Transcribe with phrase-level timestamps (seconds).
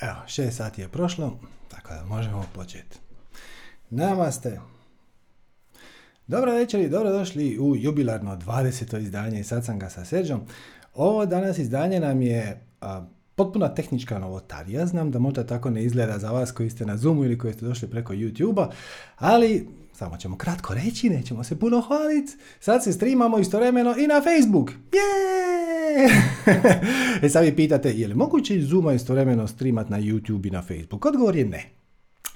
[0.00, 2.98] Evo, šest sati je prošlo, tako da možemo početi.
[3.90, 4.60] Namaste.
[6.26, 9.00] Dobro večer i dobrodošli u jubilarno 20.
[9.00, 10.40] izdanje i sad sam ga sa Serđom.
[10.94, 14.86] Ovo danas izdanje nam je a, potpuna tehnička novotarija.
[14.86, 17.66] Znam da možda tako ne izgleda za vas koji ste na Zoomu ili koji ste
[17.66, 18.70] došli preko YouTube-a,
[19.16, 22.32] ali samo ćemo kratko reći, nećemo se puno hvaliti.
[22.60, 24.70] Sad se streamamo istovremeno i na Facebook.
[24.70, 25.49] Je!
[27.22, 31.04] e sad vi pitate, je li moguće Zooma istovremeno streamat na YouTube i na Facebook?
[31.04, 31.70] Odgovor je ne.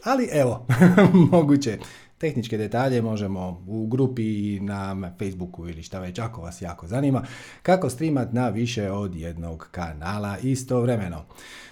[0.04, 0.66] Ali evo,
[1.32, 1.78] moguće.
[2.18, 7.22] Tehničke detalje možemo u grupi na Facebooku ili šta već ako vas jako zanima
[7.62, 11.24] kako streamat na više od jednog kanala istovremeno.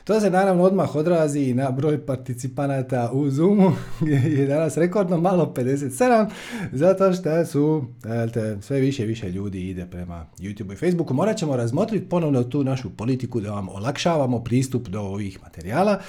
[0.04, 5.54] To se naravno odmah odrazi na broj participanata u Zoomu gdje je danas rekordno malo
[5.56, 6.30] 57
[6.72, 7.84] zato što su
[8.60, 11.14] sve više i više ljudi ide prema YouTube i Facebooku.
[11.14, 16.00] Morat ćemo razmotriti ponovno tu našu politiku da vam olakšavamo pristup do ovih materijala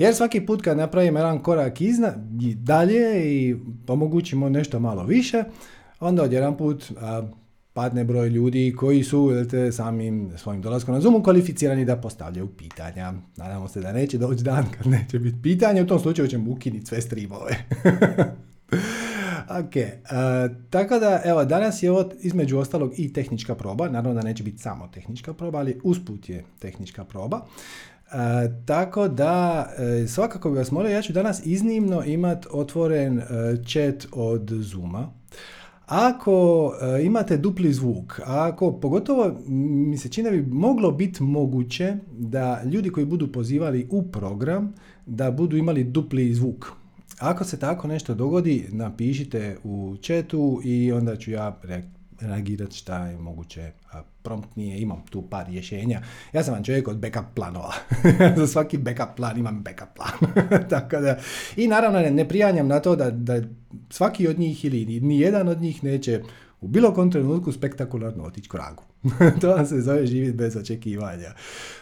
[0.00, 2.12] jer svaki put kad napravimo jedan korak izna,
[2.54, 3.56] dalje i
[3.88, 5.44] omogućimo nešto malo više,
[6.00, 7.22] onda odjedan put a,
[7.72, 13.12] padne broj ljudi koji su te, samim svojim dolaskom na Zoomu kvalificirani da postavljaju pitanja.
[13.36, 16.86] Nadamo se da neće doći dan kad neće biti pitanja, u tom slučaju ćemo ukinuti
[16.86, 17.56] sve streamove.
[19.60, 19.74] ok,
[20.70, 24.58] tako da evo danas je ovo između ostalog i tehnička proba, naravno da neće biti
[24.58, 27.46] samo tehnička proba, ali usput je tehnička proba.
[28.12, 33.24] E, tako da, e, svakako bi vas molio, ja ću danas iznimno imati otvoren e,
[33.66, 35.10] chat od Zuma.
[35.86, 42.90] Ako imate dupli zvuk, ako pogotovo mi se čini bi moglo biti moguće da ljudi
[42.90, 44.74] koji budu pozivali u program
[45.06, 46.66] da budu imali dupli zvuk.
[47.18, 51.99] Ako se tako nešto dogodi, napišite u chatu i onda ću ja reagirati
[52.74, 53.72] šta je moguće
[54.22, 56.02] promptnije, imam tu par rješenja.
[56.32, 57.74] Ja sam vam čovjek od backup planova.
[58.36, 60.34] Za svaki backup plan imam backup plan.
[60.70, 61.18] Tako da,
[61.56, 63.42] I naravno ne, ne prijanjam na to da, da
[63.90, 66.22] svaki od njih ili ni jedan od njih neće
[66.60, 68.82] u bilo kom trenutku spektakularno otići koragu.
[69.40, 71.34] to vam se zove živjeti bez očekivanja.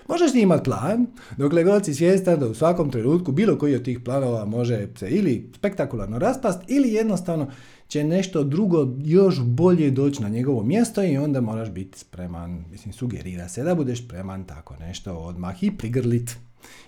[0.09, 3.85] Možeš ti imati plan, dokle god si svjestan da u svakom trenutku bilo koji od
[3.85, 7.51] tih planova može se ili spektakularno raspast ili jednostavno
[7.89, 12.93] će nešto drugo još bolje doći na njegovo mjesto i onda moraš biti spreman, mislim
[12.93, 16.31] sugerira se da budeš spreman tako nešto odmah i prigrlit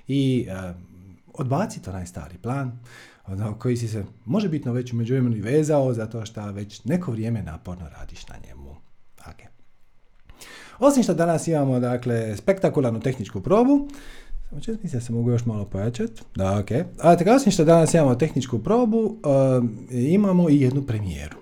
[0.08, 0.76] i uh,
[1.34, 2.78] odbaciti onaj stari plan
[3.26, 7.12] ono, koji si se može bitno već u međuvremenu i vezao zato što već neko
[7.12, 8.76] vrijeme naporno radiš na njemu.
[9.18, 9.46] Okay.
[10.78, 13.88] Osim što danas imamo dakle spektakularnu tehničku probu,
[14.60, 16.22] će mislim da se mogu još malo pojačati.
[16.34, 16.70] Da, ok.
[16.98, 19.14] A tako osim što danas imamo tehničku probu, uh,
[19.90, 21.36] imamo i jednu premijeru.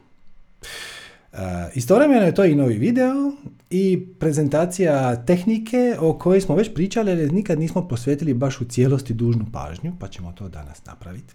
[1.33, 1.39] Uh,
[1.75, 3.33] istovremeno je to i novi video
[3.71, 9.15] i prezentacija tehnike o kojoj smo već pričali, ali nikad nismo posvetili baš u cijelosti
[9.15, 11.35] dužnu pažnju, pa ćemo to danas napraviti.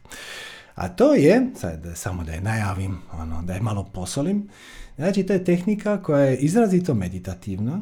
[0.76, 4.50] A to je, sad samo da je najavim, ono, da je malo posolim,
[4.96, 7.82] znači to je tehnika koja je izrazito meditativna,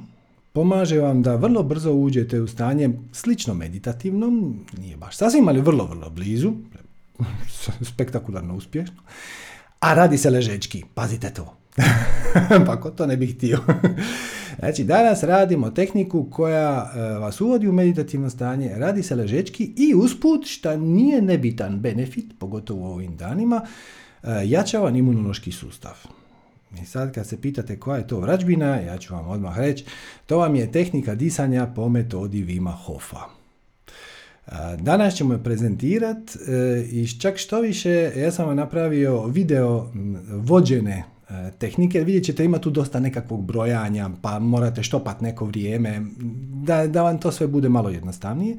[0.54, 5.86] pomaže vam da vrlo brzo uđete u stanje slično meditativnom, nije baš sasvim, ali vrlo,
[5.86, 6.54] vrlo blizu,
[7.94, 9.02] spektakularno uspješno,
[9.80, 11.58] a radi se ležečki, pazite to.
[12.68, 13.60] pa ko to ne bi htio.
[14.60, 19.96] znači, danas radimo tehniku koja e, vas uvodi u meditativno stanje, radi se ležečki i
[19.96, 23.62] usput, šta nije nebitan benefit, pogotovo u ovim danima,
[24.24, 26.21] e, jača vam imunološki sustav.
[26.82, 29.86] I sad kad se pitate koja je to vrađbina, ja ću vam odmah reći,
[30.26, 33.42] to vam je tehnika disanja po metodi Vima Hofa.
[34.80, 39.92] Danas ćemo je prezentirati e, i čak što više, ja sam vam napravio video
[40.30, 41.04] vođene e,
[41.58, 46.02] tehnike, vidjet ćete ima tu dosta nekakvog brojanja, pa morate štopat neko vrijeme,
[46.64, 48.58] da, da vam to sve bude malo jednostavnije.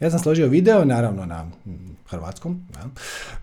[0.00, 1.50] Ja sam složio video, naravno na
[2.06, 2.90] hrvatskom, ja,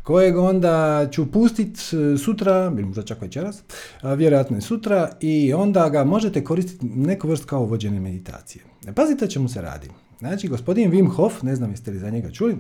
[0.04, 3.62] kojeg onda ću pustiti e, sutra, ili možda čak večeras,
[4.04, 8.64] vjerojatno i sutra, i onda ga možete koristiti neku vrst kao vođene meditacije.
[8.88, 9.90] E, pazite čemu se radi.
[10.20, 12.58] Znači, gospodin Wim Hof, ne znam jeste li za njega čuli,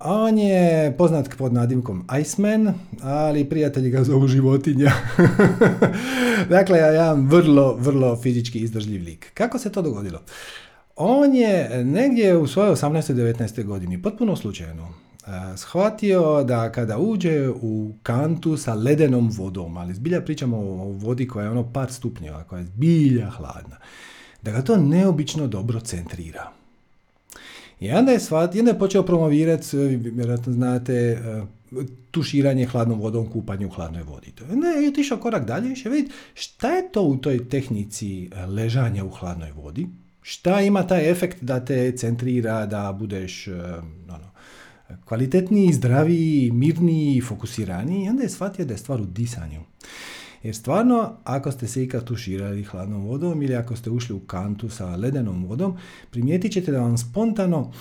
[0.00, 4.92] on je poznat pod nadimkom Iceman, ali prijatelji ga zovu životinja.
[6.56, 9.30] dakle, jedan vrlo, vrlo fizički izdržljiv lik.
[9.34, 10.20] Kako se to dogodilo?
[10.96, 13.14] On je negdje u svojoj 18.
[13.14, 13.64] 19.
[13.64, 14.88] godini, potpuno slučajno,
[15.56, 21.44] shvatio da kada uđe u kantu sa ledenom vodom, ali zbilja pričamo o vodi koja
[21.44, 23.76] je ono par stupnjeva, koja je zbilja hladna,
[24.42, 26.59] da ga to neobično dobro centrira.
[27.80, 31.18] I onda je, shvat, onda je počeo promovirati, vjerojatno znate,
[32.10, 34.32] tuširanje hladnom vodom, kupanje u hladnoj vodi.
[34.52, 39.10] Onda je otišao korak dalje i vidjeti šta je to u toj tehnici ležanja u
[39.10, 39.86] hladnoj vodi,
[40.22, 43.54] Šta ima taj efekt da te centrira, da budeš uh,
[44.08, 44.30] ono,
[45.04, 49.60] kvalitetniji, zdraviji, mirniji, fokusiraniji i onda je shvatio da je stvar u disanju.
[50.42, 54.68] Jer stvarno, ako ste se ikad tuširali hladnom vodom ili ako ste ušli u kantu
[54.68, 55.76] sa ledenom vodom,
[56.10, 57.72] primijetit ćete da vam spontano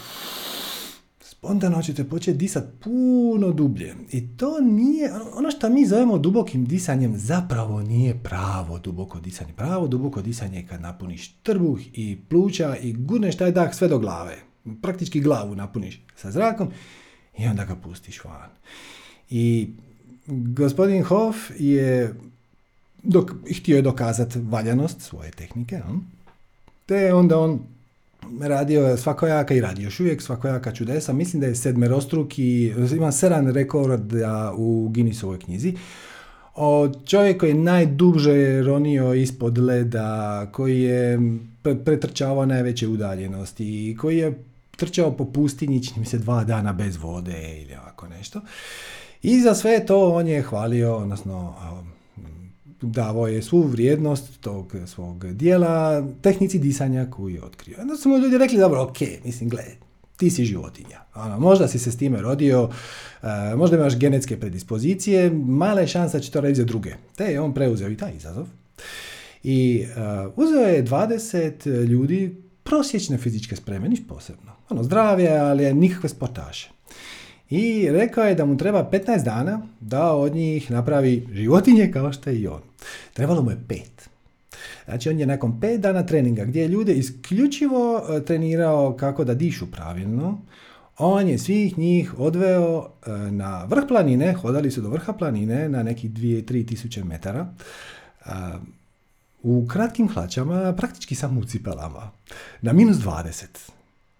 [1.40, 3.96] spontano ćete početi disati puno dublje.
[4.12, 9.54] I to nije, ono što mi zovemo dubokim disanjem, zapravo nije pravo duboko disanje.
[9.54, 14.00] Pravo duboko disanje je kad napuniš trbuh i pluća i gurneš taj dah sve do
[14.00, 14.38] glave.
[14.82, 16.72] Praktički glavu napuniš sa zrakom
[17.38, 18.50] i onda ga pustiš van.
[19.30, 19.70] I
[20.28, 22.16] gospodin Hoff je
[23.04, 25.82] dok, htio je dokazati valjanost svoje tehnike,
[26.86, 27.60] te onda on
[28.42, 31.14] radio svakojaka i radi još uvijek svakojaka čudesa.
[31.14, 35.74] Mislim da je sedmerostruki, ima sedam rekorda u Guinnessovoj knjizi.
[36.56, 41.20] O čovjek koji je najduže ronio ispod leda, koji je
[41.86, 44.44] pretrčavao najveće udaljenosti, koji je
[44.78, 48.42] trčao po pustinji, čini mi se dva dana bez vode ili ovako nešto.
[49.22, 51.56] I za sve to on je hvalio, odnosno
[52.82, 57.78] davao je svu vrijednost tog svog dijela tehnici disanja koju je otkrio.
[57.82, 59.64] Onda su mu ljudi rekli, dobro, ok, mislim, gle,
[60.18, 61.02] ti si životinja.
[61.16, 66.20] Ono, možda si se s time rodio, uh, možda imaš genetske predispozicije, mala je šansa
[66.20, 66.94] će to raditi za druge.
[67.16, 68.48] Te je on preuzeo i taj izazov.
[69.44, 74.52] I uh, uzeo je 20 ljudi prosječne fizičke spreme, niš posebno.
[74.70, 76.70] Ono, zdravije, ali nikakve sportaše.
[77.50, 82.30] I rekao je da mu treba 15 dana da od njih napravi životinje kao što
[82.30, 82.62] je i on.
[83.14, 84.10] Trebalo mu je pet.
[84.86, 89.34] Znači on je nakon pet dana treninga gdje je ljude isključivo e, trenirao kako da
[89.34, 90.42] dišu pravilno,
[90.98, 95.84] on je svih njih odveo e, na vrh planine, hodali su do vrha planine na
[95.84, 97.48] nekih 2-3 tisuće metara,
[98.26, 98.30] e,
[99.44, 102.12] u kratkim hlačama, praktički samo u cipelama,
[102.62, 103.79] na minus 20.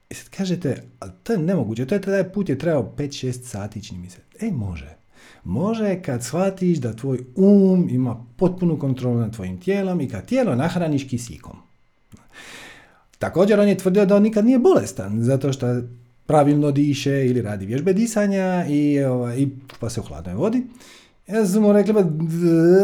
[0.10, 3.84] I sad kažete, ali to je nemoguće, to je taj put je trebao 5-6 sati,
[3.84, 4.18] čini mi se.
[4.40, 4.96] E, može.
[5.44, 10.56] Može kad shvatiš da tvoj um ima potpunu kontrolu nad tvojim tijelom i kad tijelo
[10.56, 11.58] nahraniš kisikom.
[13.20, 15.68] Također on je tvrdio da on nikad nije bolestan, zato što
[16.26, 20.64] pravilno diše ili radi vježbe disanja i, ovaj, i pa se u hladnoj vodi.
[21.30, 21.94] Ja mu rekli,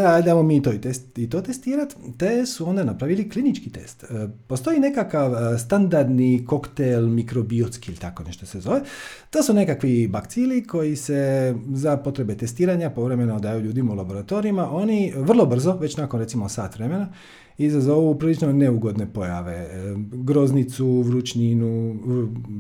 [0.06, 4.03] ajdemo mi to i, test, i to testirati, te su onda napravili klinički test.
[4.03, 8.81] E, postoji nekakav e, standardni koktel mikrobiotski ili tako nešto se zove.
[9.30, 14.71] To su nekakvi bakcili koji se za potrebe testiranja povremeno daju ljudima u laboratorijima.
[14.71, 17.07] Oni vrlo brzo, već nakon recimo sat vremena,
[17.57, 19.54] izazovu prilično neugodne pojave.
[19.54, 21.96] E, groznicu, vrućninu,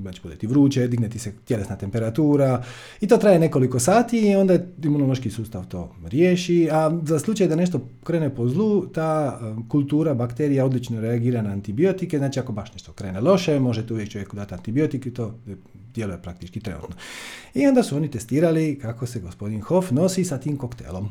[0.01, 2.63] znači bude ti vruće, digne ti se tjelesna temperatura
[3.01, 7.55] i to traje nekoliko sati i onda imunološki sustav to riješi, a za slučaj da
[7.55, 12.73] nešto krene po zlu, ta e, kultura bakterija odlično reagira na antibiotike, znači ako baš
[12.73, 15.33] nešto krene loše, možete uvijek čovjeku dati antibiotik i to
[15.95, 16.95] djeluje praktički trenutno.
[17.53, 21.09] I onda su oni testirali kako se gospodin Hoff nosi sa tim koktelom.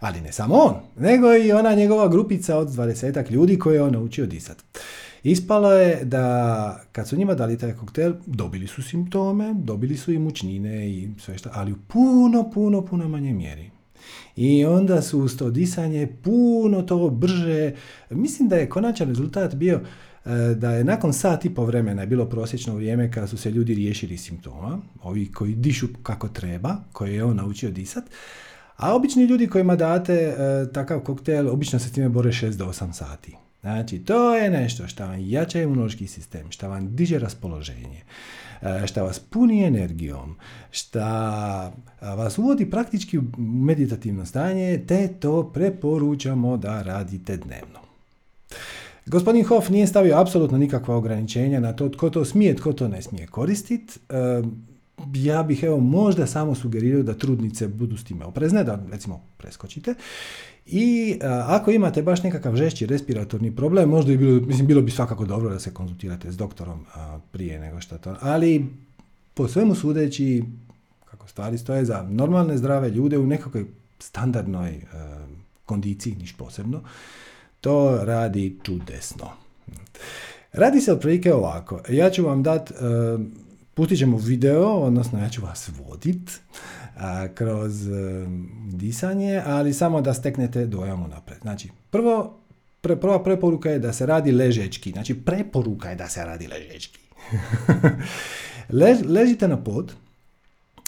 [0.00, 3.92] Ali ne samo on, nego i ona njegova grupica od 20 ljudi koje je on
[3.92, 4.64] naučio disat.
[5.24, 10.18] Ispalo je da kad su njima dali taj koktel, dobili su simptome, dobili su i
[10.18, 13.70] mučnine i sve što, ali u puno, puno, puno manje mjeri.
[14.36, 17.72] I onda su uz to disanje puno to brže.
[18.10, 19.80] Mislim da je konačan rezultat bio
[20.24, 23.50] e, da je nakon sat i po vremena je bilo prosječno vrijeme kada su se
[23.50, 28.04] ljudi riješili simptoma, ovi koji dišu kako treba, koje je on naučio disat,
[28.76, 30.36] a obični ljudi kojima date e,
[30.72, 33.36] takav koktel, obično se time bore 6 do 8 sati.
[33.60, 38.02] Znači, to je nešto što vam jača imunološki sistem, što vam diže raspoloženje,
[38.62, 40.36] e, što vas puni energijom,
[40.70, 41.00] što
[42.00, 47.84] vas uvodi praktički u meditativno stanje, te to preporučamo da radite dnevno.
[49.06, 53.02] Gospodin Hoff nije stavio apsolutno nikakva ograničenja na to tko to smije, tko to ne
[53.02, 53.98] smije koristiti.
[54.98, 59.22] E, ja bih evo možda samo sugerirao da trudnice budu s time oprezne, da recimo
[59.36, 59.94] preskočite.
[60.66, 65.24] I ako imate baš nekakav žešći respiratorni problem, možda bi bilo, mislim, bilo bi svakako
[65.24, 66.86] dobro da se konzultirate s doktorom
[67.32, 68.16] prije nego što to.
[68.20, 68.66] Ali
[69.34, 70.44] po svemu sudeći,
[71.10, 73.66] kako stvari stoje za normalne zdrave ljude u nekakvoj
[73.98, 74.80] standardnoj
[75.66, 76.80] kondiciji, niš posebno,
[77.60, 79.30] to radi čudesno.
[80.52, 81.80] Radi se otprilike ovako.
[81.88, 82.74] Ja ću vam dati
[83.74, 86.40] Pustit ćemo video, odnosno ja ću vas vodit
[86.96, 88.26] a, kroz a,
[88.72, 91.40] disanje, ali samo da steknete dojam unaprijed.
[91.42, 92.38] Znači, prvo,
[92.80, 94.90] pre, prva preporuka je da se radi ležečki.
[94.90, 97.00] Znači, preporuka je da se radi ležečki.
[99.14, 99.92] ležite na pod,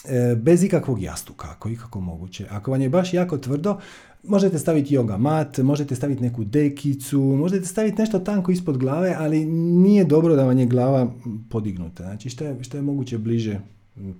[0.04, 2.46] e, bez ikakvog jastuka, ako ikako moguće.
[2.50, 3.80] Ako vam je baš jako tvrdo,
[4.28, 9.44] Možete staviti yoga mat, možete staviti neku dekicu, možete staviti nešto tanko ispod glave, ali
[9.46, 11.12] nije dobro da vam je glava
[11.50, 12.02] podignuta.
[12.02, 13.60] Znači što je, što je moguće bliže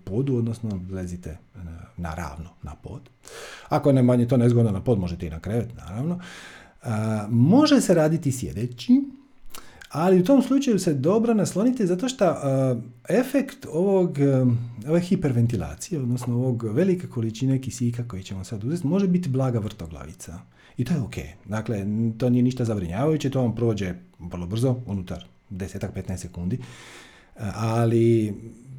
[0.05, 1.39] podu, odnosno lezite
[1.97, 3.01] na ravno, na pod.
[3.69, 6.21] Ako ne manje to nezgodno na pod, možete i na krevet, naravno.
[7.31, 9.03] može se raditi sjedeći,
[9.97, 12.37] ali u tom slučaju se dobro naslonite zato što
[13.09, 14.19] efekt ovog,
[14.89, 20.39] ove hiperventilacije, odnosno ovog velike količine kisika koji ćemo sad uzeti, može biti blaga vrtoglavica.
[20.77, 21.15] I to je ok.
[21.45, 21.87] Dakle,
[22.19, 26.59] to nije ništa zabrinjavajuće, to vam prođe vrlo brzo, unutar 10-15 sekundi.
[27.55, 28.35] Ali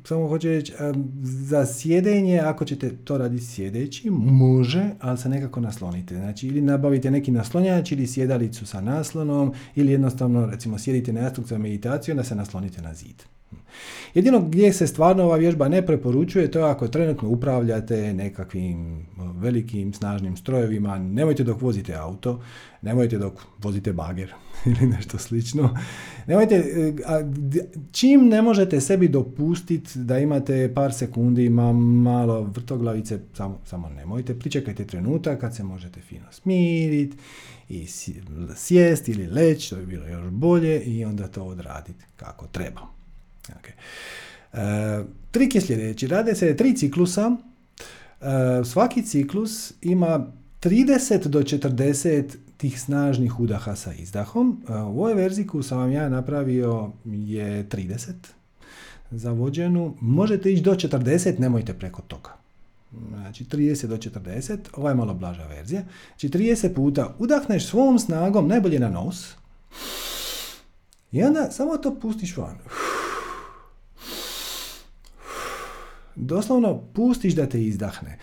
[0.08, 0.74] samo hoću reći,
[1.22, 6.16] za sjedenje, ako ćete to raditi sjedeći, može, ali se nekako naslonite.
[6.16, 11.46] Znači, ili nabavite neki naslonjač, ili sjedalicu sa naslonom, ili jednostavno, recimo, sjedite na jastuk
[11.46, 13.24] za meditaciju, onda se naslonite na zid.
[14.14, 19.94] Jedino gdje se stvarno ova vježba ne preporučuje, to je ako trenutno upravljate nekakvim velikim,
[19.94, 22.42] snažnim strojevima, nemojte dok vozite auto,
[22.82, 24.34] nemojte dok vozite bager
[24.66, 25.78] ili nešto slično.
[26.28, 26.94] Nemojte, e,
[27.92, 34.40] čim ne možete sebi dopustiti da imate par sekundi ma, malo vrtoglavice, samo, samo nemojte,
[34.40, 37.18] pričekajte trenutak kad se možete fino smiriti
[37.70, 37.86] i
[38.56, 42.97] sjest ili leći, to bi bilo još bolje i onda to odraditi kako treba.
[43.50, 43.74] Okay.
[44.54, 46.08] E, trik je sljedeći.
[46.08, 47.32] Rade se tri ciklusa.
[47.32, 48.26] E,
[48.66, 50.28] svaki ciklus ima
[50.62, 54.64] 30 do 40 tih snažnih udaha sa izdahom.
[54.70, 58.12] E, u ovoj verziji koju sam vam ja napravio je 30
[59.12, 59.96] za vođenu.
[60.02, 62.38] Možete ići do 40, nemojte preko toga.
[63.10, 65.84] Znači 30 do 40, ovo je malo blaža verzija.
[66.08, 69.34] Znači 30 puta udahneš svom snagom, najbolje na nos.
[71.12, 72.58] I onda samo to pustiš van
[76.18, 78.18] doslovno pustiš da te izdahne.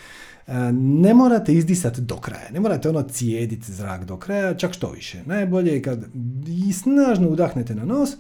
[0.47, 4.91] E, ne morate izdisati do kraja, ne morate ono cijediti zrak do kraja, čak što
[4.91, 5.23] više.
[5.27, 6.05] Najbolje je kad
[6.73, 8.11] snažno udahnete na nos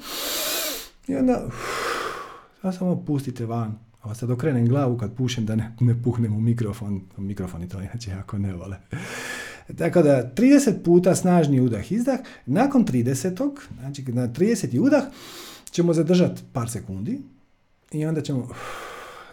[1.09, 1.49] i onda
[2.73, 3.79] samo pustite van.
[4.03, 7.01] A sad okrenem glavu kad pušem da ne, ne puhnem u mikrofon.
[7.17, 8.77] Mikrofoni to inače jako ne vole.
[9.79, 12.19] Tako da 30 puta snažni udah izdah.
[12.47, 13.51] Nakon 30.
[13.81, 14.81] znači na 30.
[14.81, 15.03] udah
[15.71, 17.21] ćemo zadržati par sekundi
[17.93, 18.49] i onda ćemo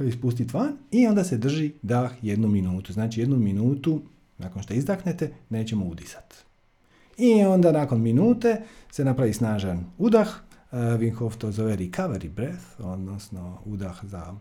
[0.07, 2.93] ispustiti van i onda se drži dah jednu minutu.
[2.93, 4.01] Znači jednu minutu
[4.37, 6.35] nakon što izdahnete nećemo udisati.
[7.17, 10.27] I onda nakon minute se napravi snažan udah.
[10.71, 14.35] Uh, Wim Hof to zove recovery breath, odnosno udah za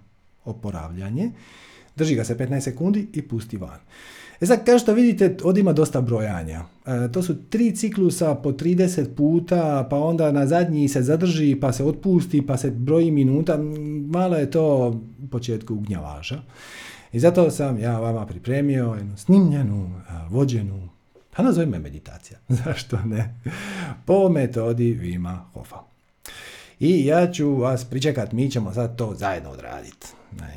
[0.45, 1.31] oporavljanje.
[1.97, 3.79] Drži ga se 15 sekundi i pusti van.
[4.41, 6.63] E sad, kao što vidite, ovdje ima dosta brojanja.
[6.87, 11.73] E, to su tri ciklusa po 30 puta, pa onda na zadnji se zadrži, pa
[11.73, 13.59] se otpusti, pa se broji minuta.
[14.07, 14.89] Malo je to
[15.25, 16.43] u početku ugnjavaža.
[17.13, 19.91] I zato sam ja vama pripremio jednu snimljenu,
[20.29, 20.89] vođenu,
[21.37, 23.35] pa nazovime meditacija, zašto ne,
[24.05, 25.77] po metodi Vima Hofa.
[26.81, 30.07] I ja ću vas pričekat, mi ćemo sad to zajedno odraditi.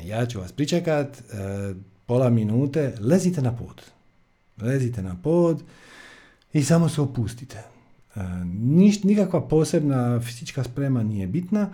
[0.04, 1.74] Ja ću vas pričekat, e,
[2.06, 3.82] pola minute, lezite na pod.
[4.62, 5.62] Lezite na pod
[6.52, 7.56] i samo se opustite.
[7.56, 8.20] E,
[8.54, 11.70] niš, nikakva posebna fizička sprema nije bitna.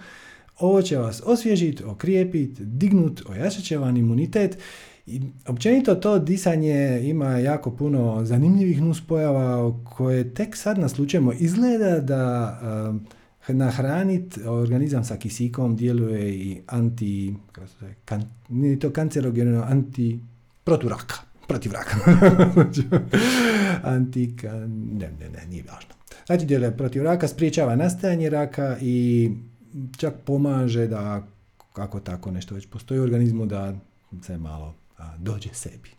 [0.58, 4.58] Ovo će vas osvježiti, okrijepiti, dignut, ojačat će vam imunitet
[5.06, 11.32] i općenito to disanje ima jako puno zanimljivih nuspojava koje tek sad naslučujemo.
[11.32, 12.60] Izgleda da
[13.48, 18.22] nahranit organizam sa kisikom djeluje i anti, kako se kan,
[18.80, 20.20] to kancerogeno, anti,
[20.64, 21.14] protiv raka,
[21.48, 21.96] protiv raka.
[23.94, 24.36] anti,
[24.68, 25.94] ne, ne, ne, nije važno.
[26.26, 29.30] Znači djeluje protiv raka, spriječava nastajanje raka i
[29.96, 31.26] čak pomaže da
[31.72, 33.74] kako tako nešto već postoji u organizmu da
[34.22, 35.90] se malo a, dođe sebi.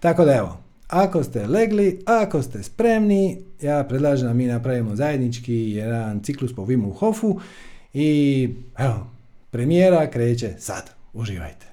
[0.00, 5.54] Tako da evo, ako ste legli, ako ste spremni, ja predlažem da mi napravimo zajednički
[5.54, 7.40] jedan ciklus po Wimu Hofu
[7.94, 9.06] i evo,
[9.50, 10.90] premijera kreće sad.
[11.12, 11.66] Uživajte.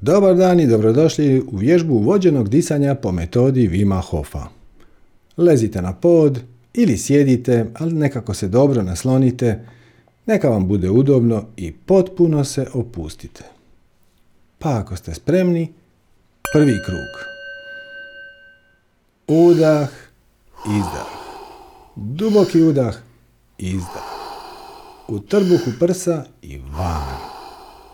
[0.00, 4.46] Dobar dan i dobrodošli u vježbu vođenog disanja po metodi Vima Hofa.
[5.36, 6.40] Lezite na pod
[6.74, 9.64] ili sjedite, ali nekako se dobro naslonite,
[10.26, 13.44] neka vam bude udobno i potpuno se opustite.
[14.58, 15.72] Pa ako ste spremni,
[16.52, 17.30] prvi krug.
[19.28, 19.88] Udah,
[20.66, 21.06] izdah.
[21.96, 22.94] Duboki udah,
[23.58, 24.04] izdah.
[25.08, 27.16] U trbuhu prsa i van.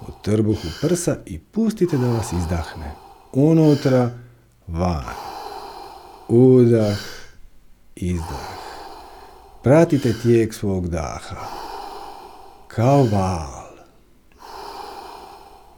[0.01, 2.95] U trbuhu prsa i pustite da vas izdahne.
[3.33, 4.11] Unutra,
[4.67, 5.15] van.
[6.29, 6.99] Udah,
[7.97, 8.57] izdah.
[9.63, 11.49] Pratite tijek svog daha.
[12.69, 13.67] Kao val.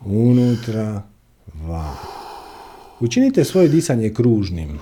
[0.05, 1.03] Unutra,
[1.55, 1.97] van.
[3.01, 4.81] Učinite svoje disanje kružnim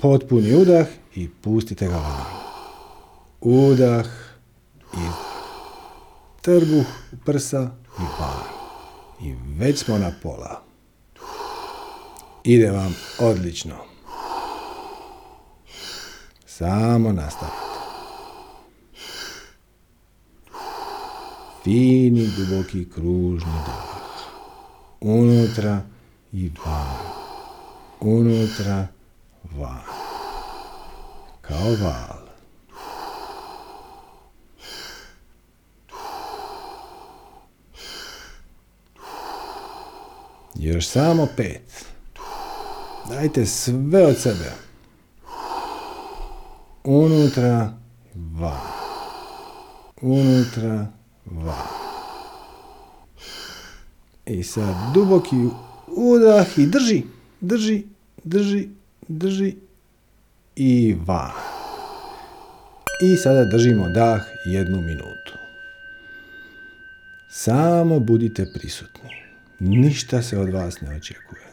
[0.00, 2.24] potpuni udah i pustite ga van.
[3.40, 4.06] Udah,
[4.92, 5.30] izdah.
[6.40, 6.86] Trbuh
[7.24, 8.44] prsa i van.
[9.22, 10.62] I već smo na pola.
[12.44, 13.76] Ide vam odlično.
[16.46, 17.70] Samo nastavite.
[21.64, 24.00] Fini, duboki, kružni dah.
[25.00, 25.82] Unutra
[26.32, 26.96] i van.
[28.00, 28.86] Unutra,
[29.60, 29.80] van.
[31.40, 32.20] Kao val.
[40.54, 41.84] Još samo pet.
[43.08, 44.52] Dajte sve od sebe.
[46.84, 47.72] Unutra,
[48.14, 48.60] van.
[50.00, 50.86] Unutra,
[51.24, 51.66] van.
[54.26, 55.36] I sad duboki
[55.86, 57.02] udah i drži,
[57.40, 57.84] drži,
[58.24, 58.68] drži,
[59.10, 59.54] drži
[60.56, 61.30] i van.
[63.02, 65.32] I sada držimo dah jednu minutu.
[67.30, 69.10] Samo budite prisutni.
[69.58, 71.46] Ništa se od vas ne očekuje.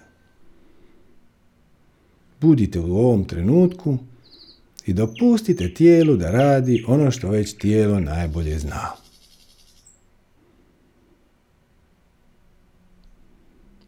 [2.41, 3.97] Budite u ovom trenutku
[4.85, 8.91] i dopustite tijelu da radi ono što već tijelo najbolje zna.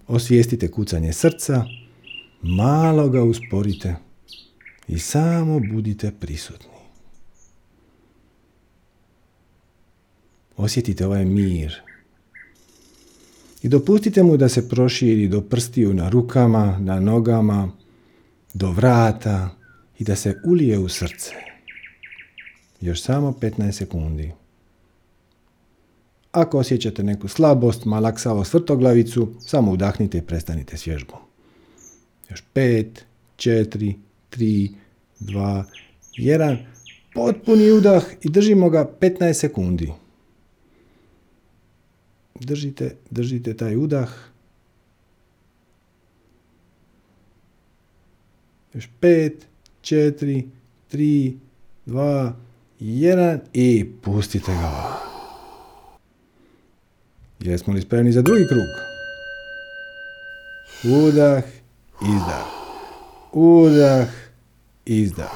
[0.08, 1.66] Osvijestite kucanje srca,
[2.42, 3.96] malo ga usporite
[4.88, 6.80] i samo budite prisutni.
[10.58, 11.82] Osjetite ovaj mir.
[13.62, 17.72] I dopustite mu da se proširi do prstiju na rukama, na nogama,
[18.54, 19.50] do vrata
[20.00, 21.32] i da se ulije u srce.
[22.82, 24.32] Još samo 15 sekundi.
[26.32, 31.29] Ako osjećate neku slabost, malaksavost, vrtoglavicu, samo udahnite i prestanite s vježbom.
[32.30, 32.86] Još 5,
[33.38, 33.94] 4,
[34.32, 34.70] 3,
[35.20, 35.64] 2,
[36.18, 36.58] 1.
[37.14, 39.92] Potpuni udah i držimo ga 15 sekundi.
[42.40, 44.10] Držite, držite taj udah.
[48.74, 49.34] Još 5,
[49.82, 50.44] 4,
[50.92, 51.34] 3,
[51.86, 52.32] 2,
[52.80, 55.00] 1 i pustite ga.
[57.40, 58.68] Jesmo li spremni za drugi krug?
[60.84, 61.44] Udah,
[62.02, 62.46] izdah.
[63.32, 64.08] Udah,
[64.86, 65.32] izdah.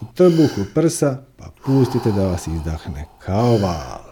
[0.00, 4.08] U trbuhu prsa, pa pustite da vas izdahne kao val.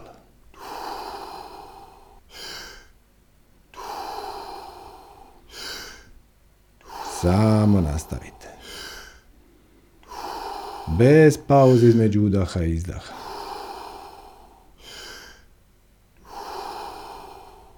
[7.20, 8.48] Samo nastavite.
[10.98, 13.14] Bez pauze između udaha i izdaha.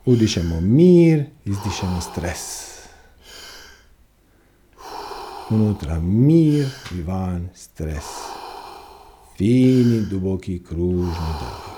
[0.07, 2.68] Udišemo mir, izdišemo stres.
[5.51, 8.05] Unutra mir i van stres.
[9.37, 11.69] Fini, duboki, kružni dah.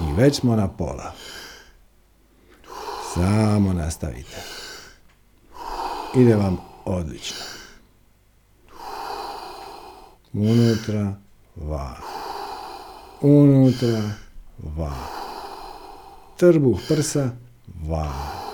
[0.00, 1.12] I već smo na pola.
[3.14, 4.42] Samo nastavite.
[6.16, 7.44] Ide vam odlično.
[10.32, 11.14] Unutra,
[11.56, 11.96] van.
[13.20, 14.02] Unutra,
[14.76, 15.06] van.
[16.36, 17.30] Trbuh prsa,
[17.88, 18.45] van.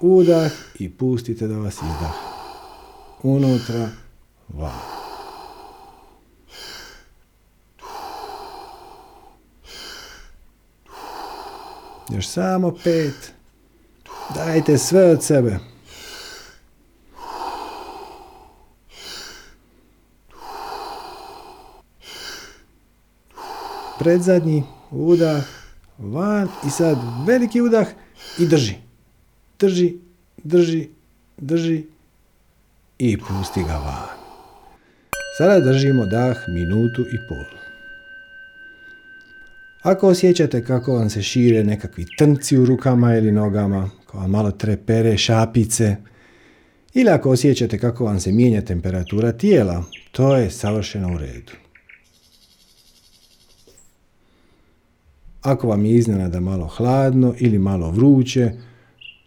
[0.00, 2.12] Udah i pustite da vas izdah.
[3.22, 3.88] Unutra,
[4.48, 4.98] van.
[12.10, 13.32] Još samo pet.
[14.34, 15.58] Dajte sve od sebe.
[23.98, 25.44] Predzadnji udah,
[25.98, 27.86] van i sad veliki udah
[28.38, 28.87] i drži.
[29.60, 29.94] Drži,
[30.44, 30.88] drži,
[31.36, 31.84] drži
[32.98, 34.18] i pusti ga van.
[35.38, 37.44] Sada držimo dah minutu i pol.
[39.82, 44.50] Ako osjećate kako vam se šire nekakvi trnci u rukama ili nogama, kao vam malo
[44.50, 45.96] trepere, šapice,
[46.94, 51.52] ili ako osjećate kako vam se mijenja temperatura tijela, to je savršeno u redu.
[55.42, 58.52] Ako vam je iznenada malo hladno ili malo vruće,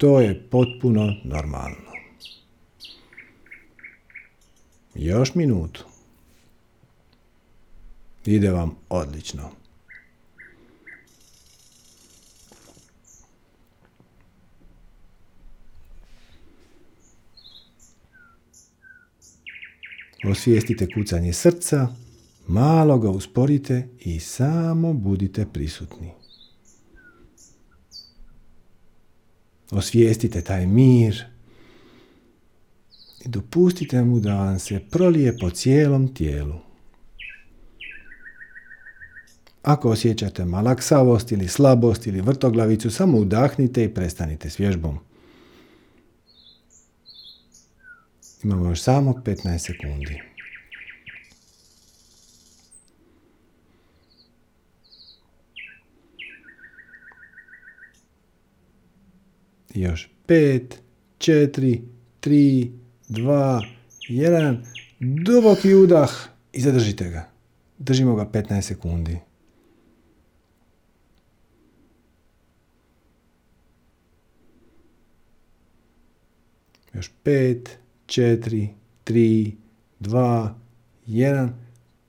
[0.02, 1.92] to je potpuno normalno.
[4.96, 5.86] Još minutu.
[8.26, 9.50] Ide vam odlično.
[20.32, 21.88] Osvijestite kucanje srca,
[22.48, 26.21] malo ga usporite i samo budite prisutni.
[29.72, 31.24] Osvijestite taj mir
[33.26, 36.56] I dopustite mu da vam se prolije po cijelom tijelu.
[39.62, 45.00] Ako osjećate malaksavost ili slabost ili vrtoglavicu, samo udahnite i prestanite s vježbom.
[48.44, 50.31] Imamo još samo 15 sekundi.
[59.74, 60.62] Još 5,
[61.18, 61.82] 4,
[62.22, 62.72] 3,
[63.10, 63.62] 2,
[64.10, 64.58] 1.
[65.00, 66.12] Duboki udah
[66.54, 67.30] i zadržite ga.
[67.78, 69.18] Držimo ga 15 sekundi.
[76.94, 77.68] Još 5,
[78.06, 78.68] 4,
[79.06, 79.52] 3,
[80.00, 80.50] 2,
[81.08, 81.50] 1.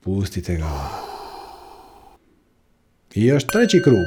[0.01, 0.69] Pustite ga.
[3.15, 4.07] I još treći krug.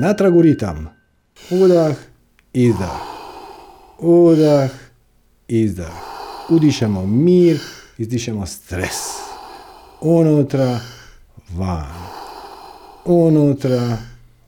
[0.00, 0.99] Natrag u ritam.
[1.50, 1.94] Udah,
[2.52, 3.00] izdah.
[3.98, 4.70] Udah,
[5.48, 5.94] izdah.
[6.48, 7.60] Udišemo mir,
[7.98, 8.98] izdišemo stres.
[10.00, 10.80] Unutra,
[11.56, 11.94] van.
[13.04, 13.96] Unutra,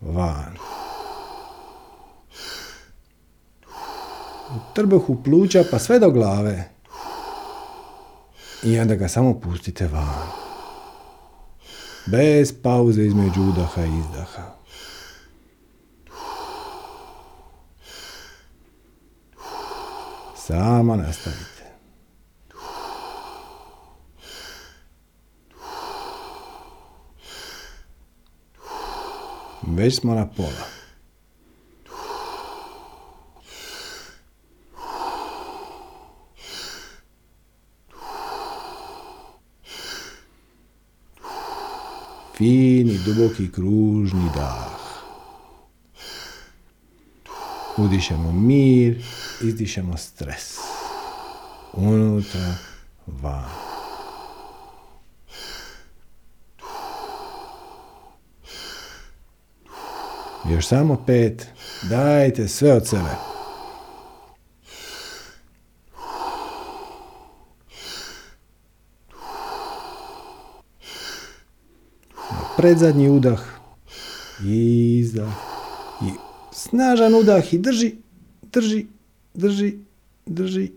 [0.01, 0.57] van.
[4.51, 6.69] U trbuhu pluća pa sve do glave.
[8.63, 10.29] I onda ga samo pustite van.
[12.07, 14.62] Bez pauze između udaha i izdaha.
[20.47, 21.63] Samo nastavite.
[29.63, 30.67] Već smo na pola.
[42.37, 44.82] Fini, duboki, kružni dah.
[47.77, 49.05] Udišemo mir,
[49.43, 50.57] izdišemo stres.
[51.73, 52.55] Unutra,
[53.07, 53.45] van.
[60.51, 61.47] Još samo pet.
[61.83, 63.11] Dajte sve od sebe.
[72.57, 73.41] Predzadnji udah.
[74.45, 75.33] Izdah.
[76.03, 77.95] I snažan udah i drži,
[78.43, 78.87] drži,
[79.35, 79.79] drži,
[80.27, 80.71] drži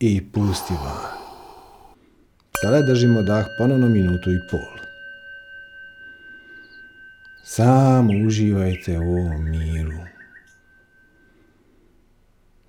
[0.00, 1.20] i pusti van.
[2.62, 4.84] Sada držimo dah ponovno minutu i pol.
[7.44, 9.98] Samo uživajte u ovom miru.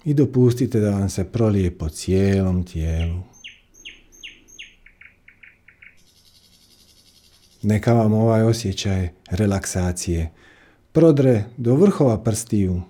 [0.05, 3.21] I dopustite da vam se prolije po cijelom tijelu.
[7.61, 10.31] Neka vam ovaj osjećaj relaksacije
[10.91, 12.81] prodre do vrhova prstiju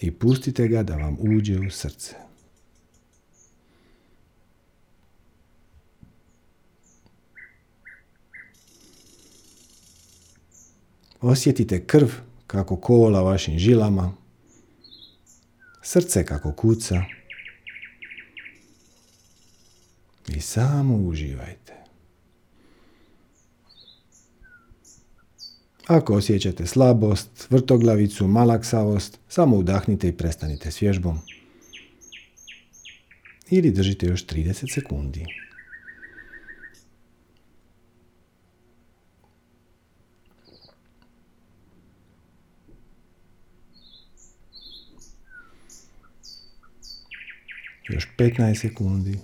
[0.00, 2.14] i pustite ga da vam uđe u srce.
[11.20, 12.08] Osjetite krv
[12.46, 14.12] kako kola vašim žilama,
[15.82, 17.02] srce kako kuca
[20.28, 21.87] i samo uživajte.
[25.88, 31.18] Ako osjećate slabost, vrtoglavicu, malaksavost, samo udahnite i prestanite s vježbom.
[33.50, 35.26] Ili držite još 30 sekundi.
[47.88, 49.18] Još 15 sekundi.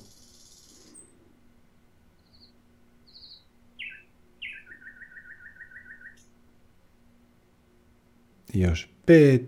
[8.54, 9.40] Još 5,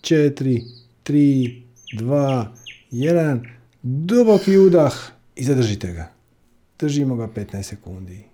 [0.00, 0.62] 4,
[1.04, 2.46] 3, 2,
[2.90, 3.48] 1.
[3.82, 4.94] Duboki udah
[5.36, 6.12] i zadržite ga.
[6.78, 8.24] Držimo ga 15 sekundi.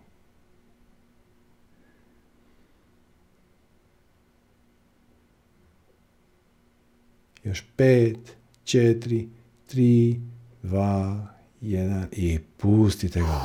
[7.45, 8.17] Još 5,
[8.65, 9.29] 4,
[9.73, 10.21] 3,
[10.63, 11.27] 2,
[11.63, 13.41] 1 i pustite ga.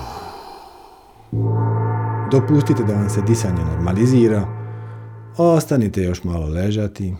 [2.31, 4.58] Dopustite da vam se disanje normalizira.
[5.37, 7.13] Ostanite još malo ležati.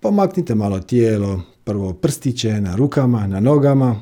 [0.00, 4.00] Pomaknite malo tijelo, prvo prstiće na rukama, na nogama,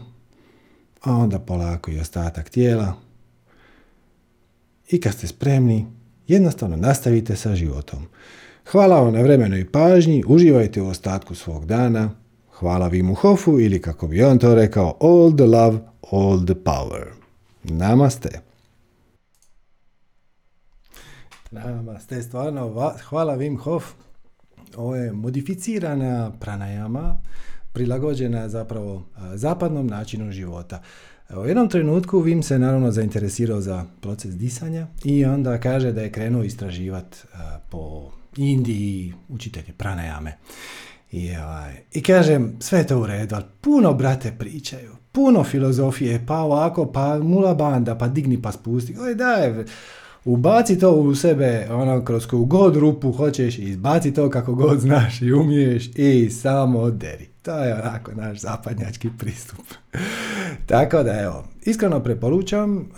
[1.02, 2.94] a onda polako i ostatak tijela.
[4.90, 5.86] I kad ste spremni,
[6.26, 8.06] jednostavno nastavite sa životom.
[8.70, 12.10] Hvala vam na vremenu i pažnji, uživajte u ostatku svog dana.
[12.58, 15.78] Hvala Vimu Hofu ili kako bi on to rekao, all the love,
[16.12, 17.04] all the power.
[17.64, 18.40] Namaste.
[21.54, 23.84] Namaste, stvarno, hvala Wim Hof.
[24.76, 27.16] Ovo je modificirana pranajama,
[27.72, 30.82] prilagođena zapravo zapadnom načinu života.
[31.36, 36.12] U jednom trenutku Vim se naravno zainteresirao za proces disanja i onda kaže da je
[36.12, 37.18] krenuo istraživati
[37.70, 40.36] po Indiji učitelje pranajame.
[41.12, 46.38] I, ovaj, I kažem, sve to u redu, ali puno brate pričaju, puno filozofije, pa
[46.38, 48.96] ovako, pa mula banda, pa digni pa spusti.
[49.00, 49.64] Oj, daj,
[50.24, 55.22] ubaci to u sebe, ono, kroz koju god rupu hoćeš, izbaci to kako god znaš
[55.22, 57.28] i umiješ i samo deri.
[57.42, 59.64] To je onako naš zapadnjački pristup.
[60.66, 62.88] Tako da, evo, iskreno preporučam,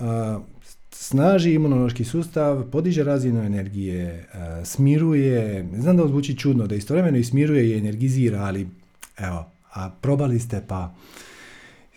[0.90, 4.28] snaži imunološki sustav, podiže razinu energije,
[4.64, 8.68] smiruje, znam da zvuči čudno, da istovremeno i smiruje i energizira, ali
[9.18, 10.94] evo, a probali ste pa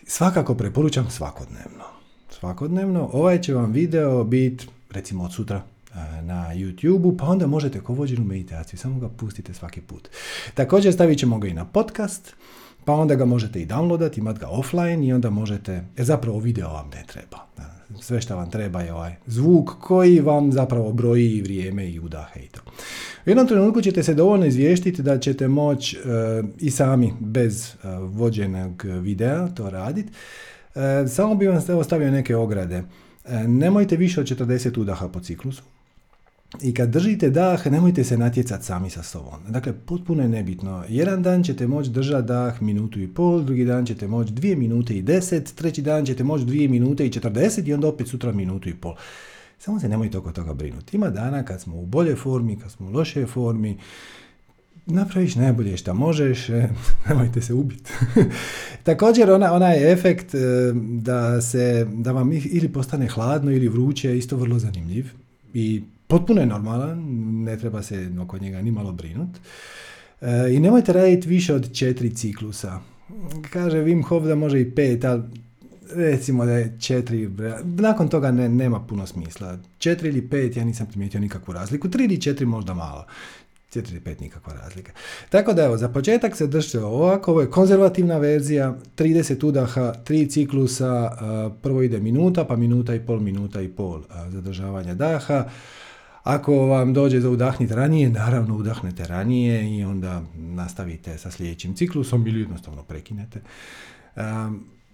[0.06, 1.84] svakako preporučam svakodnevno.
[2.30, 5.62] Svakodnevno, ovaj će vam video biti recimo od sutra
[6.22, 10.08] na YouTube-u, pa onda možete ko vođenu meditaciju, samo ga pustite svaki put.
[10.54, 12.34] Također stavit ćemo ga i na podcast,
[12.84, 16.68] pa onda ga možete i downloadati, imati ga offline i onda možete, jer zapravo video
[16.68, 17.38] vam ne treba.
[18.00, 22.48] Sve što vam treba je ovaj zvuk koji vam zapravo broji vrijeme i udahe i
[22.48, 22.60] to.
[23.26, 26.00] U jednom trenutku ćete se dovoljno izvještiti da ćete moći e,
[26.58, 30.12] i sami bez uh, vođenog videa to raditi.
[30.74, 32.82] E, samo bi vam ostavio neke ograde.
[33.46, 35.62] Nemojte više od 40 udaha po ciklusu.
[36.62, 39.40] I kad držite dah, nemojte se natjecati sami sa sobom.
[39.48, 40.84] Dakle, potpuno je nebitno.
[40.88, 44.94] Jedan dan ćete moći držati dah minutu i pol, drugi dan ćete moći dvije minute
[44.94, 48.68] i deset, treći dan ćete moći dvije minute i četrdeset i onda opet sutra minutu
[48.68, 48.94] i pol.
[49.58, 50.96] Samo se nemojte oko toga brinuti.
[50.96, 53.78] Ima dana kad smo u bolje formi, kad smo u lošoj formi,
[54.90, 56.68] napraviš najbolje što možeš, e,
[57.08, 57.92] nemojte se ubiti.
[58.82, 60.38] Također ona, onaj efekt e,
[60.74, 65.06] da, se, da vam ili postane hladno ili vruće isto vrlo zanimljiv
[65.54, 66.98] i potpuno je normalan,
[67.44, 69.30] ne treba se oko njega ni malo brinut.
[70.20, 72.80] E, I nemojte raditi više od četiri ciklusa.
[73.50, 75.22] Kaže Wim Hof da može i pet, ali
[75.94, 77.30] recimo da je četiri,
[77.64, 79.58] nakon toga ne, nema puno smisla.
[79.78, 83.06] Četiri ili pet ja nisam primijetio nikakvu razliku, tri ili četiri možda malo.
[83.70, 84.92] Četiri ili pet nikakva razlika.
[85.28, 90.30] Tako da evo, za početak se držite ovako, ovo je konzervativna verzija, 30 udaha, tri
[90.30, 91.10] ciklusa,
[91.62, 95.48] prvo ide minuta, pa minuta i pol, minuta i pol zadržavanja daha.
[96.22, 102.26] Ako vam dođe za udahniti ranije, naravno udahnete ranije i onda nastavite sa sljedećim ciklusom
[102.26, 103.40] ili jednostavno prekinete.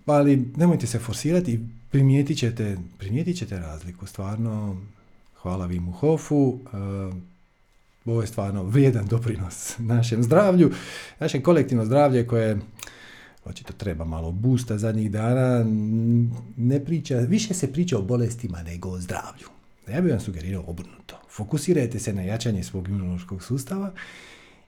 [0.06, 1.60] Ali nemojte se forsirati i
[1.90, 4.06] primijetit ćete, primijetit ćete razliku.
[4.06, 4.76] Stvarno,
[5.42, 6.58] hvala Vimu Hofu.
[8.06, 10.70] Ovo je stvarno vrijedan doprinos našem zdravlju,
[11.20, 12.58] našem kolektivno zdravlje koje
[13.44, 15.64] očito treba malo busta zadnjih dana,
[16.56, 19.48] ne priča, više se priča o bolestima nego o zdravlju.
[19.88, 21.20] Ja bih vam sugerirao obrnuto.
[21.30, 23.92] Fokusirajte se na jačanje svog imunološkog sustava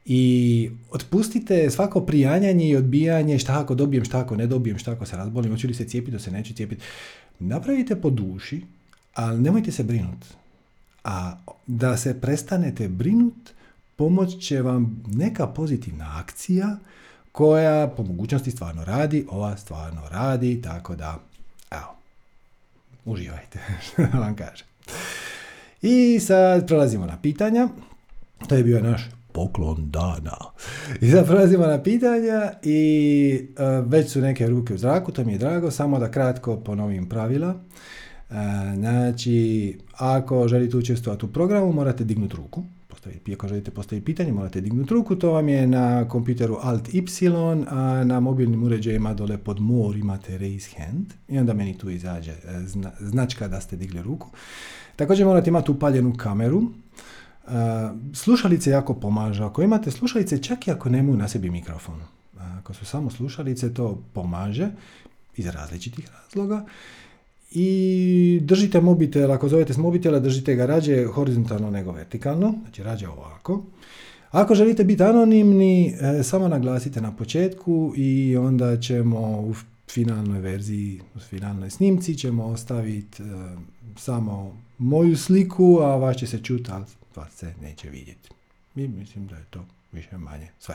[0.05, 5.07] i otpustite svako prijanjanje i odbijanje šta ako dobijem, šta ako ne dobijem, šta ako
[5.07, 6.83] se razbolim, hoću li se cijepiti, da se neću cijepiti.
[7.39, 8.63] Napravite po duši,
[9.15, 10.27] ali nemojte se brinuti.
[11.09, 13.51] A da se prestanete brinut,
[13.97, 16.77] pomoć će vam neka pozitivna akcija
[17.33, 21.19] koja po mogućnosti stvarno radi, ova stvarno radi, tako da,
[21.71, 21.95] evo,
[23.05, 24.67] uživajte, što vam kažem.
[25.83, 27.69] I sad prelazimo na pitanja.
[28.49, 30.37] To je bio naš poklon dana.
[31.01, 35.33] I sad prelazimo na pitanja i uh, već su neke ruke u zraku, to mi
[35.33, 37.55] je drago, samo da kratko ponovim pravila.
[38.31, 38.37] Uh,
[38.75, 42.65] znači, ako želite učestvovati u programu, morate dignuti ruku.
[42.89, 45.17] Postaviti, ako želite postaviti pitanje, morate dignuti ruku.
[45.17, 47.03] To vam je na kompjuteru Alt Y,
[47.69, 51.07] a na mobilnim uređajima dole pod More imate Raise Hand.
[51.29, 52.33] I onda meni tu izađe
[52.67, 54.29] zna, značka da ste digli ruku.
[54.97, 56.59] Također morate imati upaljenu kameru.
[56.59, 57.53] Uh,
[58.15, 59.45] slušalice jako pomažu.
[59.45, 62.01] Ako imate slušalice, čak i ako nemaju na sebi mikrofon.
[62.39, 64.71] Ako su samo slušalice, to pomaže
[65.37, 66.65] iz različitih razloga.
[67.51, 73.09] I držite mobitel, ako zovete s mobitela, držite ga rađe horizontalno nego vertikalno, znači rađe
[73.09, 73.63] ovako.
[74.31, 79.55] Ako želite biti anonimni, e, samo naglasite na početku i onda ćemo u
[79.91, 83.27] finalnoj verziji, u finalnoj snimci ćemo ostaviti e,
[83.97, 86.85] samo moju sliku, a vas će se čuti, ali
[87.17, 88.31] vas se neće vidjeti.
[88.77, 90.75] I mislim da je to više manje sve.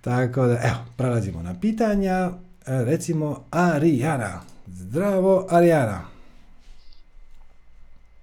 [0.00, 2.30] Tako da, evo, prelazimo na pitanja.
[2.66, 4.53] E, recimo, Arijana.
[4.66, 6.00] Zdravo, Arijana.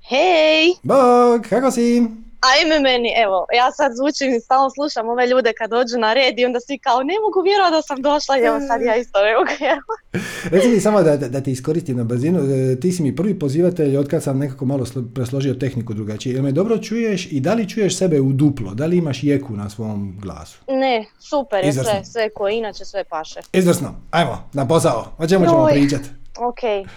[0.02, 0.74] Hej!
[0.84, 2.08] Bog, kako si?
[2.42, 6.40] ajme meni, evo, ja sad zvučim i stalno slušam ove ljude kad dođu na red
[6.40, 9.20] i onda svi kao ne mogu vjerovati da sam došla i evo sad ja isto
[9.24, 10.04] ne mogu vjerovati.
[10.54, 13.98] Reci mi samo da, da ti iskoristim na brzinu, e, ti si mi prvi pozivatelj
[13.98, 16.34] od kad sam nekako malo presložio tehniku drugačije.
[16.34, 18.74] Jel me dobro čuješ i da li čuješ sebe u duplo?
[18.74, 20.58] Da li imaš jeku na svom glasu?
[20.68, 23.40] Ne, super je sve, sve koje inače sve paše.
[23.54, 26.21] Izvrsno, ajmo, na posao, o čemu ćemo pričati?
[26.40, 26.88] Ok,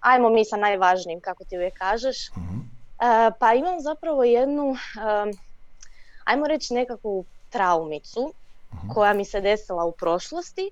[0.00, 2.28] ajmo mi sa najvažnijim, kako ti uvijek kažeš.
[2.28, 2.62] uh
[3.02, 4.76] E, pa imam zapravo jednu,
[6.24, 8.32] ajmo reći nekakvu traumicu
[8.74, 8.92] mhm.
[8.92, 10.70] koja mi se desila u prošlosti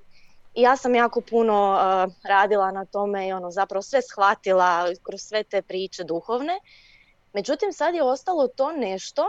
[0.54, 5.20] i ja sam jako puno e, radila na tome i ono zapravo sve shvatila kroz
[5.20, 6.60] sve te priče duhovne.
[7.32, 9.28] Međutim sad je ostalo to nešto,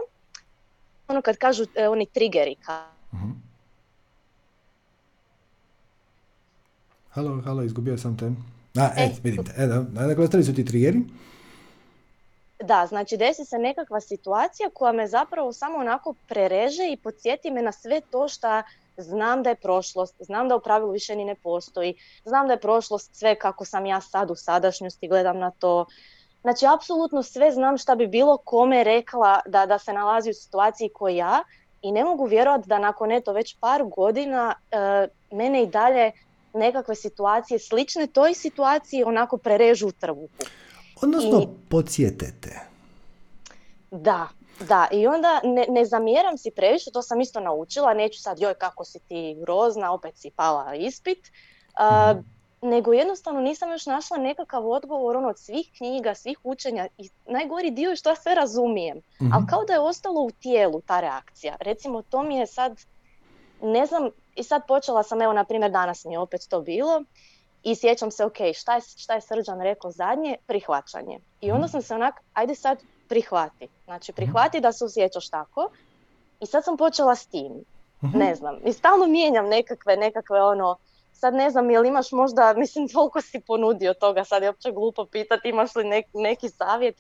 [1.08, 2.56] ono kad kažu e, oni triggeri.
[3.12, 3.51] uh
[7.14, 8.26] Halo, halo, izgubio sam te.
[8.80, 11.02] A, e, vidite, e, da, dakle, su ti triggeri.
[12.64, 17.62] Da, znači desi se nekakva situacija koja me zapravo samo onako prereže i podsjeti me
[17.62, 18.62] na sve to što
[18.98, 21.96] znam da je prošlost, znam da u pravilu više ni ne postoji,
[22.26, 25.86] znam da je prošlost sve kako sam ja sad u sadašnjosti, gledam na to.
[26.42, 30.90] Znači, apsolutno sve znam šta bi bilo kome rekla da, da se nalazi u situaciji
[30.90, 31.44] ko ja
[31.82, 36.12] i ne mogu vjerovati da nakon eto već par godina e, mene i dalje
[36.54, 40.30] nekakve situacije slične toj situaciji onako prerežu u trbuhu.
[41.02, 41.48] Odnosno, I...
[41.70, 42.60] podsjetete.
[43.92, 44.28] Da,
[44.60, 48.54] da, i onda ne, ne zamjeram si previše, to sam isto naučila, neću sad joj
[48.54, 52.24] kako si ti grozna, opet si pala ispit, uh,
[52.62, 57.72] nego jednostavno nisam još našla nekakav odgovor ono, od svih knjiga, svih učenja i najgori
[57.72, 61.00] dio je što ja sve razumijem, mm ali kao da je ostalo u tijelu ta
[61.00, 61.56] reakcija.
[61.60, 62.80] Recimo to mi je sad,
[63.62, 67.04] ne znam, i sad počela sam, evo na primjer danas mi je opet to bilo,
[67.64, 70.38] i sjećam se, ok, šta je, šta je Srđan rekao zadnje?
[70.48, 71.20] Prihvaćanje.
[71.42, 71.72] I onda mhm.
[71.72, 72.78] sam se onak, ajde sad
[73.10, 73.68] prihvati.
[73.86, 75.70] Znači, prihvati da se osjećaš tako.
[76.40, 77.64] I sad sam počela s tim.
[78.04, 78.18] Mhm.
[78.18, 78.58] Ne znam.
[78.66, 80.78] I stalno mijenjam nekakve, nekakve ono,
[81.14, 85.06] sad ne znam, jel imaš možda, mislim, toliko si ponudio toga, sad je uopće glupo
[85.06, 86.96] pitati, imaš li neki savjet,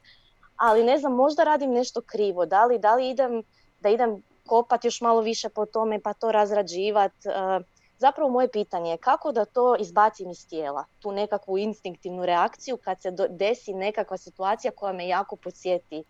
[0.56, 3.44] ali ne znam, možda radim nešto krivo, da li, da li idem,
[3.80, 7.66] da idem kopati još malo više po tome, pa to razrađivat, uh,
[8.02, 13.02] Zapravo moje pitanje je kako da to izbacim iz tijela, tu nekakvu instinktivnu reakciju kad
[13.02, 16.04] se desi nekakva situacija koja me jako podsjeti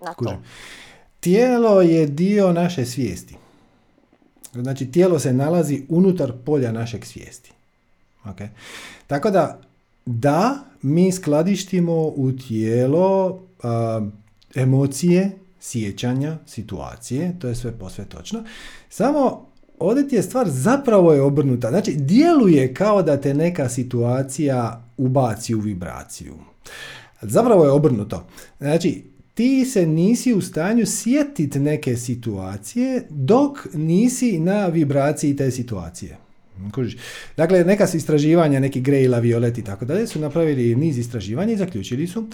[0.00, 0.38] na to.
[1.20, 3.36] Tijelo je dio naše svijesti.
[4.52, 7.52] Znači tijelo se nalazi unutar polja našeg svijesti.
[8.24, 8.48] Okay.
[9.06, 9.60] Tako da,
[10.06, 13.40] da, mi skladištimo u tijelo
[14.54, 15.30] emocije,
[15.60, 18.44] sjećanja, situacije, to je sve posve točno.
[18.88, 19.46] Samo
[19.78, 21.68] ovdje ti je stvar zapravo je obrnuta.
[21.68, 26.34] Znači, djeluje kao da te neka situacija ubaci u vibraciju.
[27.22, 28.26] Zapravo je obrnuto.
[28.58, 29.02] Znači,
[29.34, 36.18] ti se nisi u stanju sjetiti neke situacije dok nisi na vibraciji te situacije.
[37.36, 41.56] Dakle, neka su istraživanja, neki Grey, Violet i tako dalje, su napravili niz istraživanja i
[41.56, 42.26] zaključili su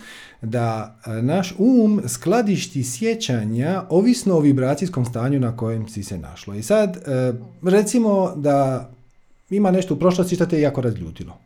[0.43, 6.55] da e, naš um skladišti sjećanja ovisno o vibracijskom stanju na kojem si se našlo.
[6.55, 8.91] I sad, e, recimo da
[9.51, 11.39] ima nešto u prošlosti što te jako razljutilo.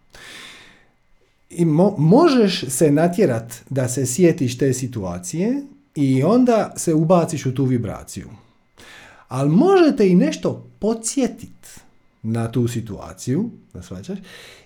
[1.51, 1.65] I
[1.99, 5.63] možeš se natjerat da se sjetiš te situacije
[5.95, 8.29] i onda se ubaciš u tu vibraciju.
[9.29, 11.69] Ali možete i nešto podsjetiti
[12.23, 14.19] na tu situaciju, da svačaš,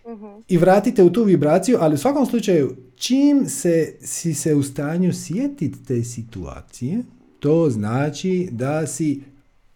[0.04, 4.62] uh i vratite u tu vibraciju, ali u svakom slučaju, čim se, si se u
[4.62, 7.02] stanju sjetiti te situacije,
[7.40, 9.22] to znači da si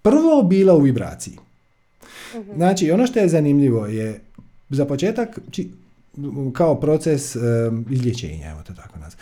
[0.03, 1.35] prvo bila u vibraciji.
[1.35, 4.21] uh Znači, ono što je zanimljivo je,
[4.71, 5.71] za početak, či,
[6.53, 9.21] kao proces um, izlječenja, evo to tako nazva,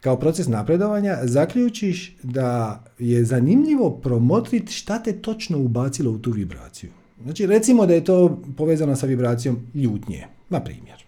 [0.00, 6.90] kao proces napredovanja, zaključiš da je zanimljivo promotriti šta te točno ubacilo u tu vibraciju.
[7.24, 11.04] Znači, recimo da je to povezano sa vibracijom ljutnje, na primjer.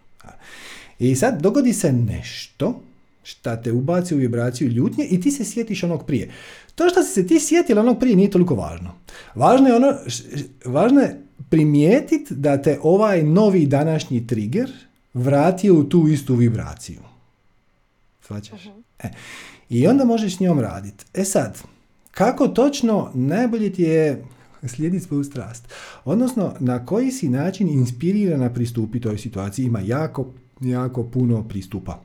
[0.98, 2.80] I sad dogodi se nešto
[3.22, 6.30] šta te ubaci u vibraciju ljutnje i ti se sjetiš onog prije.
[6.74, 8.94] To što si se ti sjetila onog prije nije toliko važno.
[9.34, 9.94] Važno je, ono,
[10.64, 14.72] važno je primijetiti da te ovaj novi današnji trigger
[15.14, 17.00] vratio u tu istu vibraciju.
[18.26, 18.64] Svaćaš?
[18.64, 18.78] Mhm.
[18.98, 19.10] E.
[19.68, 21.04] I onda možeš s njom raditi.
[21.14, 21.62] E sad,
[22.10, 24.24] kako točno, najbolje ti je
[24.66, 25.68] slijediti svoju strast.
[26.04, 30.26] Odnosno, na koji si način inspirirana pristupi toj situaciji ima jako,
[30.60, 32.00] jako puno pristupa.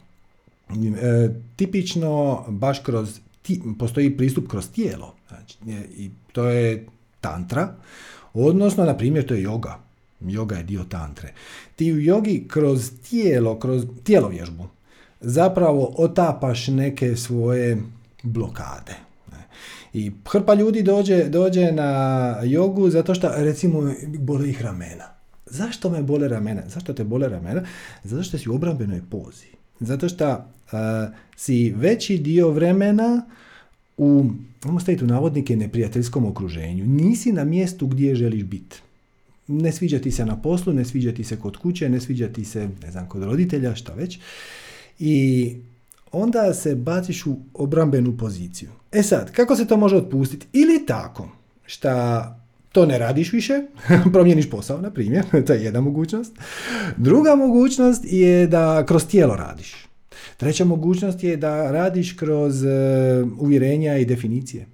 [1.02, 3.20] E, tipično, baš kroz,
[3.80, 5.16] postoji pristup kroz tijelo.
[5.28, 5.58] Znači,
[5.98, 6.86] I to je
[7.22, 7.76] tantra,
[8.34, 9.74] odnosno, na primjer, to je yoga.
[10.22, 11.34] Yoga je dio tantre.
[11.76, 14.68] Ti u jogi kroz tijelo, kroz tijelo vježbu,
[15.22, 17.82] zapravo otapaš neke svoje
[18.24, 19.09] blokade.
[19.94, 25.06] I hrpa ljudi dođe, dođe na jogu zato što recimo bole ih ramena.
[25.46, 26.62] Zašto me bole ramena?
[26.68, 27.64] Zašto te bole ramena?
[28.04, 29.48] Zato što si u obrambenoj pozi.
[29.80, 30.46] Zato što
[31.36, 33.26] si veći dio vremena
[33.98, 34.26] u,
[34.66, 36.86] ajmo staviti u navodnike, neprijateljskom okruženju.
[36.86, 38.78] Nisi na mjestu gdje želiš biti.
[39.48, 42.46] Ne sviđa ti se na poslu, ne sviđa ti se kod kuće, ne sviđa ti
[42.46, 44.20] se, ne znam, kod roditelja, šta već.
[45.00, 45.56] I
[46.12, 48.70] onda se baciš u obrambenu poziciju.
[48.92, 50.48] E sad, kako se to može otpustiti?
[50.54, 51.30] Ili tako,
[51.66, 52.36] šta
[52.72, 53.62] to ne radiš više,
[54.14, 56.34] promijeniš posao, na primjer, to je jedna mogućnost.
[56.98, 59.76] Druga mogućnost je da kroz tijelo radiš.
[60.38, 62.70] Treća mogućnost je da radiš kroz uh,
[63.40, 64.66] uvjerenja i definicije.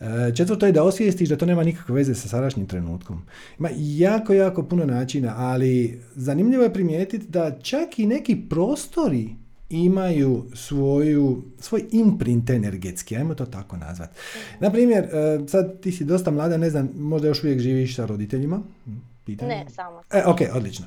[0.00, 0.06] Uh,
[0.36, 3.22] četvrto je da osvijestiš da to nema nikakve veze sa sadašnjim trenutkom.
[3.58, 9.30] Ima jako, jako puno načina, ali zanimljivo je primijetiti da čak i neki prostori
[9.74, 14.10] imaju svoju, svoj imprint energetski, ajmo to tako nazvat.
[14.60, 18.06] Na primjer, e, sad ti si dosta mlada, ne znam, možda još uvijek živiš sa
[18.06, 18.60] roditeljima?
[19.24, 19.54] Pitanje.
[19.54, 20.02] Ne, samo.
[20.12, 20.86] E, ok, odlično.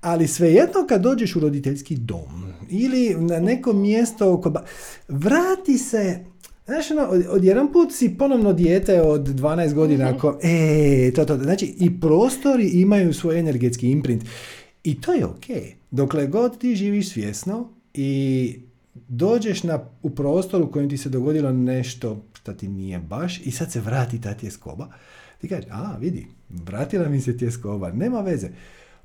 [0.00, 4.56] Ali svejedno kad dođeš u roditeljski dom ili na neko mjesto, kod
[5.08, 6.24] vrati se,
[6.66, 11.24] Znaš, ono, od, od jedan put si ponovno dijete od 12 godina, ako, e, to,
[11.24, 14.24] to, znači i prostori imaju svoj energetski imprint.
[14.84, 15.46] I to je ok.
[15.90, 18.54] Dokle god ti živiš svjesno, i
[19.08, 23.50] dođeš na, u prostor u kojem ti se dogodilo nešto što ti nije baš i
[23.50, 24.88] sad se vrati ta tjeskoba.
[25.40, 28.48] Ti kažeš, a vidi, vratila mi se tjeskoba, nema veze.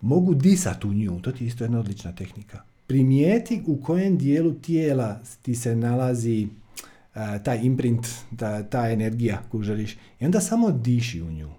[0.01, 2.61] Mogu disat u nju, to ti je isto jedna odlična tehnika.
[2.87, 8.07] Primijeti u kojem dijelu tijela ti se nalazi uh, taj imprint,
[8.37, 9.97] ta, ta energija koju želiš.
[10.19, 11.49] I onda samo diši u nju.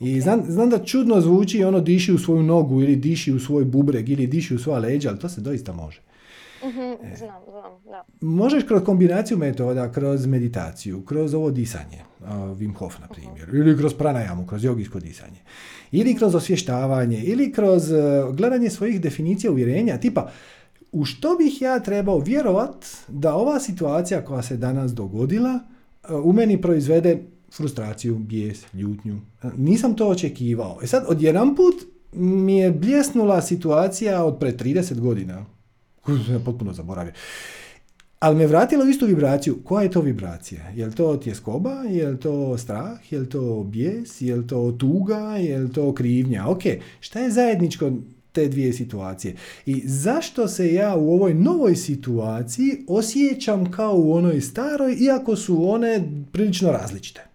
[0.00, 3.64] I znam, znam da čudno zvuči ono diši u svoju nogu ili diši u svoj
[3.64, 6.00] bubreg ili diši u svoja leđa, ali to se doista može.
[6.64, 8.04] Mm-hmm, znam, znam, da.
[8.20, 13.78] Možeš kroz kombinaciju metoda, kroz meditaciju, kroz ovo disanje, Wim Hof na primjer, uh ili
[13.78, 15.38] kroz pranajamu, kroz jogijsko disanje,
[15.92, 20.30] ili kroz osvještavanje, ili kroz uh, gledanje svojih definicija uvjerenja, tipa
[20.92, 25.58] u što bih ja trebao vjerovat da ova situacija koja se danas dogodila
[26.24, 27.22] u meni proizvede
[27.56, 29.20] frustraciju, bijes, ljutnju.
[29.56, 30.78] Nisam to očekivao.
[30.82, 31.74] E sad, odjedan put
[32.12, 35.44] mi je bljesnula situacija od pre 30 godina
[36.26, 37.12] sam potpuno zaboravio.
[38.18, 39.58] Ali me vratilo u istu vibraciju.
[39.64, 40.70] Koja je to vibracija?
[40.74, 41.70] Je li to tjeskoba?
[41.70, 43.12] Je li to strah?
[43.12, 44.20] Je li to bijes?
[44.20, 45.36] Je li to tuga?
[45.36, 46.48] Je li to krivnja?
[46.48, 46.62] Ok,
[47.00, 47.92] šta je zajedničko
[48.32, 49.36] te dvije situacije?
[49.66, 55.70] I zašto se ja u ovoj novoj situaciji osjećam kao u onoj staroj, iako su
[55.70, 57.33] one prilično različite?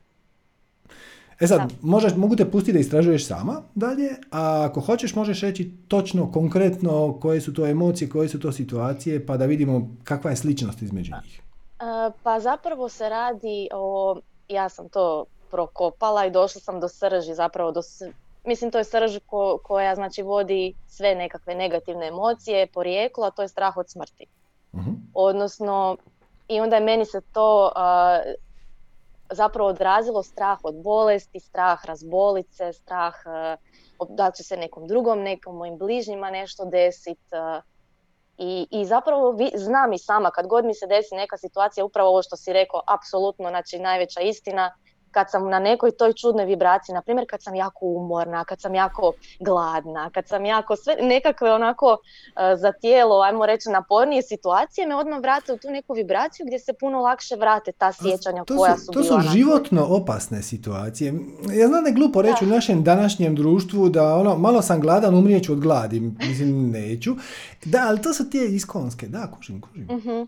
[1.40, 5.72] E sad, možeš, mogu te pustiti da istražuješ sama dalje, a ako hoćeš možeš reći
[5.88, 10.36] točno, konkretno koje su to emocije, koje su to situacije, pa da vidimo kakva je
[10.36, 11.40] sličnost između njih.
[11.40, 14.18] E, pa zapravo se radi o,
[14.48, 17.82] ja sam to prokopala i došla sam do srži, zapravo do,
[18.46, 19.18] mislim to je srž
[19.64, 24.26] koja znači vodi sve nekakve negativne emocije, porijeklo, a to je strah od smrti.
[24.74, 24.80] uh
[25.14, 25.98] Odnosno,
[26.48, 27.72] i onda je meni se to
[29.32, 33.58] zapravo odrazilo strah od bolesti, strah razbolice, strah e,
[34.10, 37.22] da će se nekom drugom, nekom mojim bližnjima nešto desiti.
[37.32, 37.62] E,
[38.38, 42.10] I, I zapravo vi, znam i sama kad god mi se desi neka situacija, upravo
[42.10, 44.76] ovo što si rekao, apsolutno, znači najveća istina,
[45.12, 48.76] kad sam na nekoj toj čudnoj vibraciji, na primjer kad sam jako umorna, kad sam
[48.76, 51.98] jako gladna, kad sam jako sve nekakve onako
[52.36, 56.60] e, za tijelo, ajmo reći napornije situacije, me odmah vrate u tu neku vibraciju gdje
[56.60, 61.14] se puno lakše vrate ta sjećanja to koja su, To su životno opasne situacije.
[61.60, 65.16] Ja znam da je glupo reći u našem današnjem društvu da ono, malo sam gladan,
[65.16, 67.16] umrijeću od gladi, mislim neću.
[67.66, 69.88] Da, ali to su tije iskonske, da, kužim, kužim.
[69.90, 70.28] uh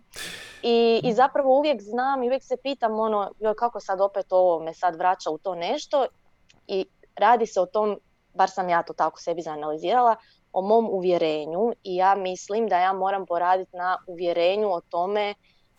[0.64, 4.71] i, I zapravo uvijek znam i uvijek se pitam ono, kako sad opet ovo me
[4.74, 6.06] sad vraća u to nešto
[6.68, 8.00] i radi se o tom,
[8.34, 10.16] bar sam ja to tako sebi zanalizirala,
[10.54, 15.34] o mom uvjerenju i ja mislim da ja moram poraditi na uvjerenju o tome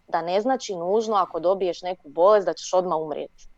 [0.09, 3.49] da ne znači nužno ako dobiješ neku bolest da ćeš odmah umrijeti.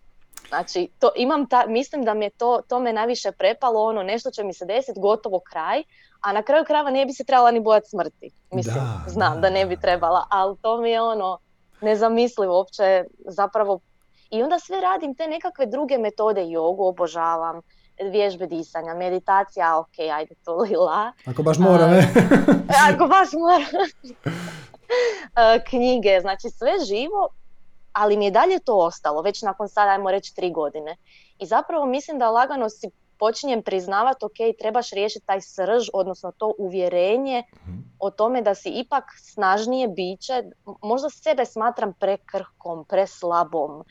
[0.48, 4.30] Znači, to, imam ta, mislim da mi je to, to me najviše prepalo, ono, nešto
[4.30, 5.82] će mi se desiti, gotovo kraj,
[6.20, 8.30] a na kraju krajeva ne bi se trebala ni bojati smrti.
[8.52, 11.38] Mislim, znam da, ne bi trebala, ali to mi je ono,
[11.80, 13.80] nezamislivo uopće, zapravo,
[14.34, 17.60] i onda sve radim te nekakve druge metode, jogu obožavam,
[18.10, 21.12] vježbe disanja, meditacija, ok, ajde to lila.
[21.26, 22.08] Ako baš mora, ne?
[22.92, 23.86] ako baš mora.
[25.70, 27.28] Knjige, znači sve živo,
[27.92, 30.96] ali mi je dalje to ostalo, već nakon sada, ajmo reći, tri godine.
[31.38, 36.52] I zapravo mislim da lagano si počinjem priznavati, ok, trebaš riješiti taj srž, odnosno to
[36.58, 37.78] uvjerenje mhm.
[37.98, 40.42] o tome da si ipak snažnije biće,
[40.82, 43.84] možda sebe smatram prekrhkom, preslabom, e,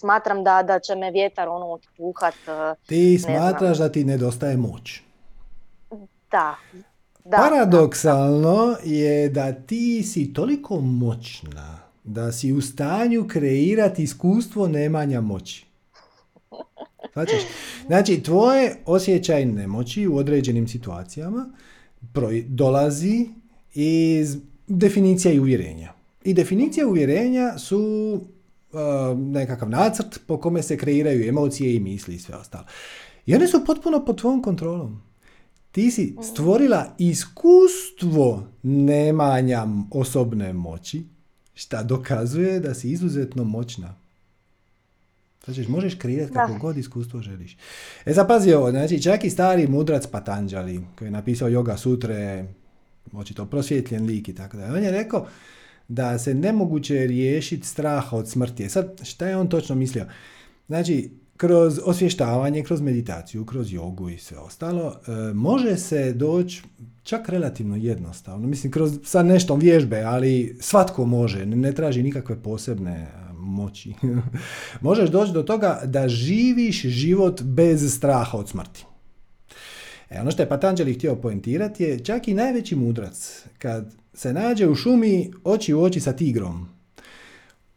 [0.00, 2.34] smatram da, da će me vjetar ono otpuhat.
[2.34, 5.00] E, ti smatraš da ti nedostaje moć.
[6.30, 6.56] Da.
[7.24, 15.20] da Paradoksalno je da ti si toliko moćna da si u stanju kreirati iskustvo nemanja
[15.20, 15.68] moći.
[17.86, 21.46] Znači, tvoje osjećaj nemoći u određenim situacijama
[22.46, 23.28] dolazi
[23.74, 25.92] iz definicija i uvjerenja.
[26.24, 28.20] I definicija uvjerenja su
[29.16, 32.64] nekakav nacrt po kome se kreiraju emocije i misli i sve ostalo.
[33.26, 35.02] I one su potpuno pod tvojom kontrolom.
[35.72, 41.02] Ti si stvorila iskustvo nemanja osobne moći,
[41.54, 43.94] šta dokazuje da si izuzetno moćna.
[45.44, 47.56] Znači, možeš kreirati kako god iskustvo želiš.
[48.04, 52.46] E sad pazi ovo, znači čak i stari mudrac Patanđali, koji je napisao Yoga Sutre,
[53.12, 54.64] očito prosvjetljen lik i tako da.
[54.64, 55.26] On je rekao
[55.88, 58.64] da se nemoguće riješiti straha od smrti.
[58.64, 60.06] E sad, šta je on točno mislio?
[60.66, 66.62] Znači, kroz osvještavanje, kroz meditaciju, kroz jogu i sve ostalo, e, može se doći
[67.02, 68.48] čak relativno jednostavno.
[68.48, 73.06] Mislim, kroz sad nešto vježbe, ali svatko može, ne traži nikakve posebne
[73.38, 73.94] moći.
[74.80, 78.84] Možeš doći do toga da živiš život bez straha od smrti.
[80.10, 84.68] E, ono što je Patanđeli htio poentirati je čak i najveći mudrac, kad se nađe
[84.68, 86.68] u šumi oči u oči sa tigrom,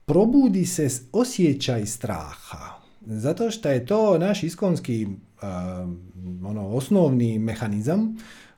[0.06, 2.82] probudi se osjećaj straha.
[3.06, 5.08] Zato što je to naš iskonski
[6.46, 8.18] ono, osnovni mehanizam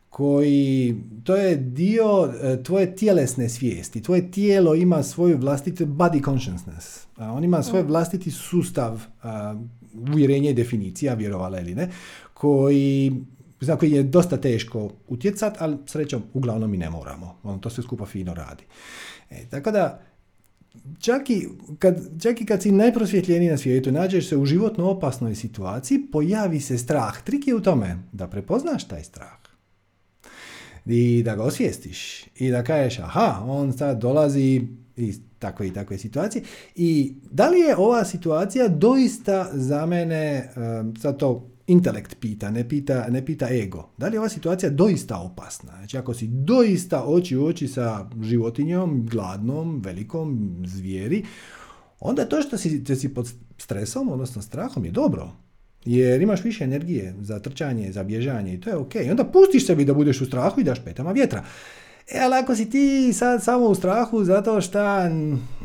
[0.09, 4.03] koji, to je dio e, tvoje tjelesne svijesti.
[4.03, 7.07] Tvoje tijelo ima svoju vlastiti body consciousness.
[7.17, 7.87] On ima svoj mm.
[7.87, 9.01] vlastiti sustav
[10.13, 11.89] uvjerenja i definicija, vjerovala ili ne,
[12.33, 13.13] koji
[13.63, 17.35] za koji je dosta teško utjecat, ali srećom uglavnom i ne moramo.
[17.43, 18.63] On to sve skupa fino radi.
[19.29, 20.01] E, tako da,
[20.99, 21.47] čak i,
[21.79, 26.59] kad, čak i kad si najprosvjetljeniji na svijetu, nađeš se u životno opasnoj situaciji, pojavi
[26.59, 27.21] se strah.
[27.23, 29.43] Trik je u tome da prepoznaš taj strah
[30.85, 34.61] i da ga osvijestiš i da kažeš aha, on sad dolazi
[34.95, 36.43] iz takve i takve situacije
[36.75, 40.49] i da li je ova situacija doista za mene,
[41.01, 43.89] sad to intelekt pita, ne pita, ne pita ego.
[43.97, 45.71] Da li je ova situacija doista opasna?
[45.77, 51.25] Znači ako si doista oči u oči sa životinjom, gladnom, velikom zvijeri,
[51.99, 55.31] onda to što si, što si pod stresom, odnosno strahom je dobro.
[55.85, 58.95] Jer imaš više energije za trčanje, za bježanje i to je ok.
[58.95, 61.43] I onda pustiš sebi da budeš u strahu i daš petama vjetra.
[62.11, 64.79] E, ali ako si ti sad samo u strahu zato što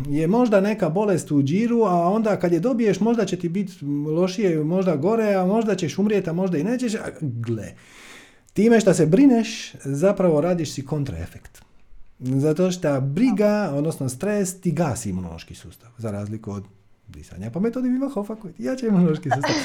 [0.09, 3.85] je možda neka bolest u džiru, a onda kad je dobiješ možda će ti biti
[4.15, 6.95] lošije, možda gore, a možda ćeš umrijeti, a možda i nećeš.
[6.95, 7.75] A, gle,
[8.53, 11.63] time što se brineš, zapravo radiš si kontraefekt.
[12.19, 16.65] Zato što briga, odnosno stres, ti gasi imunološki sustav, za razliku od
[17.09, 19.57] disanja po metodi Wim Hofa koji ti jače imunološki sustav.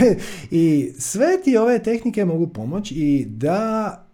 [0.50, 4.05] I sve ti ove tehnike mogu pomoći i da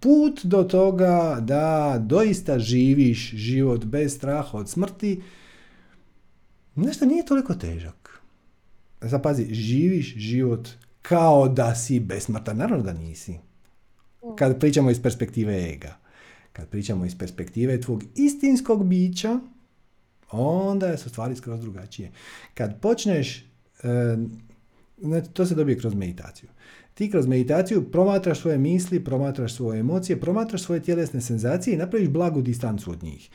[0.00, 5.22] put do toga da doista živiš život bez straha od smrti
[6.74, 8.20] nešto nije toliko težak.
[9.00, 10.68] Zapazi, živiš život
[11.02, 12.56] kao da si besmrtan.
[12.56, 13.38] Naravno da nisi.
[14.38, 15.96] Kad pričamo iz perspektive ega.
[16.52, 19.40] Kad pričamo iz perspektive tvog istinskog bića,
[20.30, 22.12] onda su stvari skroz drugačije.
[22.54, 23.44] Kad počneš,
[23.82, 24.16] e,
[25.32, 26.48] to se dobije kroz meditaciju.
[27.00, 32.08] Ti kroz meditaciju promatraš svoje misli, promatraš svoje emocije, promatraš svoje tjelesne senzacije i napraviš
[32.08, 33.30] blagu distancu od njih.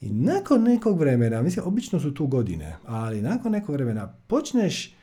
[0.00, 4.94] I nakon nekog vremena, mislim, obično su tu godine, ali nakon nekog vremena počneš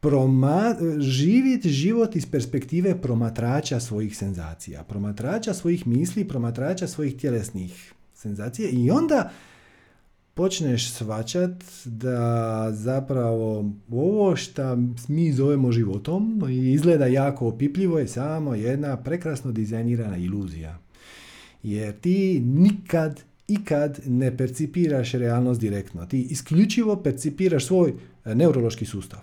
[0.00, 8.68] proma- živjeti život iz perspektive promatrača svojih senzacija, promatrača svojih misli, promatrača svojih tjelesnih senzacija
[8.68, 9.30] i onda
[10.36, 14.76] počneš svačat da zapravo ovo što
[15.08, 20.78] mi zovemo životom i izgleda jako opipljivo je samo jedna prekrasno dizajnirana iluzija.
[21.62, 26.06] Jer ti nikad, ikad ne percipiraš realnost direktno.
[26.06, 27.92] Ti isključivo percipiraš svoj
[28.24, 29.20] e, neurološki sustav.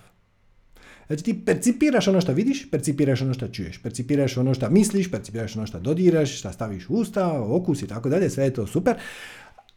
[1.08, 5.56] Znači ti percipiraš ono što vidiš, percipiraš ono što čuješ, percipiraš ono što misliš, percipiraš
[5.56, 8.96] ono što dodiraš, što staviš u usta, okus i tako dalje, sve je to super,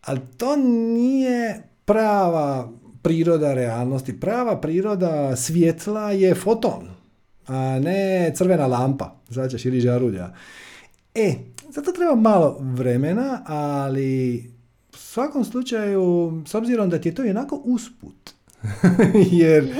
[0.07, 0.57] ali to
[0.96, 4.20] nije prava priroda realnosti.
[4.20, 6.88] Prava priroda svjetla je foton,
[7.46, 9.16] a ne crvena lampa.
[9.28, 10.34] Zvaćaš ili žarulja.
[11.14, 11.34] E,
[11.70, 14.38] zato treba malo vremena, ali
[14.92, 18.34] u svakom slučaju, s obzirom da ti je to jednako usput,
[19.40, 19.74] jer,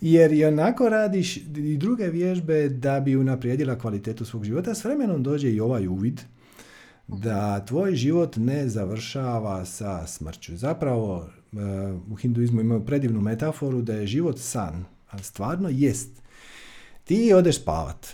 [0.00, 5.22] jer i onako radiš i druge vježbe da bi unaprijedila kvalitetu svog života, s vremenom
[5.22, 6.20] dođe i ovaj uvid
[7.18, 10.56] da tvoj život ne završava sa smrću.
[10.56, 11.56] Zapravo, e,
[12.10, 16.10] u hinduizmu imaju predivnu metaforu da je život san, ali stvarno jest.
[17.04, 18.06] Ti odeš spavat.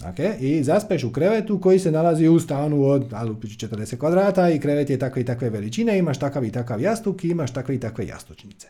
[0.00, 0.38] Okay?
[0.40, 4.98] I zaspeš u krevetu koji se nalazi u stanu od 40 kvadrata i krevet je
[4.98, 8.68] takve i takve veličine, imaš takav i takav jastuk i imaš takve i takve jastučnice.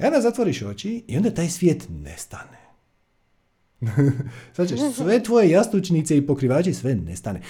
[0.00, 2.64] I onda zatvoriš oči i onda taj svijet nestane.
[4.54, 7.40] Znači, sve tvoje jastučnice i pokrivači sve nestane.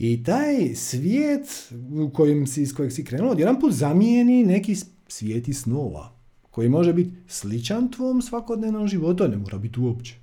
[0.00, 1.72] I taj svijet
[2.06, 4.76] u kojem si, iz kojeg si krenuo, jedan put zamijeni neki
[5.08, 6.12] svijet iz snova,
[6.50, 10.14] koji može biti sličan tvom svakodnevnom životu, ne mora biti uopće.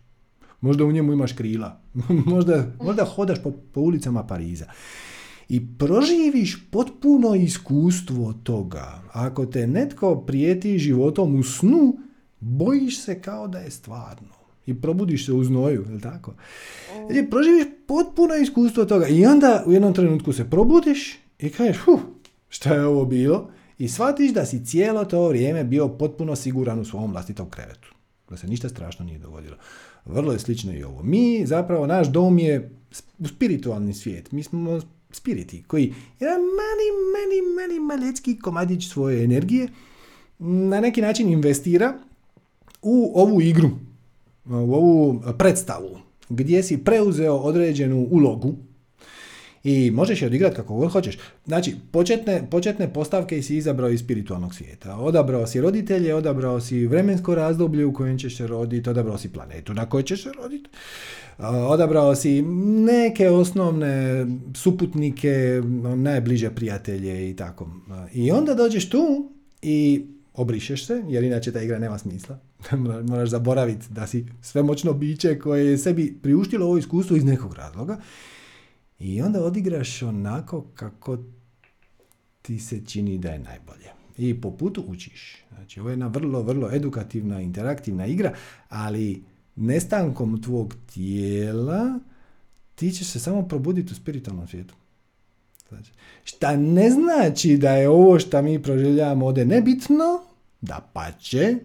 [0.61, 1.81] Možda u njemu imaš krila,
[2.33, 4.65] možda, možda hodaš po, po ulicama Pariza.
[5.49, 9.01] I proživiš potpuno iskustvo toga.
[9.13, 11.97] Ako te netko prijeti životom u snu,
[12.39, 14.36] bojiš se kao da je stvarno
[14.67, 16.33] i probudiš se u znoju, je tako?
[17.07, 21.99] Znači, proživiš potpuno iskustvo toga i onda u jednom trenutku se probudiš i kažeš, huh,
[22.49, 23.49] šta je ovo bilo?
[23.77, 27.93] I shvatiš da si cijelo to vrijeme bio potpuno siguran u svom vlastitom krevetu.
[28.29, 29.55] Da se ništa strašno nije dogodilo.
[30.05, 31.03] Vrlo je slično i ovo.
[31.03, 32.71] Mi, zapravo, naš dom je
[33.19, 34.31] u spiritualni svijet.
[34.31, 39.67] Mi smo spiriti koji jedan mali, mali, mali, malecki komadić svoje energije
[40.39, 41.93] na neki način investira
[42.81, 43.69] u ovu igru
[44.49, 48.55] u ovu predstavu gdje si preuzeo određenu ulogu
[49.63, 51.17] i možeš je odigrati kako god hoćeš.
[51.45, 54.97] Znači, početne, početne postavke si izabrao iz spiritualnog svijeta.
[54.97, 59.73] Odabrao si roditelje, odabrao si vremensko razdoblje u kojem ćeš se roditi, odabrao si planetu
[59.73, 60.69] na kojoj ćeš se roditi.
[61.69, 64.25] Odabrao si neke osnovne
[64.55, 65.61] suputnike,
[65.95, 67.69] najbliže prijatelje i tako.
[68.13, 69.31] I onda dođeš tu
[69.61, 70.05] i
[70.37, 72.39] obrišeš se, jer inače ta igra nema smisla.
[73.09, 77.99] Moraš zaboraviti da si svemoćno biće koje je sebi priuštilo ovo iskustvo iz nekog razloga.
[78.99, 81.17] I onda odigraš onako kako
[82.41, 83.89] ti se čini da je najbolje.
[84.17, 85.43] I po putu učiš.
[85.55, 88.33] Znači, ovo je jedna vrlo, vrlo edukativna, interaktivna igra,
[88.69, 89.23] ali
[89.55, 91.99] nestankom tvog tijela
[92.75, 94.75] ti ćeš se samo probuditi u spiritualnom svijetu.
[95.69, 95.91] Znači,
[96.23, 100.26] šta ne znači da je ovo što mi proživljavamo ovdje nebitno,
[100.61, 101.55] da pače,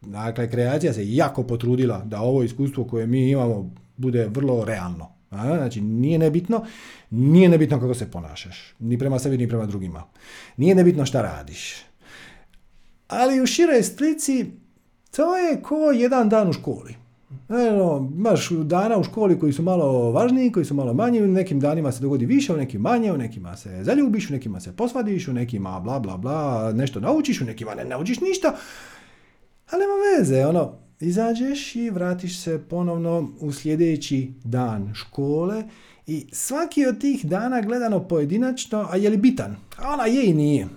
[0.00, 5.14] dakle kreacija se jako potrudila da ovo iskustvo koje mi imamo bude vrlo realno.
[5.30, 6.64] Znači, nije nebitno,
[7.10, 10.04] nije nebitno kako se ponašaš, ni prema sebi, ni prema drugima.
[10.56, 11.76] Nije nebitno šta radiš.
[13.08, 14.46] Ali u široj slici,
[15.16, 16.94] to je ko jedan dan u školi.
[17.48, 21.60] Eno, imaš dana u školi koji su malo važniji, koji su malo manji, u nekim
[21.60, 25.28] danima se dogodi više, u nekim manje, u nekima se zaljubiš, u nekima se posvadiš,
[25.28, 28.54] u nekima bla bla bla, nešto naučiš, u nekima ne naučiš ništa.
[29.70, 35.64] Ali nema veze, ono, izađeš i vratiš se ponovno u sljedeći dan škole
[36.06, 39.56] i svaki od tih dana gledano pojedinačno, a je li bitan?
[39.78, 40.68] A ona je i nije.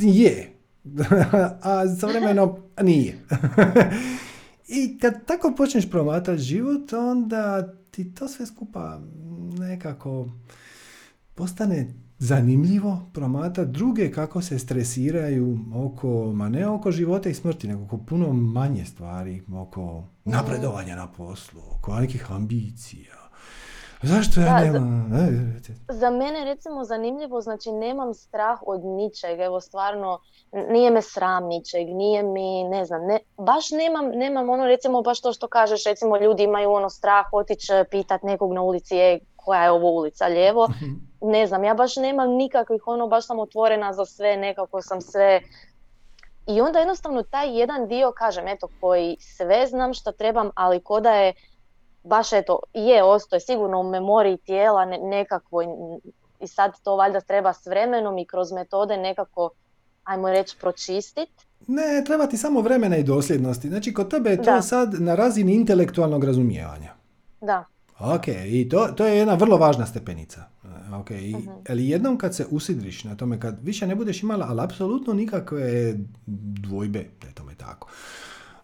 [0.00, 0.52] Je.
[1.62, 3.18] a vremeno nije.
[4.68, 9.00] I kad tako počneš promatrati život, onda ti to sve skupa
[9.58, 10.28] nekako
[11.34, 17.84] postane zanimljivo promatrati druge kako se stresiraju oko, ma ne oko života i smrti, nego
[17.84, 23.17] oko puno manje stvari, oko napredovanja na poslu, oko nekih ambicija,
[24.02, 25.10] Zašto ja nemam?
[25.88, 30.20] Za, za mene recimo zanimljivo, znači nemam strah od ničeg, evo stvarno
[30.52, 35.20] nije me sram ničeg, nije mi, ne znam, ne, baš nemam, nemam ono recimo baš
[35.20, 39.62] to što kažeš, recimo ljudi imaju ono strah otići pitat nekog na ulici, je, koja
[39.62, 40.92] je ovo ulica, lijevo, mhm.
[41.20, 45.40] ne znam, ja baš nemam nikakvih ono, baš sam otvorena za sve, nekako sam sve
[46.46, 51.00] i onda jednostavno taj jedan dio, kažem, eto, koji sve znam što trebam, ali ko
[51.00, 51.32] da je
[52.08, 55.62] baš eto, je ostoje sigurno u memoriji tijela nekako
[56.40, 59.50] i sad to valjda treba s vremenom i kroz metode nekako,
[60.04, 61.46] ajmo reći, pročistiti.
[61.66, 63.68] Ne, treba ti samo vremena i dosljednosti.
[63.68, 66.94] Znači, kod tebe je to sad na razini intelektualnog razumijevanja.
[67.40, 67.64] Da.
[68.00, 70.44] Ok, i to, to je jedna vrlo važna stepenica.
[71.00, 74.46] Ok, I, uh ali jednom kad se usidriš na tome, kad više ne budeš imala,
[74.48, 75.94] ali apsolutno nikakve
[76.26, 77.88] dvojbe da je tome tako,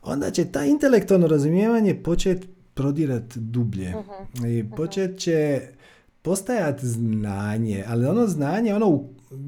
[0.03, 3.95] onda će ta intelektualno razumijevanje početi prodirat dublje.
[3.97, 5.61] uh I počet će
[6.23, 9.05] postajat znanje, ali ono znanje, ono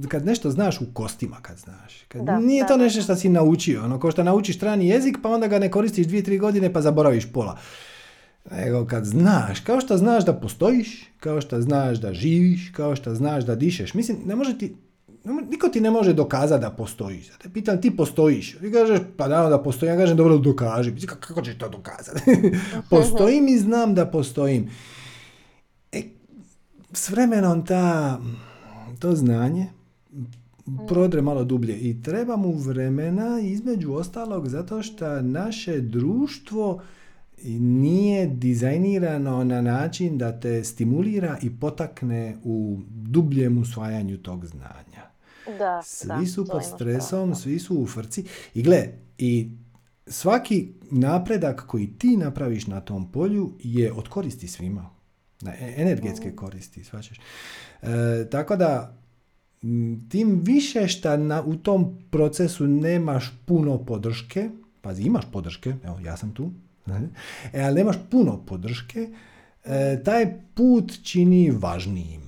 [0.08, 2.02] kad nešto znaš u kostima kad znaš.
[2.08, 5.46] Kad nije to nešto što si naučio, ono kao što naučiš strani jezik pa onda
[5.46, 7.58] ga ne koristiš dvije, tri godine pa zaboraviš pola.
[8.50, 13.14] Nego kad znaš, kao što znaš da postojiš, kao što znaš da živiš, kao što
[13.14, 13.94] znaš da dišeš.
[13.94, 14.76] Mislim, ne može ti,
[15.50, 17.28] niko ti ne može dokazati da postojiš.
[17.42, 18.58] Te pitam, ti postojiš.
[18.58, 19.94] Ti kažeš, pa naravno da postojim.
[19.94, 20.92] Ja kažem, dobro, dokaži.
[21.06, 22.20] Kako ćeš to dokazati?
[22.90, 24.70] postojim i znam da postojim.
[25.92, 26.02] E,
[26.92, 28.18] s vremenom ta
[28.98, 29.66] to znanje
[30.88, 36.82] prodre malo dublje i treba mu vremena između ostalog zato što naše društvo
[37.58, 44.85] nije dizajnirano na način da te stimulira i potakne u dubljem usvajanju tog znanja.
[45.58, 48.24] Da, svi su pod stresom, svi su u frci.
[48.54, 48.88] I gle,
[49.18, 49.50] i
[50.06, 54.90] svaki napredak koji ti napraviš na tom polju je od koristi svima.
[55.40, 56.36] Na e, energetske mm.
[56.36, 57.20] koristi, svačeš.
[57.82, 57.86] E,
[58.30, 58.96] tako da,
[60.08, 66.16] tim više što na, u tom procesu nemaš puno podrške, pazi, imaš podrške, evo, ja
[66.16, 66.50] sam tu,
[67.52, 69.08] e, ali nemaš puno podrške,
[69.64, 72.25] e, taj put čini važnijim.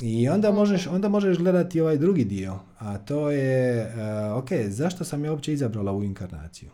[0.00, 5.04] I onda možeš, onda možeš gledati ovaj drugi dio, a to je, e, ok, zašto
[5.04, 6.70] sam ja uopće izabrala ovu inkarnaciju?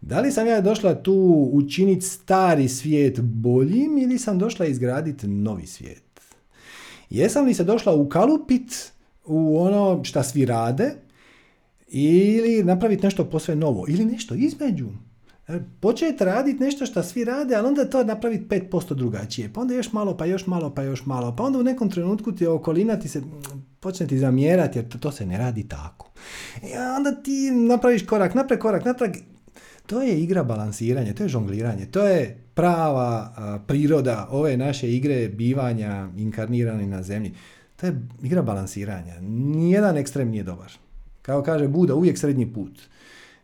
[0.00, 5.66] Da li sam ja došla tu učiniti stari svijet boljim ili sam došla izgraditi novi
[5.66, 6.20] svijet?
[7.10, 8.92] Jesam li se došla ukalupit
[9.24, 10.94] u ono šta svi rade
[11.88, 14.88] ili napraviti nešto posve novo ili nešto između?
[15.48, 19.52] E, početi raditi nešto što svi rade, ali onda to napraviti 5% drugačije.
[19.52, 21.36] Pa onda još malo, pa još malo, pa još malo.
[21.36, 23.22] Pa onda u nekom trenutku ti okolina ti se
[23.80, 26.10] počne ti zamjerati jer to, se ne radi tako.
[26.62, 29.10] I onda ti napraviš korak naprijed, korak natrag.
[29.86, 33.32] To je igra balansiranja, to je žongliranje, to je prava
[33.66, 37.34] priroda ove naše igre bivanja inkarnirani na zemlji.
[37.76, 39.20] To je igra balansiranja.
[39.20, 40.72] Nijedan ekstrem nije dobar.
[41.22, 42.80] Kao kaže Buda, uvijek srednji put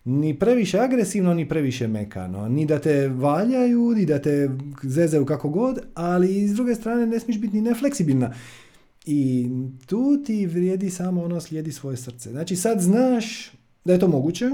[0.05, 2.49] ni previše agresivno, ni previše mekano.
[2.49, 4.51] Ni da te valjaju, ni da te
[4.83, 8.35] zezaju kako god, ali s druge strane ne smiješ biti ni nefleksibilna.
[9.07, 9.49] I
[9.87, 12.31] tu ti vrijedi samo ono slijedi svoje srce.
[12.31, 13.53] Znači sad znaš
[13.85, 14.51] da je to moguće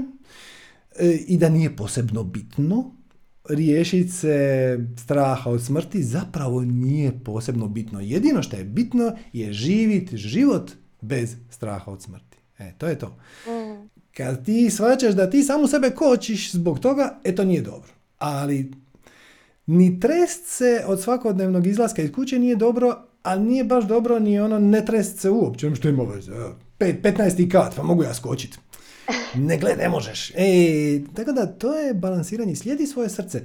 [0.99, 2.95] e, i da nije posebno bitno
[3.49, 7.99] riješiti se straha od smrti zapravo nije posebno bitno.
[7.99, 10.71] Jedino što je bitno je živjeti život
[11.01, 12.37] bez straha od smrti.
[12.57, 13.17] E, to je to.
[13.47, 14.00] Mm.
[14.17, 17.89] Kad ti shvaćaš da ti samo sebe kočiš zbog toga, e to nije dobro.
[18.17, 18.71] Ali
[19.65, 24.39] ni trest se od svakodnevnog izlaska iz kuće nije dobro, ali nije baš dobro ni
[24.39, 26.31] ono ne trest se uopće, što ima veze.
[26.79, 27.51] 15.
[27.51, 28.57] kat, pa mogu ja skočiti.
[29.35, 30.31] Ne gle, ne možeš.
[30.35, 32.55] E, tako da to je balansiranje.
[32.55, 33.41] Slijedi svoje srce.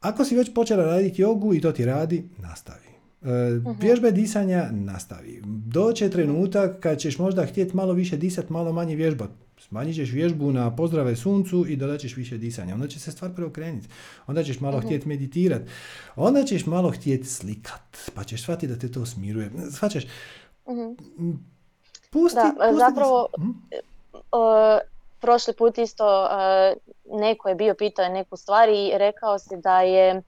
[0.00, 2.90] Ako si već počela raditi jogu i to ti radi, nastavi.
[3.22, 3.70] Mhm.
[3.80, 5.42] Vježbe disanja nastavi.
[5.46, 9.32] Doće trenutak kad ćeš možda htjeti malo više disati, malo manje vježbati
[9.70, 12.74] Smanjit ćeš vježbu na pozdrave suncu i dodat ćeš više disanja.
[12.74, 13.88] Onda će se stvar preokrenuti.
[14.26, 15.70] Onda ćeš malo uh htjeti meditirati.
[16.16, 18.10] Onda ćeš malo htjeti slikat.
[18.14, 19.50] Pa ćeš shvatiti da te to smiruje.
[19.72, 20.04] Shvaćaš?
[20.64, 20.96] uh
[22.10, 23.28] Pusti, da, pusti zapravo,
[24.12, 24.78] uh,
[25.20, 30.22] prošli put isto uh, neko je bio pitao neku stvar i rekao si da je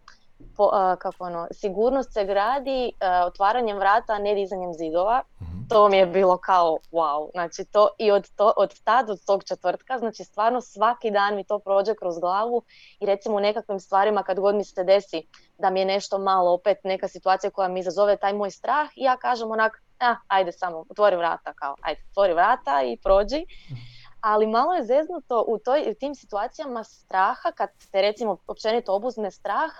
[0.57, 2.93] po, kako ono, sigurnost se gradi
[3.26, 5.22] otvaranjem vrata, a ne dizanjem zidova.
[5.43, 5.51] Mhm.
[5.73, 7.31] To mi je bilo kao wow.
[7.33, 11.45] Znači to i od, to, od tad, od tog četvrtka, znači stvarno svaki dan mi
[11.45, 12.62] to prođe kroz glavu
[13.01, 15.23] i recimo u nekakvim stvarima kad god mi se desi
[15.59, 19.03] da mi je nešto malo opet neka situacija koja mi izazove taj moj strah i
[19.03, 23.47] ja kažem onak, ah, ajde samo, otvori vrata kao, ajde, otvori vrata i prođi.
[23.70, 23.81] Mhm.
[24.20, 29.31] Ali malo je zeznuto u, toj, u tim situacijama straha, kad te recimo općenito obuzne
[29.31, 29.73] strah,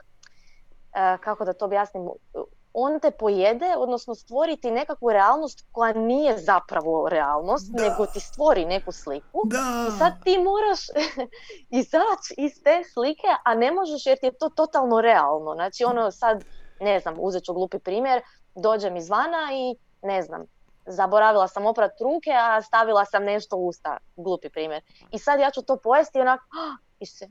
[0.95, 2.09] E, kako da to objasnim,
[2.75, 8.93] on te pojede, odnosno stvoriti nekakvu realnost koja nije zapravo realnost, nego ti stvori neku
[8.93, 9.43] sliku.
[9.45, 9.87] Da.
[9.89, 10.81] I sad ti moraš
[11.81, 15.55] izaći iz te slike, a ne možeš jer ti je to totalno realno.
[15.55, 16.45] Znači ono sad,
[16.81, 18.23] ne znam, uzet ću glupi primjer,
[18.55, 20.47] dođem izvana i ne znam,
[20.87, 24.83] zaboravila sam oprat ruke, a stavila sam nešto u usta, glupi primjer.
[25.11, 26.41] I sad ja ću to pojesti i onak,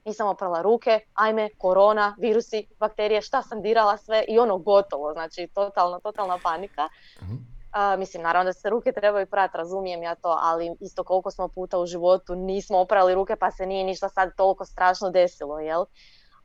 [0.05, 5.47] nisam oprala ruke, ajme, korona, virusi, bakterije, šta sam dirala sve i ono gotovo, znači
[5.53, 6.89] totalna, totalna panika.
[7.21, 7.51] uh
[7.97, 11.79] mislim, naravno da se ruke trebaju prati, razumijem ja to, ali isto koliko smo puta
[11.79, 15.85] u životu nismo oprali ruke pa se nije ništa sad toliko strašno desilo, jel?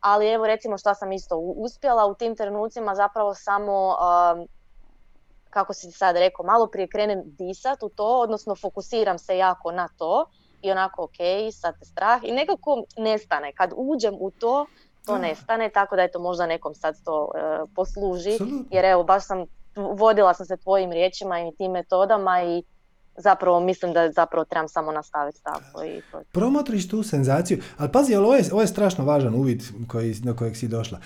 [0.00, 3.96] Ali evo recimo što sam isto uspjela u tim trenucima zapravo samo,
[5.50, 9.88] kako si sad rekao, malo prije krenem disat u to, odnosno fokusiram se jako na
[9.98, 10.26] to
[10.62, 11.16] i onako ok,
[11.52, 13.52] sad te strah i nekako nestane.
[13.52, 14.66] Kad uđem u to,
[15.06, 17.38] to nestane, tako da eto možda nekom sad to e,
[17.74, 18.38] posluži.
[18.70, 19.44] Jer evo, baš sam,
[19.74, 22.62] vodila sam se tvojim riječima i tim metodama i
[23.16, 25.84] zapravo mislim da zapravo trebam samo nastaviti tako.
[25.84, 26.22] I to.
[26.32, 30.36] Promotriš tu senzaciju, ali pazi, ali ovo je, ovo je strašno važan uvid koji, na
[30.36, 31.00] kojeg si došla.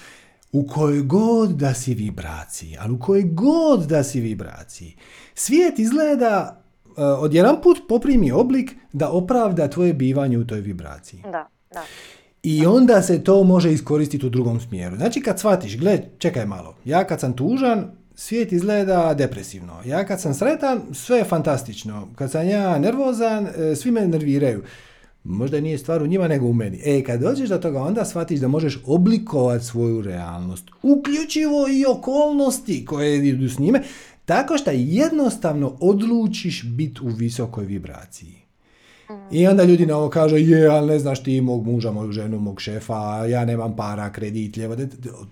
[0.53, 4.97] U kojoj god da si vibraciji, ali u kojoj god da si vibraciji,
[5.35, 6.60] svijet izgleda
[6.97, 11.23] odjedan put poprimi oblik da opravda tvoje bivanje u toj vibraciji.
[11.23, 11.83] Da, da.
[12.43, 14.97] I onda se to može iskoristiti u drugom smjeru.
[14.97, 19.73] Znači kad shvatiš, gle, čekaj malo, ja kad sam tužan, svijet izgleda depresivno.
[19.85, 22.09] Ja kad sam sretan, sve je fantastično.
[22.17, 24.63] Kad sam ja nervozan, e, svi me nerviraju.
[25.25, 26.81] Možda nije stvar u njima nego u meni.
[26.85, 30.65] E, kad dođeš do toga, onda shvatiš da možeš oblikovati svoju realnost.
[30.83, 33.83] Uključivo i okolnosti koje idu s njime,
[34.31, 38.35] tako što jednostavno odlučiš biti u visokoj vibraciji.
[39.31, 42.39] I onda ljudi na ovo kažu, je, ali ne znaš ti mog muža, moju ženu,
[42.39, 44.77] mog šefa, ja nemam para, kredit, ljevo,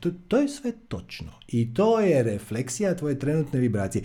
[0.00, 1.32] to, to je sve točno.
[1.48, 4.04] I to je refleksija tvoje trenutne vibracije.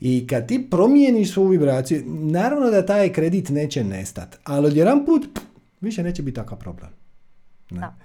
[0.00, 5.40] I kad ti promijeniš svoju vibraciju, naravno da taj kredit neće nestat, ali odjedan put,
[5.80, 6.90] više neće biti takav problem.
[7.70, 7.80] Ne?
[7.80, 7.96] Da,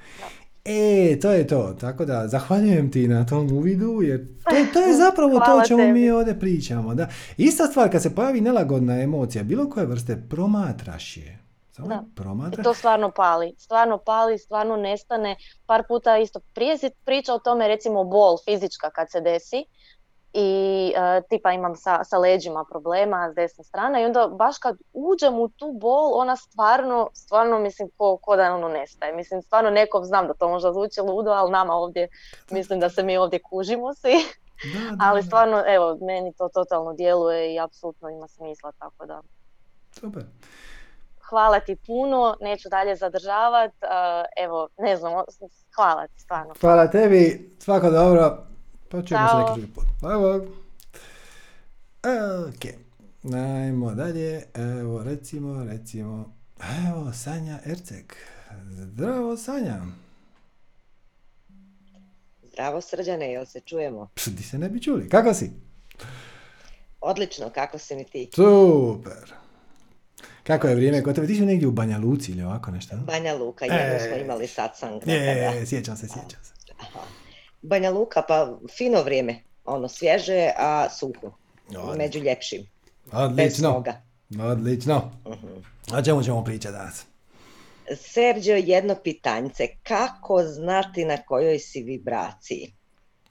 [0.65, 1.75] E, to je to.
[1.79, 5.93] Tako da, zahvaljujem ti na tom uvidu, jer to, to je zapravo to o čemu
[5.93, 6.95] mi ovdje pričamo.
[6.95, 7.07] Da.
[7.37, 11.39] Ista stvar, kad se pojavi nelagodna emocija, bilo koje vrste, promatraš je.
[11.71, 12.03] Samo da.
[12.15, 12.59] Promatraš.
[12.59, 13.55] I to stvarno pali.
[13.57, 15.35] Stvarno pali, stvarno nestane.
[15.65, 19.65] Par puta isto, prije si pričao o tome, recimo bol fizička kad se desi
[20.33, 24.77] i uh, tipa imam sa, sa leđima problema s desne strane i onda baš kad
[24.93, 29.15] uđem u tu bol ona stvarno, stvarno mislim ko, ko da ono nestaje.
[29.15, 32.07] Mislim stvarno nekom znam da to možda zvuči ludo, ali nama ovdje
[32.51, 34.15] mislim da se mi ovdje kužimo svi.
[35.07, 39.21] ali stvarno evo meni to totalno djeluje i apsolutno ima smisla tako da.
[39.91, 40.23] Super.
[41.29, 43.75] Hvala ti puno, neću dalje zadržavati.
[44.37, 45.13] Evo, ne znam,
[45.75, 46.53] hvala ti stvarno.
[46.61, 48.52] Hvala tebi, svako dobro.
[48.93, 49.85] Pa ćemo se neki drugi put.
[50.01, 50.35] Evo.
[52.47, 52.73] Ok.
[53.23, 54.43] Najmo dalje.
[54.53, 56.33] Evo, recimo, recimo.
[56.87, 58.13] Evo, Sanja Erceg.
[58.69, 59.81] Zdravo, Sanja.
[62.43, 64.09] Zdravo, Srđane, jel se čujemo?
[64.25, 65.09] Di se ne bi čuli.
[65.09, 65.51] Kako si?
[67.01, 68.29] Odlično, kako si mi ti?
[68.35, 69.33] Super.
[70.43, 71.27] Kako je vrijeme kod tebe?
[71.27, 72.95] Ti si negdje u Banja Luci ili ovako nešto?
[72.97, 74.99] Banja Luka, jedno smo imali sad sam.
[75.05, 76.53] Je, sjećam se, sjećam se.
[76.79, 76.99] Aha.
[77.63, 81.31] Banja Luka, pa fino vrijeme, ono svježe, a suho,
[81.97, 82.67] među ljepšim.
[83.11, 83.83] Odlično,
[84.41, 85.11] odlično.
[85.25, 85.97] Uh-huh.
[85.97, 87.05] O čemu ćemo pričati danas?
[87.97, 92.73] Sergio, jedno pitanjce, kako znati na kojoj si vibraciji?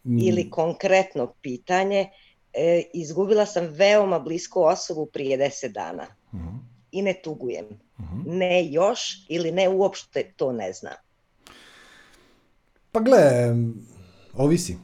[0.04, 0.18] Mm.
[0.18, 2.08] Ili konkretno pitanje,
[2.52, 6.58] e, izgubila sam veoma blisku osobu prije deset dana uh-huh.
[6.92, 7.66] i ne tugujem.
[7.98, 8.22] Uh-huh.
[8.26, 10.94] Ne još ili ne uopšte to ne znam.
[12.92, 13.54] Pa gle,
[14.36, 14.76] Ovisi.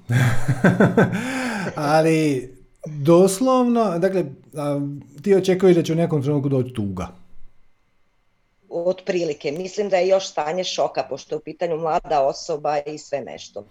[1.77, 2.51] Ali
[2.87, 4.25] doslovno, dakle,
[5.23, 7.09] ti očekuješ da će u nekom trenutku doći tuga.
[8.69, 9.53] Otprilike.
[9.53, 13.65] Mislim da je još stanje šoka, pošto je u pitanju mlada osoba i sve nešto.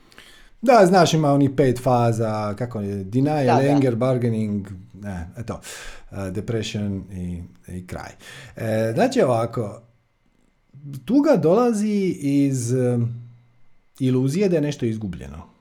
[0.62, 5.60] Da, znaš, ima onih pet faza, kako je, denial, da, anger, bargaining, ne, eto,
[6.12, 8.12] uh, depression i, i kraj.
[8.56, 9.82] E, znači ovako,
[11.06, 13.30] tuga dolazi iz um,
[14.00, 15.57] iluzije da je nešto izgubljeno.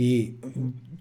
[0.00, 0.32] I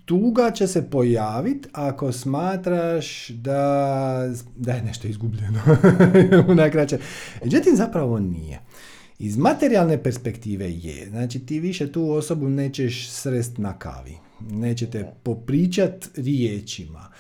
[0.06, 5.62] tuga će se pojaviti ako smatraš da, da je nešto izgubljeno.
[6.62, 7.00] Najkraće.
[7.44, 8.60] Međutim, zapravo nije.
[9.20, 11.10] Iz materijalne perspektive je.
[11.10, 14.18] Znači, ti više tu osobu nećeš srest na kavi.
[14.52, 17.12] Nećete popričat riječima.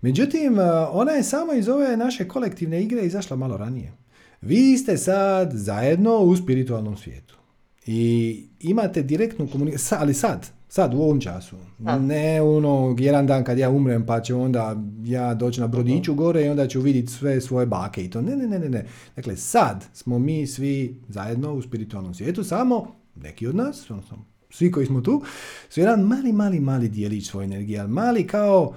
[0.00, 0.58] Međutim,
[0.92, 3.92] ona je samo iz ove naše kolektivne igre izašla malo ranije.
[4.40, 7.38] Vi ste sad zajedno u spiritualnom svijetu.
[7.86, 11.56] I imate direktnu komunikaciju, ali sad, Sad, u ovom času.
[12.00, 16.44] Ne ono, jedan dan kad ja umrem pa će onda ja doći na brodiću gore
[16.44, 18.20] i onda ću vidjeti sve svoje bake i to.
[18.20, 18.86] Ne, ne, ne, ne, ne.
[19.16, 24.70] Dakle, sad smo mi svi zajedno u spiritualnom svijetu, samo neki od nas, odnosno svi
[24.70, 25.22] koji smo tu,
[25.68, 28.74] su jedan mali, mali, mali dijelić svoje energije, ali mali kao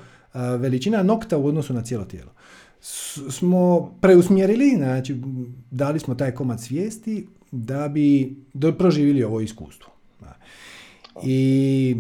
[0.60, 2.32] veličina nokta u odnosu na cijelo tijelo.
[3.30, 5.22] smo preusmjerili, znači
[5.72, 8.36] dali smo taj komad svijesti da bi
[8.78, 9.97] proživili ovo iskustvo.
[11.24, 11.96] I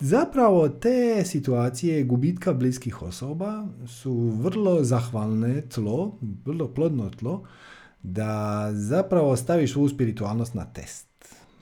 [0.00, 7.44] zapravo te situacije gubitka bliskih osoba su vrlo zahvalne tlo, vrlo plodno tlo,
[8.02, 11.06] da zapravo staviš svu spiritualnost na test.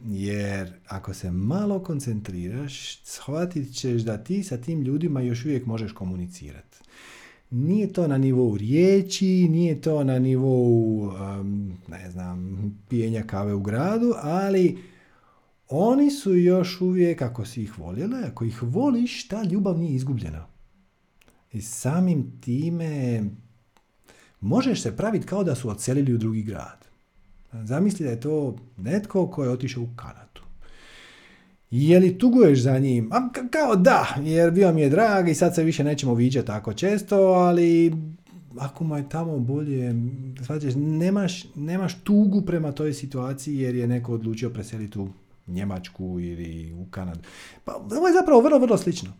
[0.04, 5.92] Jer ako se malo koncentriraš, shvatit ćeš da ti sa tim ljudima još uvijek možeš
[5.92, 6.78] komunicirati.
[7.50, 11.10] Nije to na nivou riječi, nije to na nivou,
[11.88, 12.56] ne znam,
[12.88, 14.78] pijenja kave u gradu, ali
[15.74, 20.46] oni su još uvijek, ako si ih voljela, ako ih voliš, ta ljubav nije izgubljena.
[21.52, 23.22] I samim time
[24.40, 26.84] možeš se praviti kao da su odselili u drugi grad.
[27.64, 30.40] Zamisli da je to netko ko je otišao u Kanadu.
[31.70, 33.10] Je li tuguješ za njim?
[33.12, 36.72] A kao da, jer bio mi je drag i sad se više nećemo viđati tako
[36.72, 37.92] često, ali
[38.58, 39.94] ako mu je tamo bolje,
[40.42, 45.08] shvaćaš, nemaš, nemaš tugu prema toj situaciji jer je neko odlučio preseliti u
[45.46, 47.20] Njemačku ili u Kanadu.
[47.64, 49.12] Pa ovo je zapravo vrlo, vrlo slično.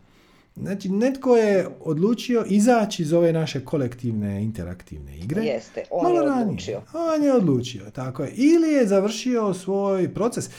[0.55, 5.41] Znači, netko je odlučio izaći iz ove naše kolektivne interaktivne igre.
[5.43, 6.81] Jeste, on je odlučio.
[6.93, 8.31] On je odlučio, tako je.
[8.35, 10.49] Ili je završio svoj proces.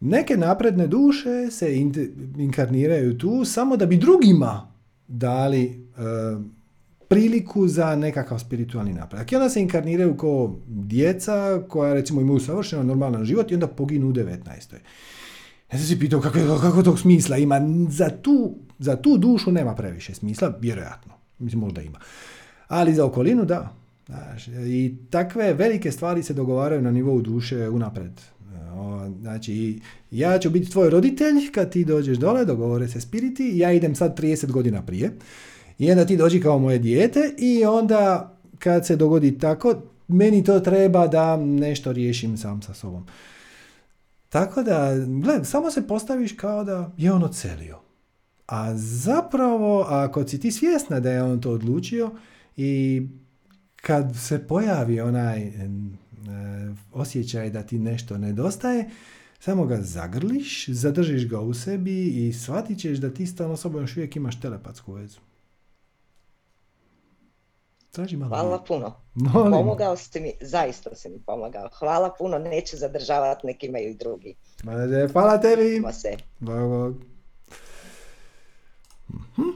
[0.00, 1.76] Neke napredne duše se
[2.38, 4.72] inkarniraju tu samo da bi drugima
[5.08, 6.00] dali e,
[7.08, 9.32] priliku za nekakav spiritualni napredak.
[9.32, 14.08] I onda se inkarniraju kao djeca koja recimo imaju savršeno normalan život i onda poginu
[14.08, 14.38] u 19.
[15.72, 17.60] Ja sam si pitao kako, kako tog smisla ima.
[17.88, 21.12] Za tu, za tu dušu nema previše smisla, vjerojatno.
[21.38, 21.98] Mislim, možda ima.
[22.68, 23.74] Ali za okolinu da.
[24.66, 28.20] I takve velike stvari se dogovaraju na nivou duše unapred.
[29.20, 29.80] Znači,
[30.10, 34.20] ja ću biti tvoj roditelj kad ti dođeš dole, dogovore se spiriti, ja idem sad
[34.20, 35.12] 30 godina prije.
[35.78, 40.60] I onda ti dođi kao moje dijete i onda kad se dogodi tako, meni to
[40.60, 43.06] treba da nešto riješim sam sa sobom.
[44.28, 47.78] Tako da, gled, samo se postaviš kao da je on ocelio.
[48.46, 52.10] A zapravo, ako si ti svjesna da je on to odlučio
[52.56, 53.02] i
[53.76, 55.52] kad se pojavi onaj
[56.92, 58.90] osjećaj da ti nešto nedostaje,
[59.40, 63.82] samo ga zagrliš, zadržiš ga u sebi i shvatit ćeš da ti s tom osobom
[63.82, 65.18] još uvijek imaš telepatsku vezu.
[67.96, 68.28] Traži malo.
[68.28, 68.94] Hvala puno.
[69.14, 69.52] Molim.
[69.52, 71.68] Pomogao si mi, zaista si mi pomogao.
[71.78, 74.34] Hvala puno, neću zadržavati, neki imaju i drugi.
[75.12, 75.78] Hvala tebi.
[75.78, 76.16] Hvala se.
[76.38, 76.94] Bog.
[79.08, 79.48] Mhm.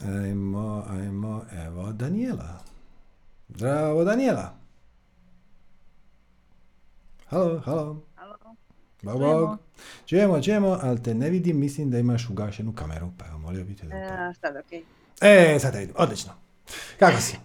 [0.00, 2.60] Ajmo, ajmo, evo Daniela.
[3.48, 4.54] Zdravo Daniela.
[7.26, 8.02] Halo, halo.
[8.14, 8.36] Halo.
[9.02, 9.58] Bog, bog.
[10.06, 13.76] Čujemo, čujemo, ali te ne vidim, mislim da imaš ugašenu kameru, pa evo molio bi
[13.76, 13.96] te da...
[13.96, 14.84] E, sad okej.
[15.20, 15.54] Okay.
[15.54, 16.43] E, sada vidim, odlično.
[16.98, 17.36] Kako si?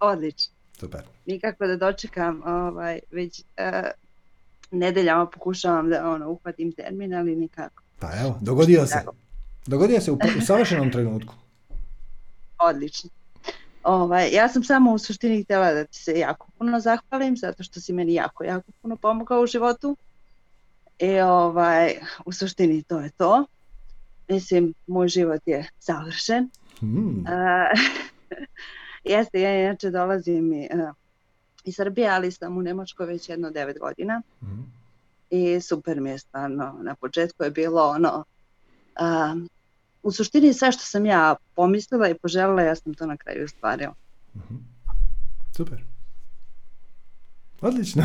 [0.00, 0.54] Odlično.
[0.80, 1.00] Super.
[1.26, 3.88] Nikako da dočekam, ovaj, već uh,
[4.70, 7.82] nedeljama pokušavam da ono, uhvatim termin, ali nikako.
[7.98, 9.04] Pa evo, dogodio se.
[9.66, 11.34] Dogodio se u, u savršenom trenutku.
[12.70, 13.10] Odlično.
[13.82, 17.80] Ovaj, ja sam samo u suštini htjela da ti se jako puno zahvalim, zato što
[17.80, 19.96] si meni jako, jako puno pomogao u životu.
[20.98, 21.94] I ovaj,
[22.24, 23.46] u suštini to je to.
[24.28, 26.50] Mislim, moj život je savršen.
[26.80, 27.24] Hmm.
[29.04, 30.94] jeste, ja inače dolazim uh,
[31.64, 34.22] iz Srbije, ali sam u Nemačkoj već jedno devet godina.
[34.40, 34.72] Hmm.
[35.30, 36.78] I super mi je stvarno.
[36.82, 38.24] Na početku je bilo ono,
[40.02, 43.94] u suštini sve što sam ja pomislila i poželjela, ja sam to na kraju ostvarila.
[44.32, 44.64] Hmm.
[45.56, 45.84] Super.
[47.60, 48.02] Odlično.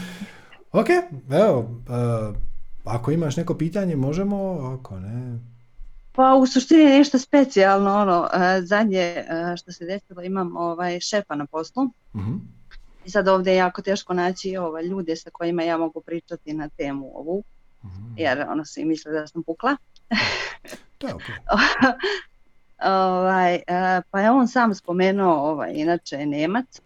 [0.80, 0.86] ok,
[1.30, 2.36] evo, uh,
[2.84, 4.36] ako imaš neko pitanje možemo,
[4.78, 5.38] ako ne,
[6.18, 9.24] pa u suštini nešto specijalno, ono, e, zadnje e,
[9.56, 11.84] što se desilo imam ovaj, šefa na poslu.
[12.14, 12.20] uh
[13.04, 16.68] I sad ovdje je jako teško naći ovaj, ljude sa kojima ja mogu pričati na
[16.68, 17.44] temu ovu,
[17.82, 19.76] uh jer ono svi misle da sam pukla.
[21.00, 21.14] je
[22.92, 23.62] ovaj, e,
[24.10, 26.80] pa je on sam spomenuo, ovaj, inače je Nemac,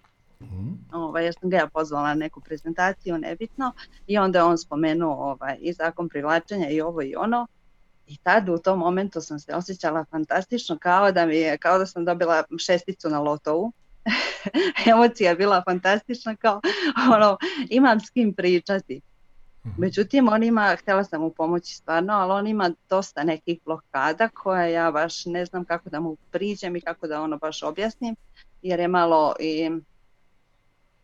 [0.92, 3.72] Ovaj, ja sam ga ja pozvala na neku prezentaciju, nebitno,
[4.06, 7.46] i onda je on spomenuo ovaj, i zakon privlačenja i ovo i ono.
[8.06, 11.86] I tad u tom momentu sam se osjećala fantastično kao da mi je, kao da
[11.86, 13.72] sam dobila šesticu na lotovu.
[14.92, 16.60] Emocija je bila fantastična kao
[17.14, 17.36] ono,
[17.70, 19.00] imam s kim pričati.
[19.66, 19.80] Mhm.
[19.80, 24.72] Međutim, on ima, htjela sam mu pomoći stvarno, ali on ima dosta nekih blokada koje
[24.72, 28.16] ja baš ne znam kako da mu priđem i kako da ono baš objasnim,
[28.62, 29.70] jer je malo i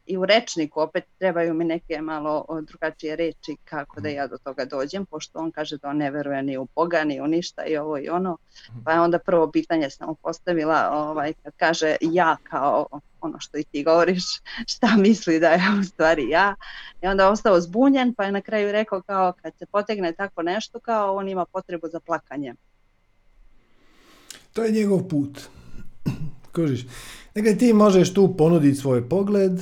[0.09, 4.65] i u rečniku opet trebaju mi neke malo drugačije reči kako da ja do toga
[4.65, 7.77] dođem, pošto on kaže da on ne veruje ni u Boga, ni u ništa i
[7.77, 8.37] ovo i ono.
[8.71, 8.79] Mhm.
[8.85, 12.87] Pa je onda prvo pitanje sam mu postavila ovaj, kad kaže ja kao
[13.21, 14.25] ono što i ti govoriš,
[14.73, 16.55] šta misli da je u stvari ja.
[17.03, 20.43] I onda je ostao zbunjen pa je na kraju rekao kao kad se potegne tako
[20.43, 22.55] nešto kao on ima potrebu za plakanje.
[24.53, 25.58] To je njegov put.
[26.55, 26.87] Kužiš.
[27.35, 29.61] Dakle, ti možeš tu ponuditi svoj pogled,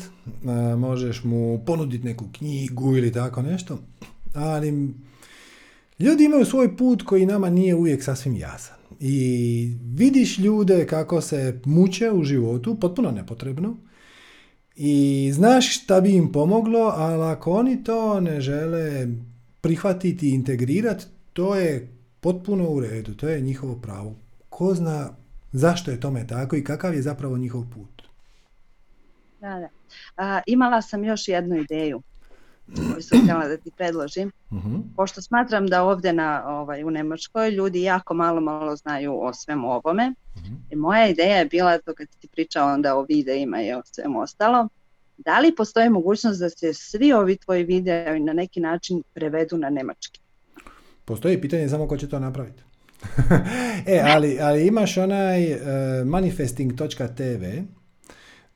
[0.78, 3.78] možeš mu ponuditi neku knjigu ili tako nešto,
[4.34, 4.94] ali
[5.98, 8.76] ljudi imaju svoj put koji nama nije uvijek sasvim jasan.
[9.00, 13.76] I vidiš ljude kako se muče u životu, potpuno nepotrebno,
[14.76, 19.08] i znaš šta bi im pomoglo, ali ako oni to ne žele
[19.60, 24.16] prihvatiti i integrirati, to je potpuno u redu, to je njihovo pravo.
[24.48, 25.16] Ko zna
[25.58, 28.02] Zašto je tome tako i kakav je zapravo njihov put?
[29.40, 29.68] Da, da.
[30.16, 32.02] A, imala sam još jednu ideju
[32.74, 34.32] koju sam htjela da ti predložim.
[34.50, 34.62] uh
[34.96, 39.68] Pošto smatram da ovdje na, ovaj, u Nemačkoj ljudi jako malo malo znaju o svemu
[39.68, 40.14] ovome.
[40.34, 43.82] uh I moja ideja je bila, to kad ti pričao onda o videima i o
[43.84, 44.68] svemu ostalo,
[45.16, 49.70] da li postoji mogućnost da se svi ovi tvoji videi na neki način prevedu na
[49.70, 50.20] nemački?
[51.04, 52.65] Postoji pitanje samo ko će to napraviti.
[53.86, 55.60] e, ali, ali imaš onaj uh,
[56.06, 57.62] manifesting.tv,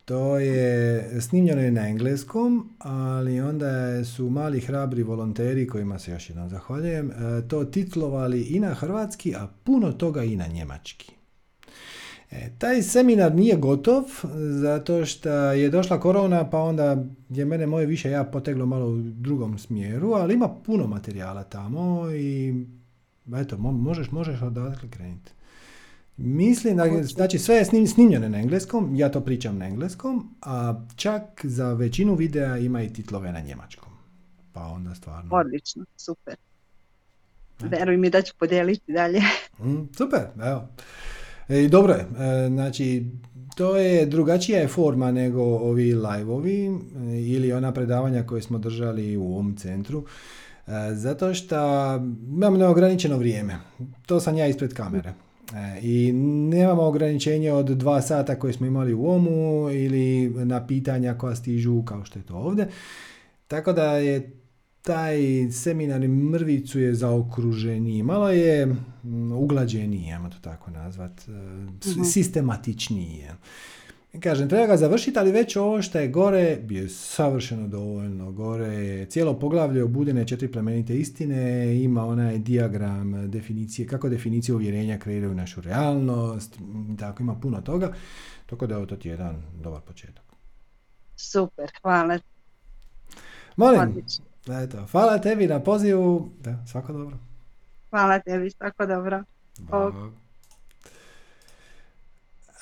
[0.04, 6.48] to je snimljeno na engleskom, ali onda su mali hrabri volonteri, kojima se još jednom
[6.48, 11.12] zahvaljujem, uh, to titlovali i na hrvatski, a puno toga i na njemački.
[12.30, 14.04] E, taj seminar nije gotov
[14.60, 18.96] zato što je došla korona pa onda je mene moje više ja poteglo malo u
[19.00, 22.54] drugom smjeru, ali ima puno materijala tamo i
[23.36, 25.32] eto, možeš, možeš odatle krenuti.
[26.16, 30.86] Mislim da, znači sve je snim, snimljeno na engleskom, ja to pričam na engleskom, a
[30.96, 33.88] čak za većinu videa ima i titlove na njemačkom.
[34.52, 35.36] Pa onda stvarno...
[35.36, 36.36] Odlično, super.
[37.60, 39.20] Veruj mi da ću podijeliti dalje.
[39.64, 40.68] Mm, super, evo.
[41.48, 43.04] E, dobro je, e, znači
[43.56, 46.70] to je drugačija je forma nego ovi live-ovi e,
[47.22, 50.04] ili ona predavanja koje smo držali u ovom centru.
[50.92, 51.56] Zato što
[52.36, 53.58] imam neograničeno vrijeme.
[54.06, 55.12] To sam ja ispred kamere.
[55.82, 56.12] I
[56.52, 61.82] nemamo ograničenje od dva sata koje smo imali u OMU ili na pitanja koja stižu
[61.82, 62.68] kao što je to ovdje.
[63.48, 64.30] Tako da je
[64.82, 65.18] taj
[65.52, 73.24] seminar mrvicu je zaokruženiji, malo je mm, uglađeniji, ajmo to tako nazvat, uh sistematičniji.
[74.18, 78.32] Kažem, treba ga završiti, ali već ovo što je gore je savršeno dovoljno.
[78.32, 84.98] Gore je cijelo poglavlje obudene četiri plemenite istine, ima onaj diagram definicije, kako definicije uvjerenja
[84.98, 86.58] kreiraju našu realnost,
[86.98, 87.92] tako ima puno toga,
[88.46, 90.24] tako da je to ti jedan dobar početak.
[91.16, 92.18] Super, hvala.
[93.56, 94.02] Molim,
[94.48, 96.30] Eto, hvala tebi na pozivu.
[96.40, 97.16] Da, svako dobro.
[97.90, 99.24] Hvala tebi, svako dobro.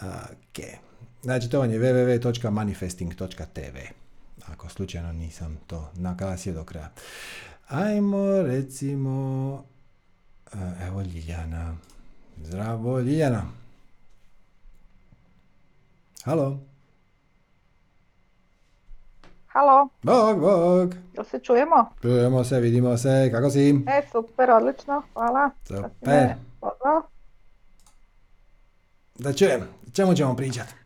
[0.01, 0.79] Ok.
[1.29, 3.79] Znači, to vam je www.manifesting.tv.
[4.47, 6.91] Ako slučajno nisam to naglasio do kraja.
[7.69, 9.65] Ajmo, recimo,
[10.87, 11.77] evo Ljiljana.
[12.45, 13.43] Zdravo, Ljiljana.
[16.25, 16.59] Halo.
[19.47, 19.89] Halo.
[20.03, 20.95] Bog, bog.
[21.15, 21.91] Jel se čujemo?
[22.03, 23.29] Čujemo se, vidimo se.
[23.33, 23.71] Kako si?
[23.71, 25.51] E, super, odlično, hvala.
[25.65, 26.35] Super.
[29.19, 29.61] Da čujem,
[29.93, 30.78] čemu ćemo pričati?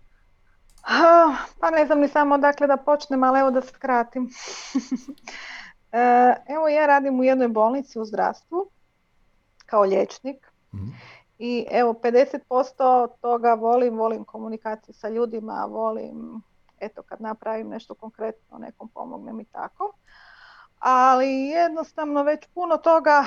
[1.60, 4.28] Pa ne znam ni samo dakle da počnem, ali evo da skratim.
[5.94, 8.70] E, evo ja radim u jednoj bolnici u zdravstvu
[9.66, 10.52] kao liječnik.
[10.74, 10.88] Mhm.
[11.38, 16.42] I evo 50% toga volim, volim komunikaciju sa ljudima, volim
[16.80, 19.92] eto kad napravim nešto konkretno, nekom pomognem i tako.
[20.78, 23.24] Ali jednostavno već puno toga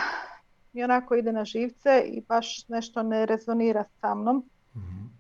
[0.74, 4.50] mi onako ide na živce i baš nešto ne rezonira sa mnom.
[4.76, 5.15] Mhm.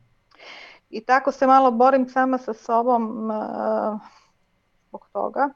[0.95, 3.99] I tako se malo borim sama sa sobom uh,
[4.87, 5.49] zbog toga.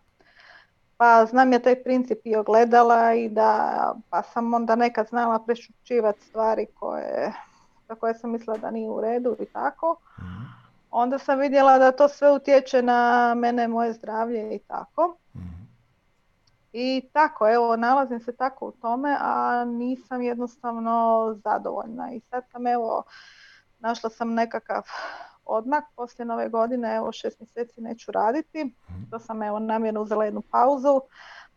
[0.98, 6.26] Pa znam ja taj princip i ogledala i da pa sam onda nekad znala prešućivati
[6.26, 7.34] stvari koje,
[7.88, 9.96] za koje sam mislila da nije u redu i tako.
[10.20, 10.60] Mhm
[10.92, 15.18] onda sam vidjela da to sve utječe na mene, moje zdravlje i tako.
[15.36, 15.46] Mhm.
[16.74, 22.12] I tako, evo, nalazim se tako u tome, a nisam jednostavno zadovoljna.
[22.12, 23.04] I sad sam, evo,
[23.80, 24.84] našla sam nekakav
[25.50, 28.64] odmak poslije nove godine, evo šest mjeseci neću raditi.
[28.66, 29.04] Mhm.
[29.12, 31.02] To sam evo namjerno uzela jednu pauzu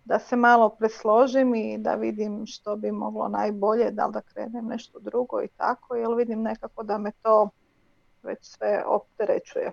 [0.04, 4.66] da se malo presložim i da vidim što bi moglo najbolje, da li da krenem
[4.66, 7.48] nešto drugo i tako, jer vidim nekako da me to
[8.22, 9.72] već sve opterećuje.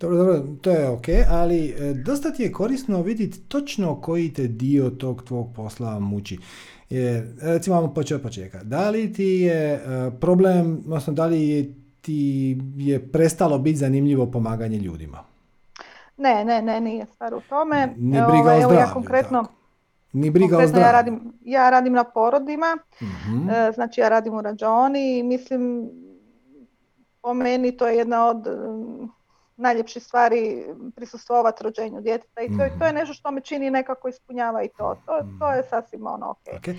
[0.00, 4.46] Dobro, dobro, to je ok, ali e, dosta ti je korisno vidjeti točno koji te
[4.46, 6.38] dio tog tvog posla muči.
[7.40, 8.60] Recimo, počeo počeka.
[8.62, 9.80] Da li ti je e,
[10.20, 11.74] problem, odnosno da li je,
[12.06, 15.18] ti je prestalo biti zanimljivo pomaganje ljudima?
[16.16, 17.94] Ne, ne, ne, nije stvar u tome.
[17.96, 19.44] Ni briga o zdravlju, ja konkretno,
[20.12, 20.86] Ni briga o zdravlju.
[20.86, 25.90] Ja radim, ja radim na porodima, uh znači ja radim u rađoni i mislim
[27.22, 29.12] po meni to je jedna od um,
[29.56, 30.64] najljepših stvari
[30.96, 32.98] prisustvovati rođenju djeteta i to, je, to je mhm.
[32.98, 35.02] nešto što me čini nekako ispunjava i to.
[35.06, 36.74] To, to je sasvim ono ok.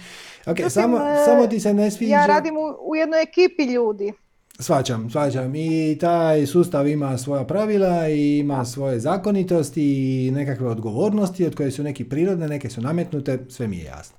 [0.45, 0.69] okay.
[0.69, 2.15] samo, e, samo ti se ne sviđa...
[2.15, 4.13] Ja radim u, u jednoj ekipi ljudi.
[4.59, 5.55] Svačam, svačam.
[5.55, 9.83] I taj sustav ima svoja pravila i ima svoje zakonitosti
[10.27, 14.17] i nekakve odgovornosti od koje su neki prirodne, neke su nametnute, sve mi je jasno.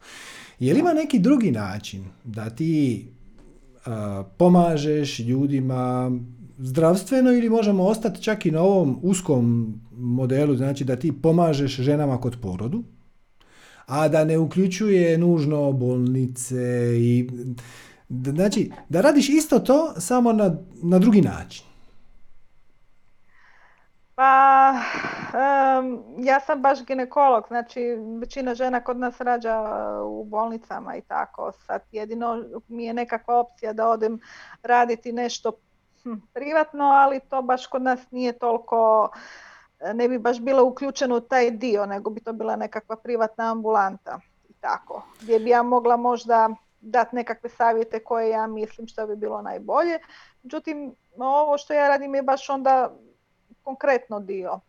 [0.58, 3.06] Je li ima neki drugi način da ti
[4.36, 6.12] pomažeš ljudima
[6.58, 12.20] zdravstveno ili možemo ostati čak i na ovom uskom modelu, znači da ti pomažeš ženama
[12.20, 12.84] kod porodu,
[13.86, 17.28] a da ne uključuje nužno bolnice i
[18.08, 20.50] znači da radiš isto to samo na,
[20.82, 21.68] na drugi način.
[24.14, 24.74] Pa
[26.18, 27.80] ja sam baš ginekolog, znači
[28.20, 29.64] većina žena kod nas rađa
[30.04, 31.52] u bolnicama i tako.
[31.66, 34.20] Sad jedino mi je nekakva opcija da odem
[34.62, 35.52] raditi nešto
[36.02, 39.10] hm, privatno, ali to baš kod nas nije toliko,
[39.94, 44.20] ne bi baš bilo uključeno u taj dio, nego bi to bila nekakva privatna ambulanta
[44.48, 45.02] i tako.
[45.20, 46.48] Gdje bi ja mogla možda
[46.80, 49.98] dati nekakve savjete koje ja mislim što bi bilo najbolje.
[50.42, 52.94] Međutim, ovo što ja radim je baš onda
[53.62, 54.60] konkretno dio.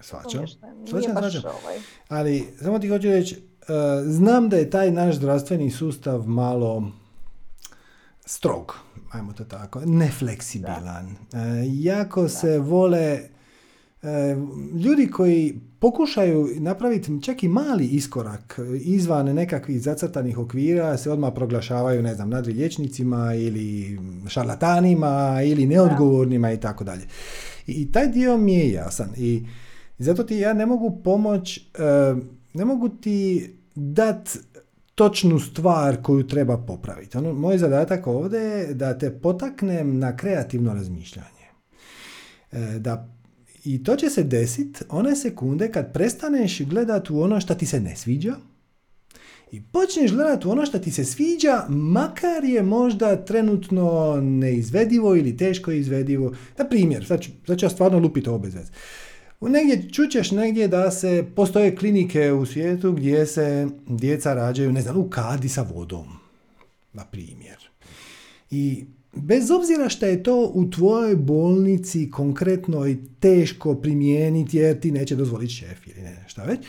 [0.00, 0.46] Svačam,
[0.88, 1.42] svačam, svačam.
[1.62, 1.78] Ovaj.
[2.08, 3.68] Ali, samo ti hoću reći, uh,
[4.04, 6.82] znam da je taj naš zdravstveni sustav malo
[8.26, 8.76] strog,
[9.12, 11.06] ajmo to tako, nefleksibilan.
[11.06, 13.20] Uh, jako se vole
[14.84, 22.02] ljudi koji pokušaju napraviti čak i mali iskorak izvan nekakvih zacrtanih okvira se odmah proglašavaju,
[22.02, 23.98] ne znam, nadri liječnicima ili
[24.28, 27.02] šarlatanima ili neodgovornima i tako dalje.
[27.66, 29.10] I taj dio mi je jasan.
[29.16, 29.46] I
[29.98, 31.62] zato ti ja ne mogu pomoć, e,
[32.54, 34.36] ne mogu ti dat
[34.94, 37.18] točnu stvar koju treba popraviti.
[37.18, 41.46] Ono, moj zadatak ovdje je da te potaknem na kreativno razmišljanje.
[42.52, 43.08] E, da
[43.64, 47.80] i to će se desiti one sekunde kad prestaneš gledati u ono što ti se
[47.80, 48.36] ne sviđa
[49.52, 55.36] i počneš gledati u ono što ti se sviđa, makar je možda trenutno neizvedivo ili
[55.36, 56.32] teško izvedivo.
[56.58, 58.72] Na primjer, sad ću, sad ću ja stvarno lupiti ovo bez veze.
[59.40, 64.96] Negdje čućeš negdje da se postoje klinike u svijetu gdje se djeca rađaju, ne znam,
[64.96, 66.06] u kadi sa vodom,
[66.92, 67.58] na primjer.
[68.50, 74.90] I bez obzira što je to u tvojoj bolnici konkretno i teško primijeniti jer ti
[74.90, 76.60] neće dozvoliti šef ili ne, šta već,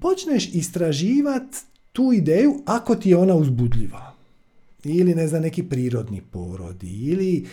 [0.00, 1.56] počneš istraživati
[1.92, 4.14] tu ideju ako ti je ona uzbudljiva.
[4.84, 6.86] Ili ne znam, neki prirodni porodi.
[6.86, 7.46] Ili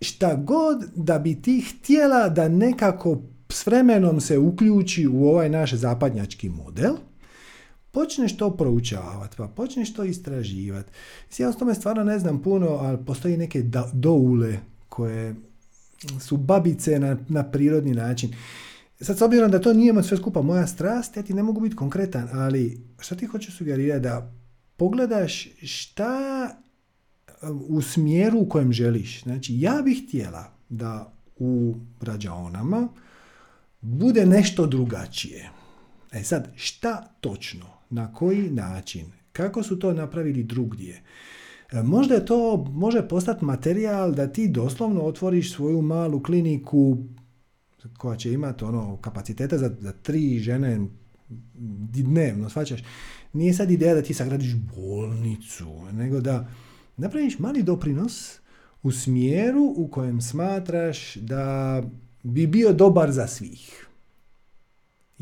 [0.00, 5.72] šta god da bi ti htjela da nekako s vremenom se uključi u ovaj naš
[5.72, 6.94] zapadnjački model,
[7.92, 10.92] počneš to proučavati, pa počneš to istraživati.
[11.38, 14.58] Ja o tome stvarno ne znam puno, ali postoji neke doule
[14.88, 15.34] koje
[16.20, 18.34] su babice na, na prirodni način.
[19.00, 21.76] Sad, s obzirom da to nije sve skupa moja strast, ja ti ne mogu biti
[21.76, 24.32] konkretan, ali šta ti hoću sugerirati da
[24.76, 26.48] pogledaš šta
[27.68, 29.22] u smjeru u kojem želiš.
[29.22, 32.88] Znači, ja bih htjela da u rađaonama
[33.80, 35.50] bude nešto drugačije.
[36.12, 37.71] E sad, šta točno?
[37.92, 39.06] Na koji način?
[39.32, 41.02] Kako su to napravili drugdje?
[41.72, 46.98] E, možda je to može postati materijal da ti doslovno otvoriš svoju malu kliniku
[47.98, 50.86] koja će imati ono kapaciteta za, za tri žene
[51.92, 52.80] dnevno, svačaš.
[53.32, 56.48] Nije sad ideja da ti sagradiš bolnicu, nego da
[56.96, 58.38] napraviš mali doprinos
[58.82, 61.82] u smjeru u kojem smatraš da
[62.22, 63.81] bi bio dobar za svih.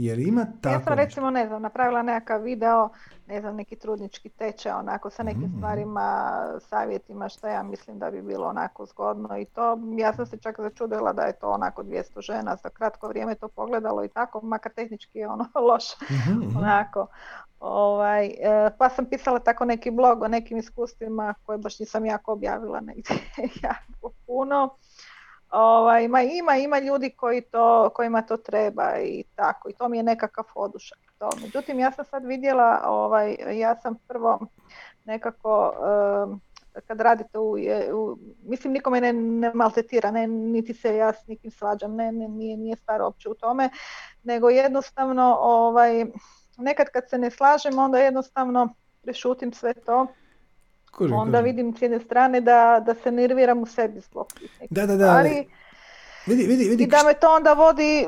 [0.00, 0.74] Jer ima tako...
[0.74, 2.88] Ja sam recimo, ne znam, napravila nekakav video,
[3.26, 8.10] ne znam, neki trudnički tečaj, onako sa nekim mm stvarima, savjetima, što ja mislim da
[8.10, 9.78] bi bilo onako zgodno i to.
[9.98, 13.48] Ja sam se čak začudila da je to onako 200 žena za kratko vrijeme to
[13.48, 15.96] pogledalo i tako, makar tehnički je ono loše,
[16.30, 17.06] mm onako.
[17.60, 22.32] Ovaj, e, pa sam pisala tako neki blog o nekim iskustvima koje baš nisam jako
[22.32, 23.16] objavila negdje
[23.62, 24.76] jako puno.
[25.50, 29.96] Ovaj, ima, ima, ima ljudi koji to, kojima to treba i tako i to mi
[29.96, 30.98] je nekakav odušak.
[31.18, 31.30] To.
[31.42, 34.38] Međutim, ja sam sad vidjela, ovaj, ja sam prvo
[35.04, 35.72] nekako
[36.86, 37.56] kad radite u,
[37.94, 42.28] u, mislim nikome ne, ne maltetira, ne, niti se ja s nikim svađam, ne, ne,
[42.28, 43.70] nije, nije stvar uopće u tome,
[44.22, 46.06] nego jednostavno ovaj,
[46.56, 50.06] nekad kad se ne slažem onda jednostavno prešutim sve to
[50.98, 54.26] onda vidim s jedne strane da, da se nerviram u sebi zbog
[54.70, 55.22] da, da, da,
[56.26, 58.06] Vidi, vidi, vidi, I da me to onda vodi,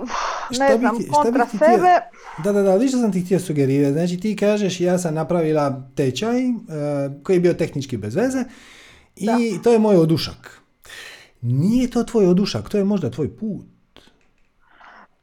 [0.59, 2.01] ne znam, ti, kontra sebe.
[2.45, 3.93] da, da, da, što sam ti htio sugerirati.
[3.93, 6.57] Znači ti kažeš ja sam napravila tečaj uh,
[7.23, 8.45] koji je bio tehnički bez veze
[9.17, 10.61] i to je moj odušak.
[11.41, 13.67] Nije to tvoj odušak, to je možda tvoj put.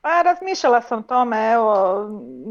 [0.01, 2.01] Pa razmišljala sam tome, evo,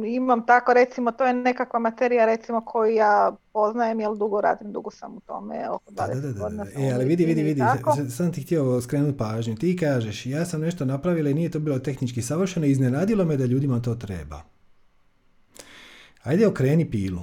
[0.06, 4.90] imam tako recimo, to je nekakva materija recimo koju ja poznajem, jer dugo radim, dugo
[4.90, 6.66] sam u tome, oko 20 godina.
[6.76, 7.62] E, ali vidi, vidi, vidi,
[8.10, 9.54] sam ti htio skrenuti pažnju.
[9.56, 13.44] Ti kažeš, ja sam nešto napravila i nije to bilo tehnički savršeno, iznenadilo me da
[13.44, 14.40] ljudima to treba.
[16.22, 17.20] Ajde okreni pilu.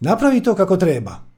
[0.00, 1.29] Napravi to kako treba.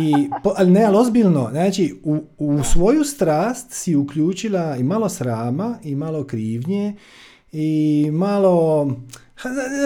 [0.00, 5.78] I, ali ne, ali ozbiljno, znači u, u svoju strast si uključila i malo srama
[5.82, 6.96] i malo krivnje
[7.52, 8.90] i malo,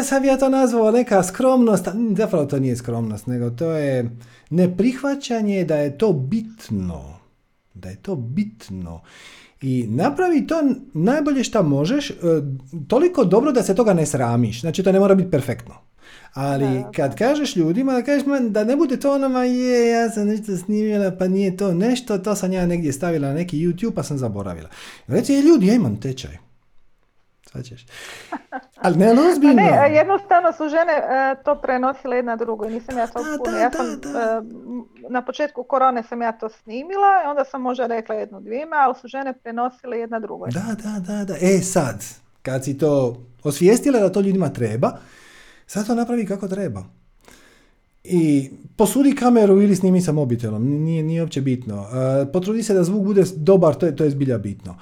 [0.05, 4.11] sam ja to nazvao neka skromnost, zapravo to nije skromnost, nego to je
[4.51, 7.19] neprihvaćanje da je to bitno,
[7.75, 9.01] da je to bitno.
[9.63, 10.55] I napravi to
[10.95, 12.15] najbolje što možeš, e,
[12.89, 14.61] toliko dobro da se toga ne sramiš.
[14.61, 15.75] Znači to ne mora biti perfektno.
[16.35, 20.57] Ali kad kažeš ljudima, da kažeš da ne bude to onoma je, ja sam nešto
[20.57, 24.19] snimila pa nije to nešto, to sam ja negdje stavila na neki YouTube pa sam
[24.19, 24.69] zaboravila.
[25.07, 26.39] Reci, je ljudi, ja imam tečaj.
[27.51, 27.87] Svaćeš.
[28.77, 29.55] Ali ne, ali ozbiljno.
[29.55, 33.59] Ne, jednostavno su žene uh, to prenosile jedna drugo i nisam ja to puno.
[33.59, 34.47] Ja sam, uh,
[35.11, 38.95] na početku korone sam ja to snimila i onda sam možda rekla jednu dvijema, ali
[39.01, 40.47] su žene prenosile jedna drugo.
[40.47, 41.35] Da, da, da, da.
[41.41, 42.05] E sad,
[42.43, 44.93] kad si to osvijestila da to ljudima treba,
[45.69, 46.85] sad to napravi kako treba.
[48.05, 51.81] I posudi kameru ili snimi sa mobitelom, nije, nije uopće bitno.
[51.81, 54.77] Uh, potrudi se da zvuk bude dobar, to je, to je zbilja bitno.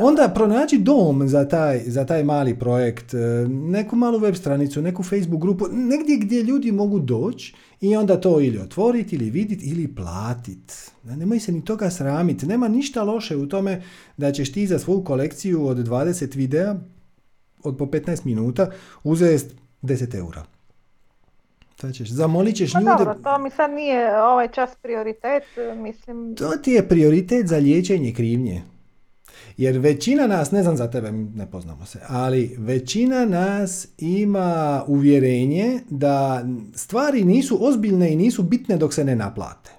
[0.00, 5.02] Onda pronaći dom za taj, za taj mali projekt, e, neku malu web stranicu, neku
[5.02, 9.94] Facebook grupu, negdje gdje ljudi mogu doći i onda to ili otvoriti, ili vidjeti, ili
[9.94, 10.74] platiti.
[11.04, 12.46] Nemoj se ni toga sramiti.
[12.46, 13.82] Nema ništa loše u tome
[14.16, 16.76] da ćeš ti za svoju kolekciju od 20 videa,
[17.62, 18.70] od po 15 minuta,
[19.04, 20.44] uzeti 10 eura.
[21.76, 22.92] To ćeš, zamolit ćeš pa ljude...
[22.98, 25.42] Dobro, to mi sad nije ovaj čas prioritet,
[25.76, 26.36] mislim...
[26.36, 28.62] To ti je prioritet za liječenje krivnje.
[29.56, 35.80] Jer većina nas, ne znam za tebe, ne poznamo se, ali većina nas ima uvjerenje
[35.90, 36.44] da
[36.74, 39.70] stvari nisu ozbiljne i nisu bitne dok se ne naplate.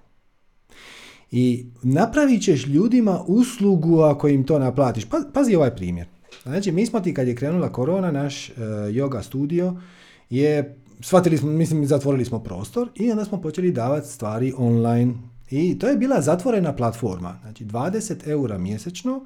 [1.32, 5.06] I napravit ćeš ljudima uslugu ako im to naplatiš.
[5.06, 6.08] Pa, pazi ovaj primjer.
[6.44, 8.56] Znači, mi smo ti kad je krenula korona, naš uh,
[8.90, 9.76] yoga studio
[10.30, 15.14] je, shvatili smo, mislim, zatvorili smo prostor i onda smo počeli davati stvari online.
[15.52, 17.40] I to je bila zatvorena platforma.
[17.42, 19.26] Znači, 20 eura mjesečno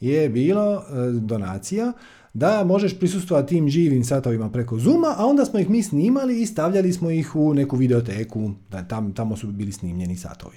[0.00, 1.92] je bilo e, donacija
[2.34, 6.46] da možeš prisustvovati tim živim satovima preko Zuma, a onda smo ih mi snimali i
[6.46, 10.56] stavljali smo ih u neku videoteku, da tam, tamo su bili snimljeni satovi.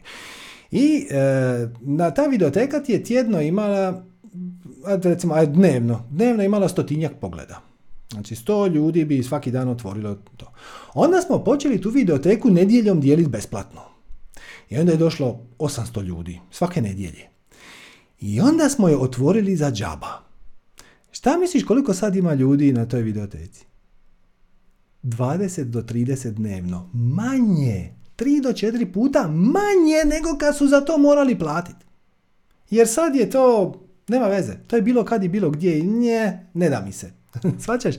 [0.72, 1.16] I e,
[1.82, 4.04] na ta videoteka ti je tjedno imala,
[5.04, 7.62] recimo dnevno, dnevno imala stotinjak pogleda.
[8.12, 10.52] Znači sto ljudi bi svaki dan otvorilo to.
[10.94, 13.82] Onda smo počeli tu videoteku nedjeljom dijeliti besplatno.
[14.70, 17.30] I onda je došlo 800 ljudi svake nedjelje.
[18.20, 20.22] I onda smo je otvorili za džaba.
[21.12, 23.66] Šta misliš koliko sad ima ljudi na toj videoteci?
[25.04, 26.90] 20 do 30 dnevno.
[26.94, 27.94] Manje.
[28.18, 31.86] 3 do 4 puta manje nego kad su za to morali platiti.
[32.70, 33.74] Jer sad je to,
[34.12, 37.12] nema veze, to je bilo kad i bilo gdje i nje, ne da mi se.
[37.64, 37.96] Svačaš?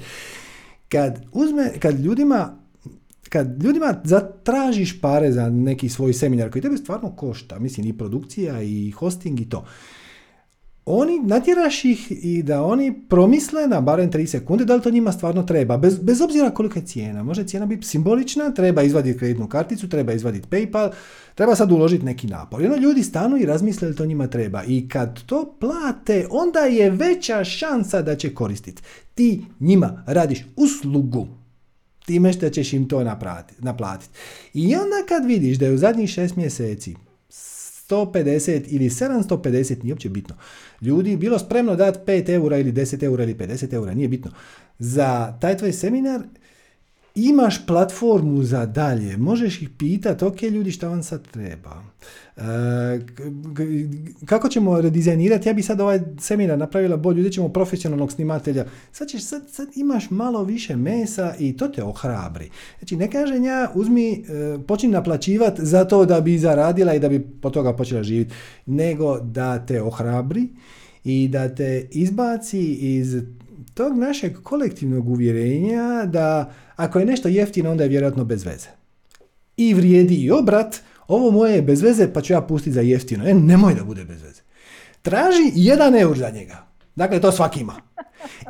[0.88, 2.62] Kad, uzme, kad ljudima
[3.32, 8.62] kad ljudima zatražiš pare za neki svoj seminar koji tebe stvarno košta, mislim i produkcija
[8.62, 9.64] i hosting i to,
[10.84, 15.12] oni, natjeraš ih i da oni promisle na barem 3 sekunde da li to njima
[15.12, 17.22] stvarno treba, bez, bez obzira kolika je cijena.
[17.22, 20.90] Može cijena biti simbolična, treba izvaditi kreditnu karticu, treba izvaditi PayPal,
[21.34, 22.62] treba sad uložiti neki napor.
[22.62, 24.64] I ono ljudi stanu i razmisle da to njima treba.
[24.64, 28.82] I kad to plate, onda je veća šansa da će koristiti.
[29.14, 31.26] Ti njima radiš uslugu
[32.06, 33.04] time što ćeš im to
[33.58, 34.10] naplatiti.
[34.54, 36.94] I onda kad vidiš da je u zadnjih šest mjeseci
[37.92, 40.34] 150 ili 750, nije uopće bitno.
[40.80, 44.30] Ljudi bilo spremno dati 5 eura ili 10 eura ili 50 eura, nije bitno.
[44.78, 46.20] Za taj tvoj seminar
[47.14, 51.82] imaš platformu za dalje, možeš ih pitati, ok ljudi šta vam sad treba,
[52.36, 52.40] e,
[54.24, 59.08] kako ćemo redizajnirati, ja bi sad ovaj seminar napravila bolje, ljudi ćemo profesionalnog snimatelja, sad,
[59.08, 62.50] ćeš, sad, sad imaš malo više mesa i to te ohrabri.
[62.78, 67.08] Znači ne kažem ja uzmi, e, počni naplaćivati za to da bi zaradila i da
[67.08, 68.34] bi po toga počela živjeti,
[68.66, 70.48] nego da te ohrabri
[71.04, 73.22] i da te izbaci iz
[73.74, 76.52] tog našeg kolektivnog uvjerenja da
[76.82, 78.68] ako je nešto jeftino, onda je vjerojatno bez veze.
[79.56, 80.76] I vrijedi i obrat,
[81.08, 83.28] ovo moje je bez veze, pa ću ja pustiti za jeftino.
[83.28, 84.42] E, nemoj da bude bez veze.
[85.02, 86.66] Traži jedan eur za njega.
[86.96, 87.74] Dakle, to svaki ima.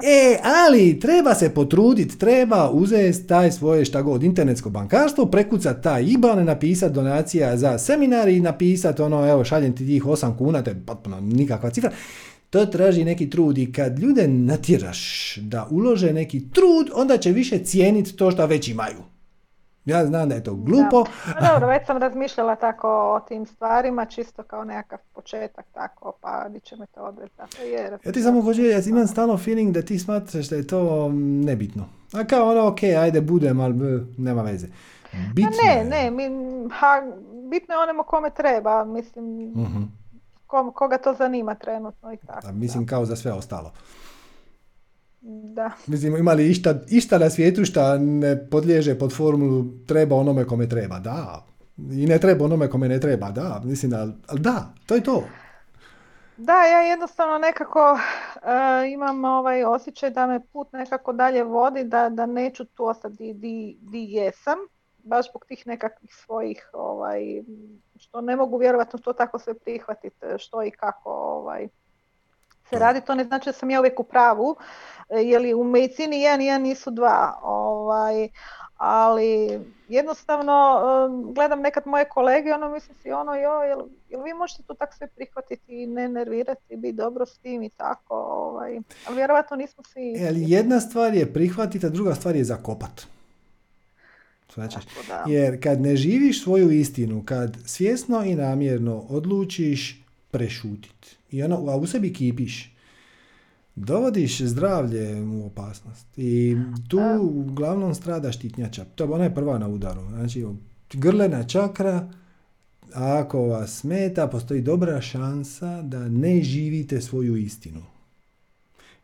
[0.03, 6.05] E, ali treba se potruditi, treba uzeti taj svoje šta god internetsko bankarstvo, prekucati taj
[6.05, 10.71] IBAN, napisati donacija za seminar i napisati ono, evo, šaljem ti tih 8 kuna, to
[10.71, 11.91] je potpuno nikakva cifra.
[12.53, 17.65] To traži neki trud i kad ljude natjeraš da ulože neki trud, onda će više
[17.65, 18.99] cijeniti to što već imaju.
[19.85, 21.05] Ja znam da je to glupo.
[21.41, 21.49] Da.
[21.53, 26.61] Dobro, već sam razmišljala tako o tim stvarima, čisto kao nekakav početak tako, pa di
[26.61, 27.43] će me to odvesti.
[27.63, 31.09] Je, ja ti samo hoću, ja imam stalno feeling da ti smatraš da je to
[31.45, 31.85] nebitno.
[32.13, 33.75] A kao ono, ok, ajde budem, ali
[34.19, 34.67] nema veze.
[35.35, 36.23] Bitno ne, ne, mi,
[36.71, 37.03] ha,
[37.51, 39.53] bitno je onemu kome treba, mislim,
[40.53, 42.47] uh koga to zanima trenutno i tako.
[42.47, 43.73] A mislim kao za sve ostalo.
[45.55, 45.71] Da.
[45.87, 50.69] Mislim, ima li išta, išta na svijetu što ne podliježe pod formulu treba onome kome
[50.69, 50.99] treba?
[50.99, 51.47] Da.
[51.77, 53.31] I ne treba onome kome ne treba?
[53.31, 53.61] Da.
[53.65, 53.93] Mislim,
[54.27, 55.25] ali da, to je to.
[56.37, 62.09] Da, ja jednostavno nekako e, imam ovaj osjećaj da me put nekako dalje vodi, da,
[62.09, 64.59] da neću tu ostati di, di jesam,
[64.99, 67.43] baš zbog tih nekakvih svojih, ovaj,
[68.03, 71.69] što ne mogu vjerojatno to tako sve prihvatiti, što i kako ovaj,
[72.71, 74.57] se radi, to ne znači da sam ja uvijek u pravu,
[75.09, 78.29] e, jer u medicini jedan i jedan nisu dva, ovaj,
[78.77, 80.81] ali jednostavno
[81.35, 84.95] gledam nekad moje kolege, ono mislim si ono, jo, jel, jel vi možete to tako
[84.97, 89.85] sve prihvatiti i ne nervirati, biti dobro s tim i tako, ovaj, ali vjerojatno nismo
[89.85, 90.15] svi...
[90.19, 93.07] E, ali jedna stvar je prihvatiti, a druga stvar je zakopat.
[95.27, 101.77] Jer kad ne živiš svoju istinu, kad svjesno i namjerno odlučiš prešutiti i ono, a
[101.77, 102.73] u sebi kipiš,
[103.75, 106.07] dovodiš zdravlje u opasnost.
[106.17, 106.57] I
[106.89, 108.85] tu uglavnom strada štitnjača.
[108.85, 110.01] To ona je prva na udaru.
[110.09, 110.47] Znači,
[110.93, 112.09] grlena čakra,
[112.95, 117.83] ako vas smeta, postoji dobra šansa da ne živite svoju istinu.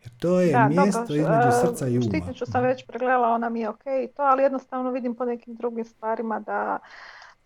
[0.02, 2.06] Jer to je da, mjesto dobro, između srca i uma.
[2.08, 3.84] Štitnicu sam već pregledala, ona mi je ok
[4.16, 6.78] to, ali jednostavno vidim po nekim drugim stvarima da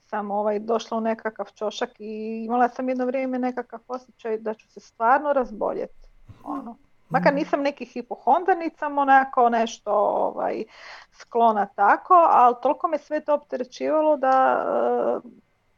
[0.06, 4.68] sam ovaj, došla u nekakav čošak i imala sam jedno vrijeme nekakav osjećaj da ću
[4.68, 6.08] se stvarno razboljeti.
[6.44, 6.76] Ono,
[7.12, 10.64] Makar nisam neki hipohondar, sam onako nešto ovaj,
[11.12, 14.64] sklona tako, ali toliko me sve to opterećivalo da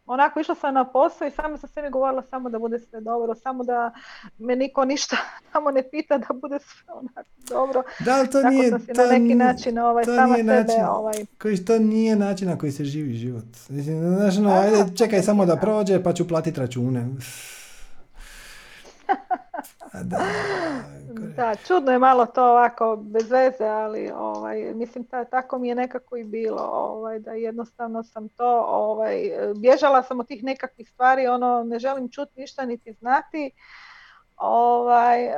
[0.06, 3.34] onako išla sam na posao i samo sam sebi govorila samo da bude sve dobro,
[3.34, 3.92] samo da
[4.38, 5.16] me niko ništa
[5.52, 7.82] tamo ne pita da bude sve onako dobro.
[8.00, 10.86] Da, to nije, sam si to, na neki način ovaj, to sama nije sebe...
[10.88, 11.14] ovaj...
[11.42, 13.44] Koji, to nije način na koji se živi život.
[13.68, 17.08] Znaš, no, ajde, čekaj samo da prođe pa ću platiti račune.
[20.02, 20.18] Da,
[21.36, 25.74] da, čudno je malo to ovako bez veze, ali ovaj, mislim ta, tako mi je
[25.74, 31.26] nekako i bilo, ovaj, da jednostavno sam to, ovaj, bježala sam od tih nekakvih stvari,
[31.26, 33.50] ono, ne želim čuti ništa niti znati,
[34.36, 35.28] ovaj,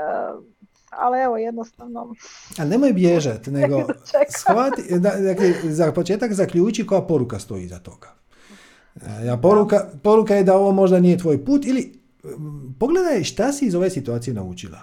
[0.90, 2.14] ali evo jednostavno...
[2.58, 3.82] A nemoj bježati, nego
[4.38, 8.16] shvati, dakle, za početak zaključi koja poruka stoji iza toga.
[9.24, 12.05] Ja, poruka, poruka je da ovo možda nije tvoj put ili
[12.78, 14.78] pogledaj šta si iz ove situacije naučila.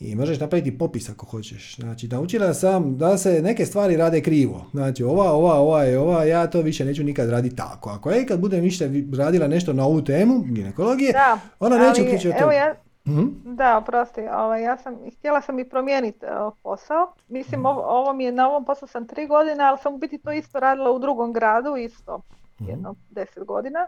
[0.00, 1.76] I možeš napraviti popis ako hoćeš.
[1.76, 4.66] Znači, naučila sam da se neke stvari rade krivo.
[4.70, 7.90] Znači, ova, ova, ova je ova, ja to više neću nikad raditi tako.
[7.90, 12.38] Ako je kad budem više radila nešto na ovu temu, ginekologije, da, ona neće uključiti
[12.38, 12.52] to.
[12.52, 12.74] Ja,
[13.06, 17.12] mm Da, oprosti, ovaj, ja sam, htjela sam i promijeniti uh, posao.
[17.28, 19.98] Mislim, mm ovo, ovo, mi je, na ovom poslu sam tri godine, ali sam u
[19.98, 23.78] biti to isto radila u drugom gradu, isto mm jedno deset godina.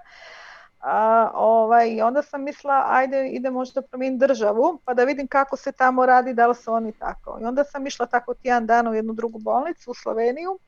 [0.80, 5.72] A, ovaj, onda sam mislila, ajde ide možda promijeniti državu, pa da vidim kako se
[5.72, 7.38] tamo radi, da li su oni tako.
[7.40, 10.59] I onda sam išla tako tjedan dan u jednu drugu bolnicu u Sloveniju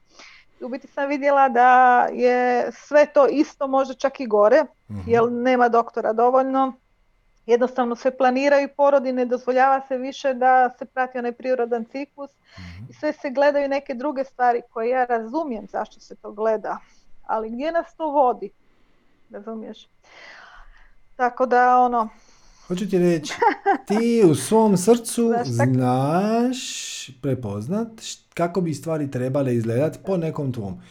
[0.60, 5.00] i u biti sam vidjela da je sve to isto, možda čak i gore, mm
[5.06, 6.72] jer nema doktora dovoljno.
[7.46, 12.90] Jednostavno se planiraju porodi, ne dozvoljava se više da se prati onaj prirodan ciklus mhm.
[12.90, 16.78] i sve se gledaju neke druge stvari koje ja razumijem zašto se to gleda.
[17.26, 18.50] Ali gdje nas to vodi?
[19.30, 19.88] Razumiješ?
[21.16, 22.08] Tako da ono...
[22.68, 23.34] Hoću ti reći,
[23.86, 26.60] ti u svom srcu znaš
[27.22, 27.88] prepoznat
[28.34, 30.82] kako bi stvari trebale izgledati po nekom tvom.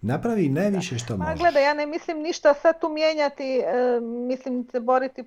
[0.00, 1.38] Napravi najviše što možeš.
[1.38, 5.24] Gledaj, ja ne mislim ništa sad tu mijenjati, e, mislim se boriti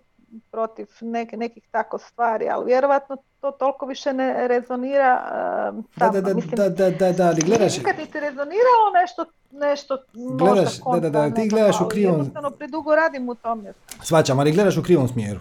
[0.52, 5.22] protiv neke, nekih tako stvari, ali vjerovatno to toliko više ne rezonira
[5.73, 7.77] uh, da, da, da, mislim, da, da, da, da, ali gledaš...
[7.77, 12.14] Nikad ti rezoniralo nešto, nešto gledaš, da, da, da, ti gledaš u krivom...
[12.14, 13.73] Jednostavno predugo radim u tome.
[14.03, 15.39] Svačam, ali gledaš u krivom smjeru.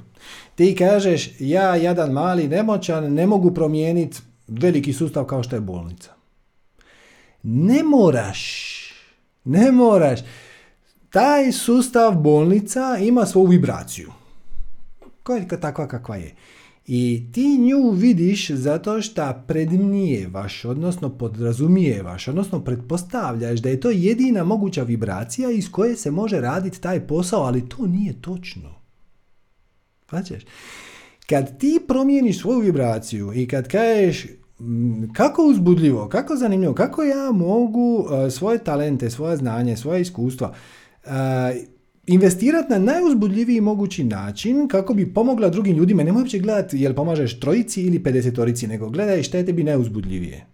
[0.54, 6.10] Ti kažeš, ja, jedan mali nemoćan, ne mogu promijeniti veliki sustav kao što je bolnica.
[7.42, 8.40] Ne moraš,
[9.44, 10.20] ne moraš.
[11.10, 14.12] Taj sustav bolnica ima svoju vibraciju
[15.24, 16.34] koja takva kakva je.
[16.86, 24.44] I ti nju vidiš zato što predmnijevaš, odnosno podrazumijevaš, odnosno pretpostavljaš da je to jedina
[24.44, 28.74] moguća vibracija iz koje se može raditi taj posao, ali to nije točno.
[30.10, 30.42] Značiš?
[31.26, 34.26] Kad ti promijeniš svoju vibraciju i kad kažeš
[35.12, 40.54] kako uzbudljivo, kako zanimljivo, kako ja mogu svoje talente, svoje znanje, svoje iskustva
[42.06, 46.02] investirati na najuzbudljiviji mogući način kako bi pomogla drugim ljudima.
[46.02, 50.46] Nemoj uopće gledati jel pomažeš trojici ili pedesetorici, nego gledaj šta je tebi najuzbudljivije.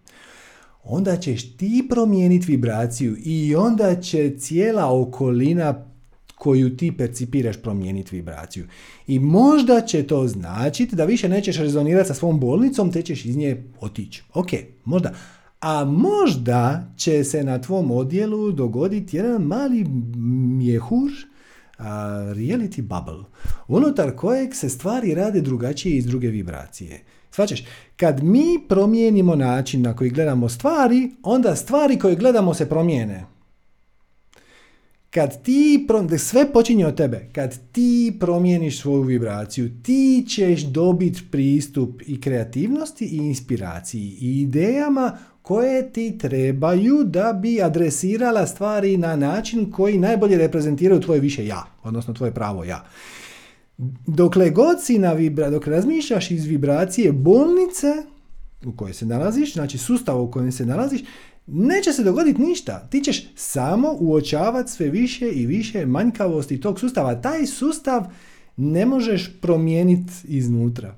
[0.85, 5.87] Onda ćeš ti promijeniti vibraciju i onda će cijela okolina
[6.35, 8.67] koju ti percipiraš promijeniti vibraciju.
[9.07, 13.37] I možda će to značiti da više nećeš rezonirati sa svom bolnicom, te ćeš iz
[13.37, 14.23] nje otići.
[14.35, 14.49] Ok,
[14.85, 15.15] možda.
[15.61, 19.85] A možda će se na tvom odjelu dogoditi jedan mali
[20.59, 21.11] mjehur
[22.35, 23.25] reality bubble,
[23.69, 27.01] unutar kojeg se stvari rade drugačije iz druge vibracije.
[27.31, 27.65] Svačeš,
[27.97, 33.25] kad mi promijenimo način na koji gledamo stvari, onda stvari koje gledamo se promijene.
[35.11, 35.87] Kad ti,
[36.19, 43.05] sve počinje od tebe, kad ti promijeniš svoju vibraciju, ti ćeš dobiti pristup i kreativnosti
[43.05, 50.39] i inspiraciji i idejama koje ti trebaju da bi adresirala stvari na način koji najbolje
[50.39, 52.85] reprezentiraju tvoje više ja, odnosno tvoje pravo ja.
[54.07, 57.87] Dokle god si na vibra, dok razmišljaš iz vibracije bolnice
[58.65, 61.01] u kojoj se nalaziš, znači sustava u kojem se nalaziš,
[61.47, 62.89] neće se dogoditi ništa.
[62.91, 67.21] Ti ćeš samo uočavati sve više i više manjkavosti tog sustava.
[67.21, 68.05] Taj sustav
[68.57, 70.97] ne možeš promijeniti iznutra.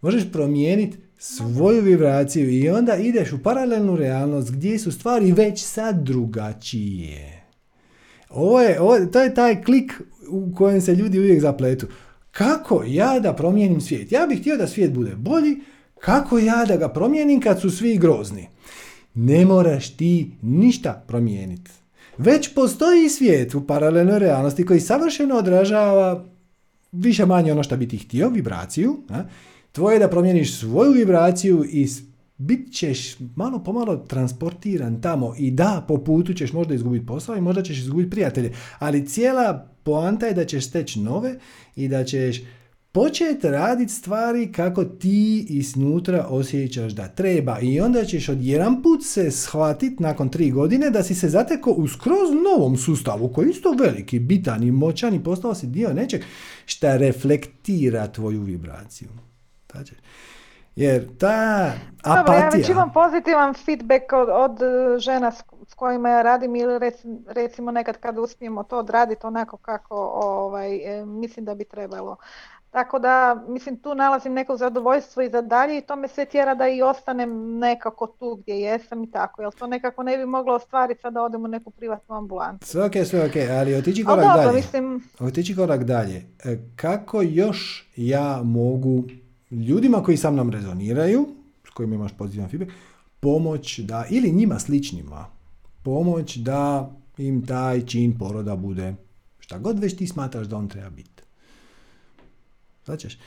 [0.00, 6.02] Možeš promijeniti svoju vibraciju i onda ideš u paralelnu realnost gdje su stvari već sad
[6.02, 7.42] drugačije.
[8.30, 9.92] Ovo je, ovo, to je taj klik
[10.28, 11.86] u kojem se ljudi uvijek zapletu.
[12.30, 14.12] Kako ja da promijenim svijet?
[14.12, 15.56] Ja bih htio da svijet bude bolji,
[16.00, 18.48] kako ja da ga promijenim kad su svi grozni?
[19.14, 21.70] Ne moraš ti ništa promijeniti.
[22.18, 26.24] Već postoji svijet u paralelnoj realnosti koji savršeno odražava
[26.92, 28.96] više manje ono što bi ti htio, vibraciju.
[29.08, 29.22] A?
[29.72, 31.88] Tvoje je da promijeniš svoju vibraciju i
[32.38, 35.34] bit ćeš malo pomalo transportiran tamo.
[35.38, 39.68] I da, po putu ćeš možda izgubiti posao i možda ćeš izgubiti prijatelje, ali cijela
[39.82, 41.38] poanta je da ćeš steći nove
[41.76, 42.42] i da ćeš
[42.92, 47.58] početi raditi stvari kako ti iznutra osjećaš da treba.
[47.60, 51.70] I onda ćeš od jedan put se shvatiti nakon tri godine da si se zateko
[51.70, 55.92] u skroz novom sustavu koji je isto veliki, bitan i moćan i postao si dio
[55.92, 56.22] nečeg
[56.66, 59.08] šta reflektira tvoju vibraciju.
[60.76, 61.72] Jer ta
[62.02, 62.16] apatija...
[62.16, 64.58] Dobro, ja već imam pozitivan feedback od, od
[64.98, 65.32] žena
[65.68, 66.90] s, kojima ja radim ili
[67.26, 72.16] recimo nekad kad uspijemo to odraditi onako kako ovaj, e, mislim da bi trebalo.
[72.72, 76.54] Tako da, mislim, tu nalazim neko zadovoljstvo i za dalje i to me sve tjera
[76.54, 79.42] da i ostanem nekako tu gdje jesam i tako.
[79.42, 82.66] Jel to nekako ne bi moglo ostvariti sad da odem u neku privatnu ambulantu.
[82.66, 84.56] Sve ok, sve ok, ali otići korak dobro, dalje.
[84.56, 85.08] Mislim...
[85.20, 86.26] Otići korak dalje.
[86.44, 89.02] E, kako još ja mogu
[89.52, 91.26] ljudima koji sa mnom rezoniraju,
[91.66, 92.72] s kojima imaš pozitivan feedback,
[93.20, 95.26] pomoć da, ili njima sličnima,
[95.82, 98.94] pomoć da im taj čin poroda bude
[99.52, 101.22] šta god već ti smatraš da on treba biti.
[102.84, 103.18] Znači,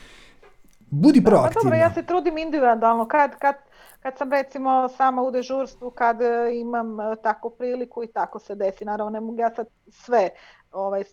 [0.89, 1.63] budi proaktivna.
[1.63, 3.07] dobro, ja se trudim individualno.
[3.07, 3.55] Kad, kad,
[3.99, 8.55] kad sam recimo sama u dežurstvu, kad e, imam e, takvu priliku i tako se
[8.55, 8.85] desi.
[8.85, 10.29] Naravno, ne mogu ja sad sve
[10.75, 11.05] ovaj, e,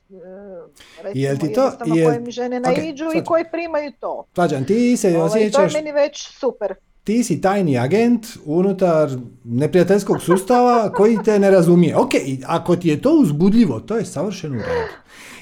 [1.03, 2.09] recimo, jel ti to, jel...
[2.09, 4.25] koje mi žene naiđu okay, i koji primaju to.
[4.35, 5.73] Svađan, ti se ovaj, osjećaš...
[5.73, 6.75] To je meni već super.
[7.05, 9.11] Ti si tajni agent unutar
[9.45, 11.97] neprijateljskog sustava koji te ne razumije.
[11.97, 12.11] Ok,
[12.47, 14.93] ako ti je to uzbudljivo, to je savršeno u redu.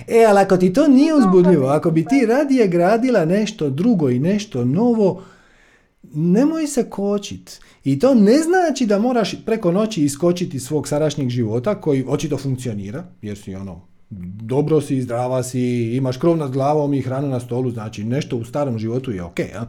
[0.09, 4.19] E, ali ako ti to nije uzbudljivo, ako bi ti radije gradila nešto drugo i
[4.19, 5.23] nešto novo,
[6.03, 7.61] nemoj se kočit.
[7.85, 13.05] I to ne znači da moraš preko noći iskočiti svog sadašnjeg života koji očito funkcionira,
[13.23, 17.71] jer si ono dobro si, zdrava si, imaš krov nad glavom i hranu na stolu,
[17.71, 19.39] znači nešto u starom životu je ok.
[19.39, 19.67] Ja?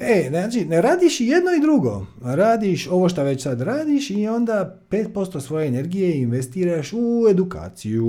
[0.00, 2.06] e, znači, ne radiš jedno i drugo.
[2.22, 8.06] Radiš ovo što već sad radiš i onda 5% svoje energije investiraš u edukaciju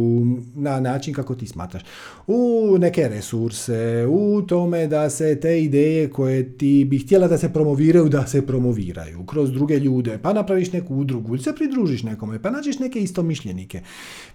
[0.55, 1.83] na način kako ti smatraš.
[2.27, 7.53] U neke resurse, u tome da se te ideje koje ti bi htjela da se
[7.53, 10.19] promoviraju, da se promoviraju kroz druge ljude.
[10.21, 13.81] Pa napraviš neku udrugu ili se pridružiš nekome, pa nađeš neke istomišljenike.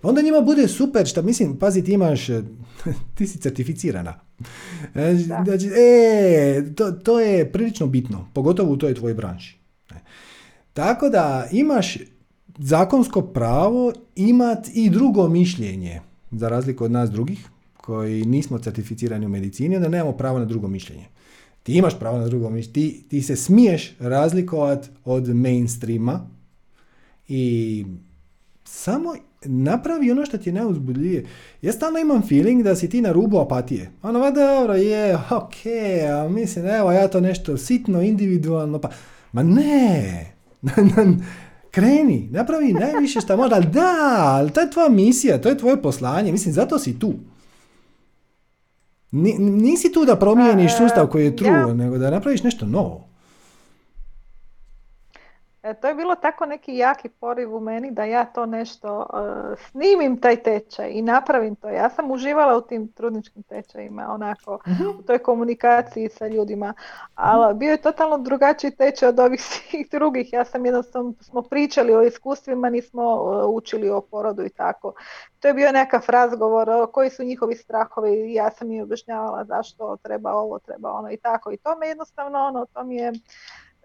[0.02, 2.43] Onda njima bude super što mislim, pazi, ti imaš, e,
[3.17, 4.15] ti si certificirana.
[4.95, 9.59] E, znači, e, to, to je prilično bitno, pogotovo u toj tvojoj branši.
[9.91, 9.95] E,
[10.73, 11.97] tako da imaš
[12.59, 16.01] zakonsko pravo imat i drugo mišljenje,
[16.31, 20.69] za razliku od nas drugih, koji nismo certificirani u medicini, onda nemamo pravo na drugo
[20.69, 21.07] mišljenje.
[21.63, 26.27] Ti imaš pravo na drugo mišljenje, ti, ti se smiješ razlikovati od mainstreama
[27.29, 27.85] i
[28.65, 31.27] samo napravi ono što ti je najuzbudljivije.
[31.62, 33.90] Ja stalno imam feeling da si ti na rubu apatije.
[34.02, 35.55] Ono, va dobro, je, ok,
[36.12, 38.90] a mislim, evo, ja to nešto sitno, individualno, pa...
[39.32, 40.27] Ma ne!
[41.70, 45.82] Kreni, napravi najviše što možda, ali da, ali to je tvoja misija, to je tvoje
[45.82, 47.15] poslanje, mislim, zato si tu.
[49.10, 53.08] Nisi tu da promijeniš sustav koji je true, nego da napraviš nešto novo.
[55.69, 59.59] E, to je bilo tako neki jaki poriv u meni da ja to nešto uh,
[59.70, 61.69] snimim taj tečaj i napravim to.
[61.69, 64.89] Ja sam uživala u tim trudničkim tečajima, onako, mhm.
[64.99, 66.74] u toj komunikaciji sa ljudima,
[67.15, 70.32] ali bio je totalno drugačiji tečaj od ovih svih drugih.
[70.32, 74.93] Ja sam jednostavno, smo pričali o iskustvima, nismo uh, učili o porodu i tako.
[75.40, 80.32] To je bio nekakav razgovor, koji su njihovi strahovi, ja sam im objašnjavala zašto treba
[80.32, 81.53] ovo, treba ono i tako.
[81.53, 83.12] I to me jednostavno, ono, to mi je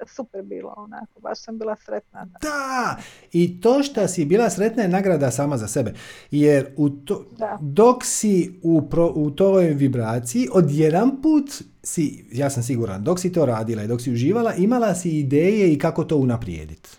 [0.08, 2.26] super bilo onako, baš sam bila sretna.
[2.42, 2.98] Da,
[3.32, 5.94] i to što si bila sretna je nagrada sama za sebe.
[6.32, 7.26] Jer u to,
[7.62, 11.52] dok si u, pro, u toj vibraciji, odjedan put
[11.84, 15.74] si, ja sam siguran, dok si to radila i dok si uživala, imala si ideje
[15.74, 16.90] i kako to unaprijediti.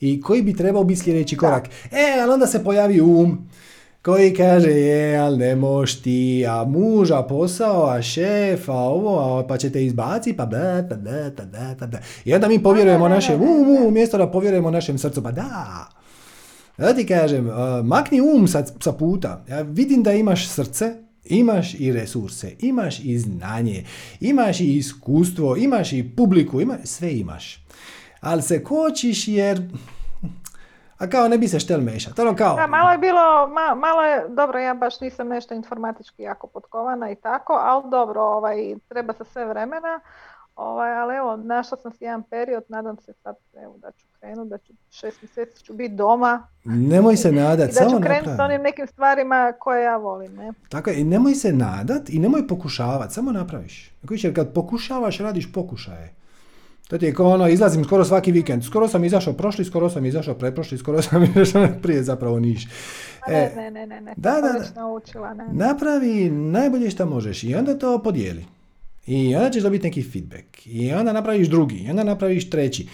[0.00, 1.68] I koji bi trebao biti sljedeći korak?
[1.90, 3.48] E, ali onda se pojavi um,
[4.02, 9.38] koji kaže je, ali ne moš ti, a muž, a posao, a šef, a ovo,
[9.38, 11.98] a pa ćete izbaci, pa da, da, pa da, pa da.
[12.24, 15.88] I onda mi povjerujemo našem umu, umjesto da povjerujemo našem srcu, pa da.
[16.78, 17.50] Da ti kažem,
[17.84, 19.44] makni um sa, sa puta.
[19.48, 20.94] Ja vidim da imaš srce,
[21.24, 23.84] imaš i resurse, imaš i znanje,
[24.20, 27.64] imaš i iskustvo, imaš i publiku, ima, sve imaš.
[28.20, 29.62] Ali se kočiš jer
[31.00, 32.20] a kao ne bi se štel mešati.
[32.20, 32.56] Ono kao...
[32.56, 37.14] Da, malo je bilo, malo je, dobro, ja baš nisam nešto informatički jako potkovana i
[37.14, 40.00] tako, ali dobro, ovaj, treba se sve vremena.
[40.56, 44.48] Ovaj, ali evo, našla sam si jedan period, nadam se sad evo, da ću krenuti,
[44.50, 46.46] da ću šest mjeseci ću biti doma.
[46.64, 50.34] Nemoj se nadat, I da ću krenuti s onim nekim stvarima koje ja volim.
[50.36, 50.52] Ne?
[50.68, 53.92] Tako je, i nemoj se nadat i nemoj pokušavati, samo napraviš.
[54.10, 56.19] Jer kad pokušavaš, radiš pokušaje.
[56.90, 58.64] To ti je kao ono, izlazim skoro svaki vikend.
[58.64, 62.68] Skoro sam izašao prošli, skoro sam izašao preprošli, skoro sam izašao prije zapravo niš.
[63.28, 64.80] E, ne, ne, ne, ne, da, da, da.
[64.80, 65.48] Naučila, ne.
[65.52, 68.44] Napravi najbolje što možeš i onda to podijeli.
[69.06, 70.66] I onda ćeš dobiti neki feedback.
[70.66, 71.76] I onda napraviš drugi.
[71.76, 72.88] I onda napraviš treći.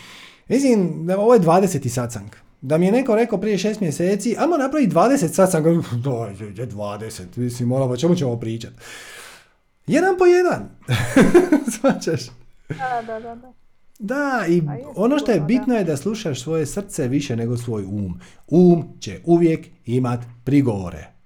[0.49, 1.89] Mislim, ovo je 20.
[1.89, 2.29] satsang.
[2.61, 5.67] Da mi je neko rekao prije šest mjeseci, ajmo napraviti 20 satsang.
[6.61, 7.23] je 20.
[7.37, 8.77] Mislim, ono, o čemu ćemo pričati?
[9.87, 10.69] Jedan po jedan.
[11.81, 12.27] Svačaš?
[12.69, 13.35] Da, da, da.
[13.35, 13.66] da.
[13.99, 14.63] Da, i
[14.97, 18.21] ono što je bitno je da slušaš svoje srce više nego svoj um.
[18.47, 21.17] Um će uvijek imat prigovore.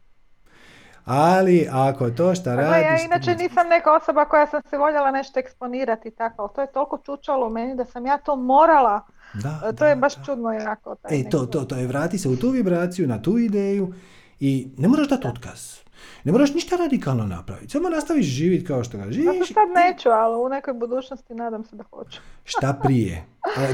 [1.04, 2.86] Ali ako to što radiš...
[2.86, 6.72] Ja inače nisam neka osoba koja sam se voljela nešto eksponirati tako, ali to je
[6.72, 9.06] toliko čučalo u meni da sam ja to morala.
[9.34, 10.94] Da, e, to je baš čudno jako.
[10.94, 13.94] Taj e, to, to, to je, vrati se u tu vibraciju, na tu ideju
[14.40, 15.78] i ne moraš dati otkaz.
[16.24, 19.26] Ne moraš ništa radikalno napraviti, samo nastaviš živjeti kao što ga živiš.
[19.26, 22.20] Zato sad neću, ali u nekoj budućnosti nadam se da hoću.
[22.52, 23.24] Šta prije?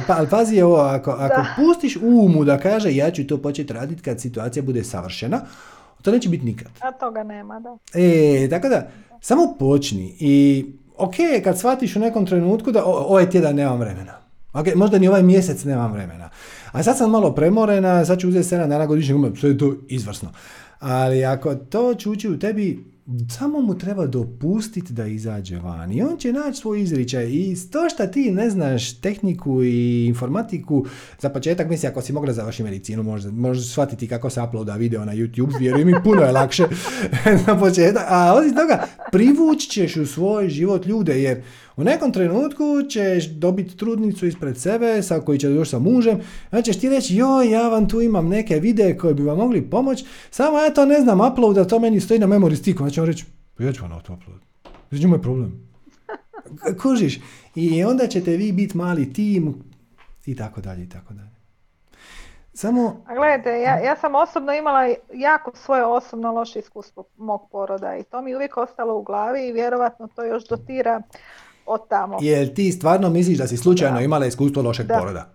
[0.07, 4.03] Pa, ali pazi ovo, ako, ako pustiš umu da kaže ja ću to početi raditi
[4.03, 5.41] kad situacija bude savršena,
[6.03, 6.69] to neće biti nikad.
[6.81, 7.79] A toga nema, da.
[7.95, 8.91] E, tako da,
[9.21, 10.67] samo počni i
[10.97, 14.13] ok, kad shvatiš u nekom trenutku da ovaj tjedan nemam vremena.
[14.53, 16.31] Ok, možda ni ovaj mjesec nemam vremena.
[16.73, 20.31] A sad sam malo premorena, sad ću uzeti 7 dana godišnjeg sve je to izvrsno.
[20.87, 22.85] Ali ako to čuči u tebi,
[23.31, 27.27] samo mu treba dopustiti da izađe van i on će naći svoj izričaj.
[27.27, 30.87] I to što ti ne znaš tehniku i informatiku,
[31.21, 35.05] za početak misli ako si mogla završiti medicinu možda, možeš shvatiti kako se uploada video
[35.05, 36.67] na YouTube, vjeruj mi puno je lakše
[37.47, 41.43] na početak, a osim toga privući ćeš u svoj život ljude jer
[41.77, 46.21] u nekom trenutku ćeš dobiti trudnicu ispred sebe sa koji će doći sa mužem,
[46.51, 49.71] onda ćeš ti reći joj ja vam tu imam neke videe koje bi vam mogli
[49.71, 53.01] pomoći, samo ja to ne znam uploada, to meni stoji na memory sticku, onda će
[53.01, 53.25] on reći
[53.57, 54.41] pa ja ću vam to upload.
[54.91, 55.67] Znači je problem.
[56.83, 57.21] Kužiš.
[57.55, 59.55] I onda ćete vi biti mali tim
[60.27, 61.37] i tako dalje i tako dalje.
[62.55, 63.05] Samo...
[63.07, 68.03] A gledajte, ja, ja sam osobno imala jako svoje osobno loše iskustvo mog poroda i
[68.03, 71.03] to mi uvijek ostalo u glavi i vjerovatno to još dotira
[71.67, 72.19] od tamo.
[72.21, 74.99] Jel ti stvarno misliš da si slučajno imala iskustvo lošeg da.
[74.99, 75.29] poroda?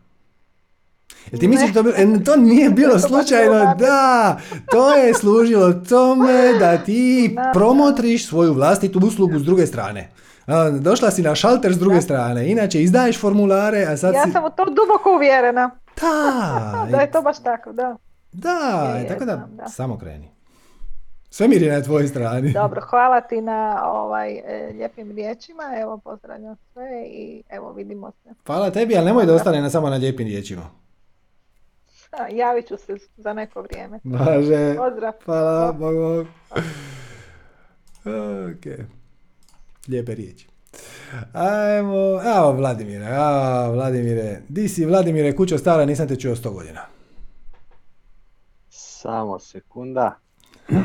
[1.31, 3.75] Jel ti misliš da to, e, to nije bilo slučajno?
[3.79, 4.37] Da,
[4.71, 10.11] to je služilo tome da ti promotriš svoju vlastitu uslugu s druge strane.
[10.79, 14.31] Došla si na šalter s druge strane, inače izdaješ formulare, a sad ja si...
[14.31, 15.71] Sam u to duboko uvjerena.
[16.01, 16.87] Da.
[16.91, 17.95] da je to baš tako, da.
[18.31, 20.31] Da, tako da, da, samo kreni.
[21.33, 22.51] Svemir je na tvojoj strani.
[22.51, 25.63] Dobro, hvala ti na ovaj, e, lijepim riječima.
[25.81, 28.29] Evo, pozdravljam sve i evo, vidimo se.
[28.45, 30.69] Hvala tebi, ali nemoj da ostane na samo na lijepim riječima.
[32.31, 33.99] javit ću se za neko vrijeme.
[34.03, 34.75] Može.
[34.77, 35.13] Pozdrav.
[35.25, 36.25] Hvala, Bogu.
[38.05, 38.87] Ok.
[39.87, 40.47] Lijepe riječi.
[41.33, 46.81] Ajmo, evo Vladimire, a Vladimire, di si Vladimire, kućo stara, nisam te čuo sto godina.
[48.69, 50.20] Samo sekunda.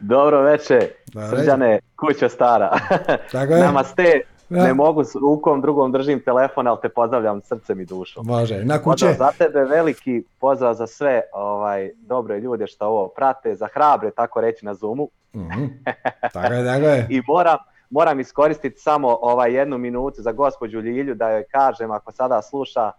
[0.00, 0.86] Dobro večer,
[1.30, 2.78] Srđane, kuća stara.
[3.32, 3.60] Tako je.
[3.60, 8.26] Namaste, Ne mogu s rukom, drugom držim telefon, ali te pozdravljam srcem i dušom.
[8.26, 9.06] Može, na kuće.
[9.06, 14.10] Pozdrav za tebe veliki, pozdrav za sve ovaj, dobre ljude što ovo prate, za hrabre,
[14.10, 15.08] tako reći na Zoomu.
[15.34, 15.84] Mm-hmm.
[16.32, 17.06] Tako je, tako je.
[17.10, 17.56] I moram,
[17.90, 22.92] moram iskoristiti samo ovaj jednu minutu za gospođu Ljilju da joj kažem ako sada sluša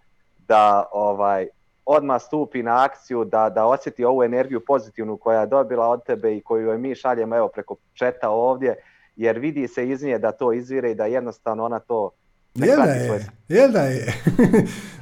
[0.48, 1.48] da ovaj
[1.92, 6.36] odmah stupi na akciju, da, da osjeti ovu energiju pozitivnu koja je dobila od tebe
[6.36, 8.76] i koju joj mi šaljemo evo preko četa ovdje,
[9.16, 12.12] jer vidi se iz nje da to izvire i da jednostavno ona to
[12.56, 14.14] ne jel da je, jel da je.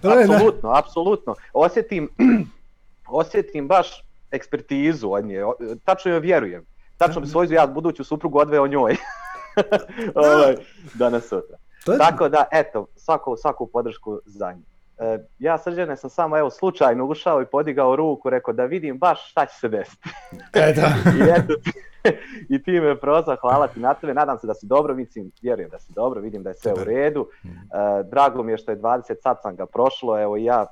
[0.21, 1.35] apsolutno, apsolutno.
[1.53, 2.09] Osjetim,
[3.21, 5.43] osjetim baš ekspertizu od nje,
[5.85, 6.65] tačno joj vjerujem.
[6.97, 8.95] Tačno bi svoju ja buduću suprugu odveo njoj.
[10.15, 10.55] ovaj,
[10.93, 11.57] danas sutra.
[11.97, 14.76] Tako da, eto, svaku, svaku podršku za nju.
[14.99, 19.31] E, ja srđane sam samo evo slučajno ušao i podigao ruku, rekao da vidim baš
[19.31, 20.09] šta će se desiti.
[20.53, 20.81] Eto.
[21.17, 21.53] I, eto,
[22.49, 25.69] I ti me proza, hvala ti na tebe, nadam se da si dobro, mislim, vjerujem
[25.69, 27.27] da si dobro, vidim da je sve u redu.
[27.43, 27.49] E,
[28.03, 30.65] drago mi je što je 20 ga prošlo, evo ja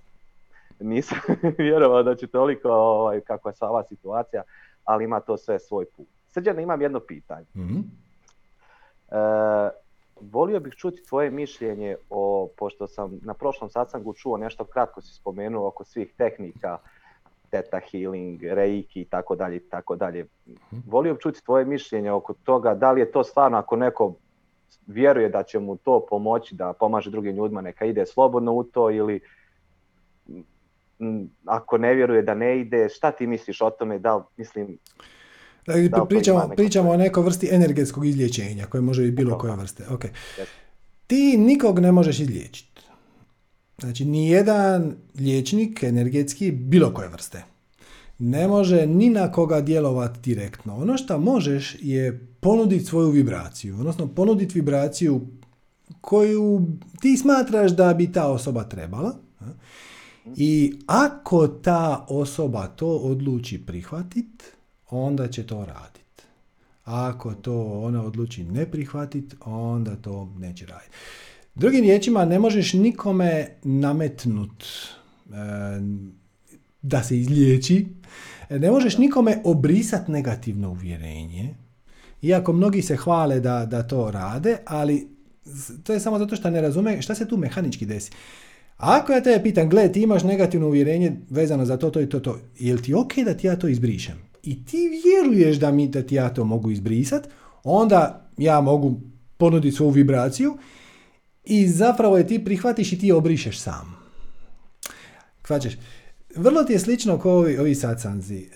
[0.80, 1.18] nisam
[1.58, 4.44] vjerovao da će toliko, ovaj, kako je sva ova situacija,
[4.84, 6.08] ali ima to sve svoj put.
[6.32, 7.46] Srđane, imam jedno pitanje.
[7.56, 7.80] mm
[10.22, 15.14] volio bih čuti tvoje mišljenje o, pošto sam na prošlom sastangu čuo nešto kratko si
[15.14, 16.78] spomenuo oko svih tehnika,
[17.50, 20.28] teta healing, reiki i tako dalje i tako dalje.
[20.48, 20.80] Mhm.
[20.88, 24.14] Volio bih čuti tvoje mišljenje oko toga, da li je to stvarno ako neko
[24.88, 28.92] vjeruje da će mu to pomoći da pomaže drugim ljudima, neka ide slobodno u to
[28.92, 29.20] ili
[31.46, 34.78] ako ne vjeruje da ne ide, šta ti misliš o tome, da li, mislim,
[35.66, 39.84] Dakle, pričamo, pričamo o nekoj vrsti energetskog izlječenja koje može i bilo koje vrste.
[39.90, 40.10] Okay.
[41.08, 42.82] Ti nikog ne možeš izliječiti.
[43.80, 47.44] Znači, nijedan liječnik energetski bilo koje vrste
[48.20, 50.76] ne može ni na koga djelovati direktno.
[50.78, 55.22] Ono što možeš je ponuditi svoju vibraciju, odnosno ponuditi vibraciju
[56.02, 56.68] koju
[57.02, 59.16] ti smatraš da bi ta osoba trebala.
[60.36, 64.46] I ako ta osoba to odluči prihvatiti,
[64.90, 66.24] onda će to raditi.
[66.84, 70.92] Ako to ona odluči ne prihvatiti, onda to neće raditi.
[71.56, 75.34] Drugim riječima, ne možeš nikome nametnut e,
[76.82, 77.88] da se izliječi,
[78.50, 81.56] ne možeš nikome obrisati negativno uvjerenje,
[82.22, 85.08] iako mnogi se hvale da, da to rade, ali
[85.84, 88.12] to je samo zato što ne razume šta se tu mehanički desi.
[88.78, 92.20] Ako ja te pitam, gle, ti imaš negativno uvjerenje vezano za to, to i to,
[92.20, 94.25] to, je li ti ok da ti ja to izbrišem?
[94.46, 97.30] I ti vjeruješ da, mi, da ti ja to mogu izbrisati,
[97.64, 99.02] onda ja mogu
[99.38, 100.58] ponuditi svoju vibraciju
[101.44, 103.98] i zapravo je ti prihvatiš i ti obrišeš sam.
[105.42, 105.78] Kvačeš.
[106.36, 108.38] Vrlo ti je slično kao ovi, ovi sacanzi.
[108.38, 108.50] E,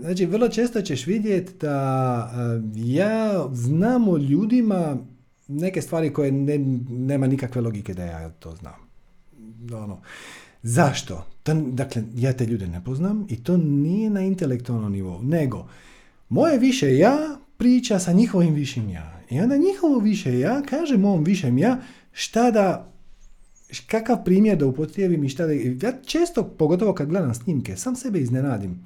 [0.00, 4.96] znači, vrlo često ćeš vidjeti da e, ja znam o ljudima
[5.48, 6.58] neke stvari koje ne,
[6.88, 8.88] nema nikakve logike da ja to znam.
[9.72, 10.00] Ono,
[10.62, 11.26] Zašto?
[11.72, 15.68] dakle, ja te ljude ne poznam i to nije na intelektualnom nivou, nego
[16.28, 19.20] moje više ja priča sa njihovim višim ja.
[19.30, 21.78] I onda njihovo više ja kaže mom višem ja
[22.12, 22.92] šta da
[23.86, 25.52] kakav primjer da upotrijebim i šta da...
[25.52, 28.84] Ja često, pogotovo kad gledam snimke, sam sebe iznenadim.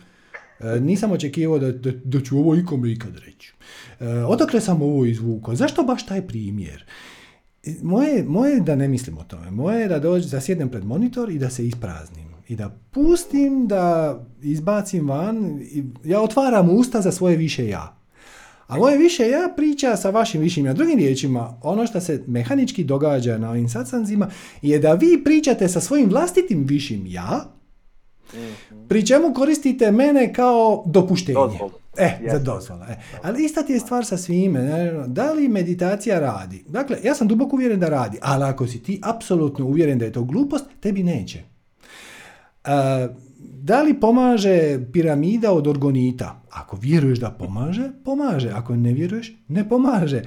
[0.61, 3.53] E, nisam očekivao da, da, da ću ovo ikome ikad reći.
[4.01, 5.55] E, odakle sam ovo izvukao?
[5.55, 6.85] Zašto baš taj primjer?
[7.83, 9.51] Moje, moje da ne mislim o tome.
[9.51, 12.27] Moje je da dođem, da sjednem pred monitor i da se ispraznim.
[12.49, 15.61] I da pustim, da izbacim van.
[15.63, 17.97] I ja otvaram usta za svoje više ja.
[18.67, 20.73] A moje više ja priča sa vašim višim ja.
[20.73, 24.31] Drugim riječima, ono što se mehanički događa na ovim satsanzima
[24.63, 27.45] je da vi pričate sa svojim vlastitim višim ja,
[28.35, 28.87] mhm.
[28.89, 31.59] pri čemu koristite mene kao dopuštenje.
[31.99, 32.87] E, za dozvola.
[32.89, 32.97] E.
[33.23, 34.93] Ali ista ti je stvar sa svime.
[35.07, 36.65] Da li meditacija radi?
[36.69, 40.13] Dakle, ja sam duboko uvjeren da radi, ali ako si ti apsolutno uvjeren da je
[40.13, 41.39] to glupost, tebi neće.
[41.39, 43.09] E,
[43.39, 46.43] da li pomaže piramida od orgonita?
[46.51, 48.51] Ako vjeruješ da pomaže, pomaže.
[48.51, 50.23] Ako ne vjeruješ, ne pomaže.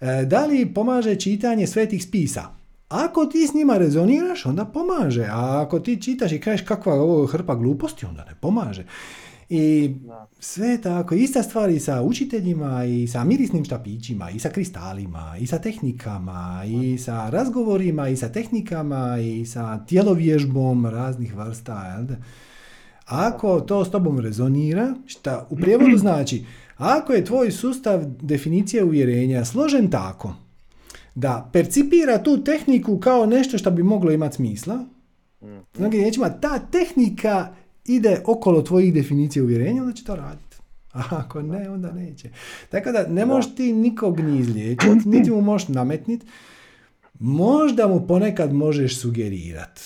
[0.00, 2.62] E, da li pomaže čitanje svetih spisa?
[2.88, 5.26] Ako ti s njima rezoniraš, onda pomaže.
[5.30, 8.84] A ako ti čitaš i kažeš kakva ovo hrpa gluposti, onda ne pomaže.
[9.54, 9.94] I
[10.38, 15.46] sve tako, ista stvar i sa učiteljima, i sa mirisnim štapićima, i sa kristalima, i
[15.46, 21.86] sa tehnikama, i sa razgovorima, i sa tehnikama, i sa tjelovježbom raznih vrsta.
[21.86, 22.16] Jel
[23.06, 26.44] Ako to s tobom rezonira, šta u prijevodu znači,
[26.76, 30.34] ako je tvoj sustav definicije uvjerenja složen tako,
[31.14, 34.84] da percipira tu tehniku kao nešto što bi moglo imati smisla,
[35.74, 37.54] znači, ta tehnika
[37.84, 40.56] ide okolo tvojih definicija uvjerenja, onda će to raditi.
[40.92, 42.30] A ako ne, onda neće.
[42.70, 46.26] Tako da ne možeš ti nikog ni izliječiti, niti mu možeš nametniti.
[47.18, 49.82] možda mu ponekad možeš sugerirati.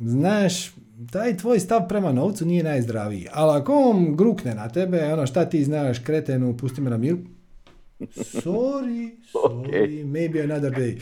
[0.00, 0.72] Znaš,
[1.12, 3.26] taj tvoj stav prema novcu nije najzdraviji.
[3.32, 7.18] Ali ako on grukne na tebe, ono šta ti znaš, kretenu, pusti me na miru,
[8.16, 10.98] sorry, sorry, maybe another day.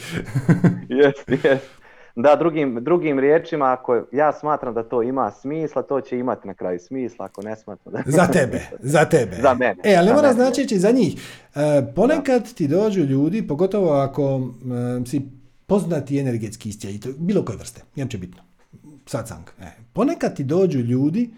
[0.88, 1.58] yes, yes.
[2.16, 6.54] Da, drugim, drugim riječima, ako ja smatram da to ima smisla, to će imati na
[6.54, 8.02] kraju smisla, ako ne smatram da...
[8.06, 9.36] za tebe, za tebe.
[9.42, 9.76] za mene.
[9.84, 11.14] E, ali ne mora znači za njih.
[11.54, 14.40] E, ponekad ti dođu ljudi, pogotovo ako
[15.02, 15.22] e, si
[15.66, 18.42] poznati energetski istjelj, bilo koje vrste, njem će bitno.
[19.06, 19.44] Sad sam.
[19.60, 21.30] E, ponekad ti dođu ljudi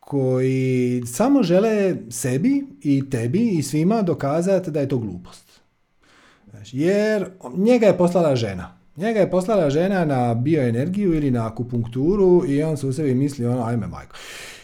[0.00, 5.60] koji samo žele sebi i tebi i svima dokazati da je to glupost.
[6.72, 8.83] Jer njega je poslala žena.
[8.96, 13.46] Njega je poslala žena na bioenergiju ili na akupunkturu i on se u sebi misli
[13.46, 14.16] ono, ajme majko.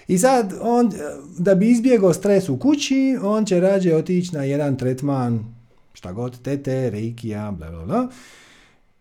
[0.08, 0.92] I sad, on,
[1.38, 5.54] da bi izbjegao stres u kući, on će rađe otići na jedan tretman,
[5.92, 8.08] šta god, tete, reikija, bla, bla, bla.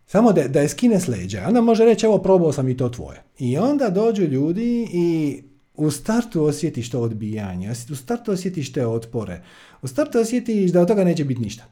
[0.06, 1.50] Samo da, da je skine s leđa.
[1.62, 3.22] Može reći, evo, probao sam i to tvoje.
[3.38, 5.42] I onda dođu ljudi i
[5.74, 9.42] u startu osjetiš to odbijanje, u startu osjetiš te otpore,
[9.82, 11.64] u startu osjetiš da od toga neće biti ništa.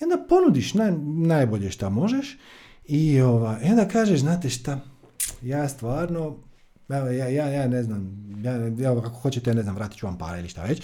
[0.00, 0.92] I onda ponudiš naj,
[1.26, 2.38] najbolje šta možeš
[2.84, 4.80] i, ova, i onda kažeš, znate šta,
[5.42, 6.36] ja stvarno,
[6.88, 10.38] ja, ja, ja ne znam, ja, ja, kako hoćete, ne znam, vratit ću vam pare
[10.38, 10.82] ili šta već,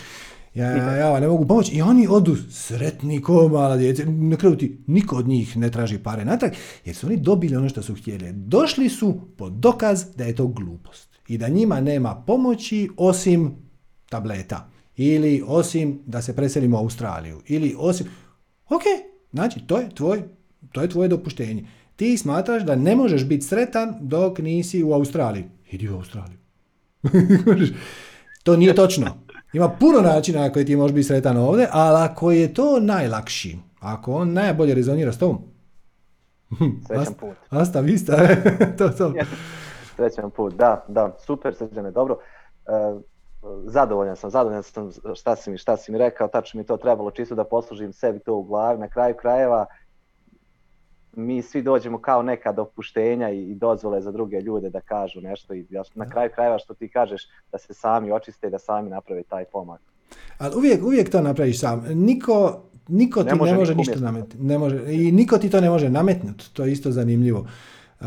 [0.57, 1.73] ja, ja ne mogu pomoći.
[1.73, 4.05] I oni odu sretni ko mala djece.
[4.05, 6.53] Na kraju ti niko od njih ne traži pare natrag,
[6.85, 8.33] jer su oni dobili ono što su htjeli.
[8.33, 11.09] Došli su po dokaz da je to glupost.
[11.29, 13.55] I da njima nema pomoći osim
[14.09, 14.71] tableta.
[14.97, 17.41] Ili osim da se preselimo u Australiju.
[17.47, 18.07] Ili osim...
[18.69, 18.83] Ok,
[19.33, 20.23] znači to je tvoj,
[20.73, 21.67] to je tvoje dopuštenje.
[21.97, 25.45] Ti smatraš da ne možeš biti sretan dok nisi u Australiji.
[25.71, 26.39] Idi u Australiju.
[28.45, 29.07] to nije točno.
[29.53, 33.59] Ima puno načina na koji ti možeš biti sretan ovdje, ali ako je to najlakši,
[33.81, 35.39] ako on najbolje rezonira s tom,
[36.87, 37.37] Srećan put.
[37.51, 38.17] Asta vista,
[38.79, 39.13] to to.
[39.97, 42.19] Srećan put, da, da, super srećane, dobro.
[42.67, 43.01] E,
[43.65, 47.11] zadovoljan sam, zadovoljan sam šta si mi, šta si mi rekao, tačno mi to trebalo
[47.11, 48.79] čisto da poslužim sebi to u glavi.
[48.79, 49.67] Na kraju krajeva
[51.17, 55.67] mi svi dođemo kao neka dopuštenja i dozvole za druge ljude da kažu nešto i
[55.95, 59.45] na kraju krajeva što ti kažeš da se sami očiste i da sami naprave taj
[59.45, 59.81] pomak.
[60.39, 61.85] Ali uvijek, uvijek to napraviš sam.
[61.95, 64.43] Niko, niko ti ne može, ne može ništa nametnuti.
[64.43, 66.55] Ne može, I niko ti to ne može nametnuti.
[66.55, 67.47] To je isto zanimljivo.
[68.01, 68.07] Uh,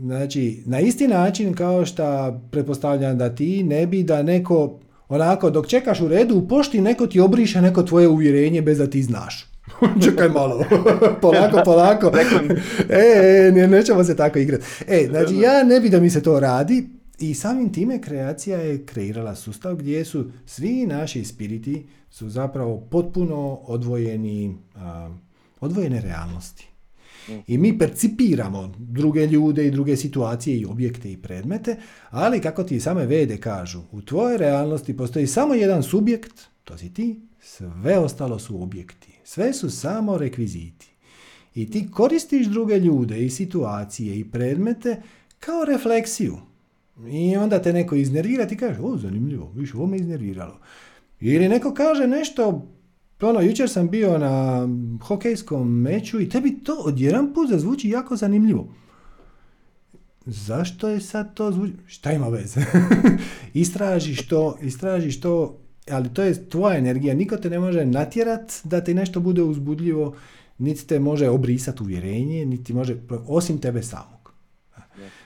[0.00, 5.66] znači, na isti način kao što pretpostavljam da ti ne bi da neko onako dok
[5.66, 9.49] čekaš u redu u pošti neko ti obriše neko tvoje uvjerenje bez da ti znaš.
[10.04, 10.64] Čekaj malo.
[11.22, 12.12] polako, polako.
[12.88, 14.64] e, e, nećemo se tako igrati.
[14.88, 16.88] E, znači ja ne bi da mi se to radi
[17.18, 23.54] i samim time kreacija je kreirala sustav gdje su svi naši spiriti su zapravo potpuno
[23.54, 24.56] odvojeni,
[25.60, 26.70] odvojene realnosti.
[27.46, 31.76] I mi percipiramo druge ljude i druge situacije i objekte i predmete,
[32.10, 36.94] ali kako ti same vede kažu, u tvojoj realnosti postoji samo jedan subjekt, to si
[36.94, 39.09] ti, sve ostalo su objekti.
[39.32, 40.86] Sve su samo rekviziti.
[41.54, 45.02] I ti koristiš druge ljude i situacije i predmete
[45.40, 46.36] kao refleksiju.
[47.10, 50.58] I onda te neko iznervira, ti kažeš, o, zanimljivo, više ovo me iznerviralo.
[51.20, 52.68] Ili neko kaže nešto,
[53.20, 54.68] ono, jučer sam bio na
[55.02, 58.74] hokejskom meču i tebi to odjedan put zazvuči jako zanimljivo.
[60.26, 61.72] Zašto je sad to zvuči?
[61.86, 62.60] Šta ima veze?
[63.54, 65.59] istražiš to, istražiš to
[65.90, 70.14] ali to je tvoja energija, niko te ne može natjerat da ti nešto bude uzbudljivo,
[70.58, 72.96] niti te može obrisati uvjerenje, niti može,
[73.26, 74.32] osim tebe samog.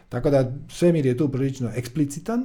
[0.08, 2.44] Tako da svemir je tu prilično eksplicitan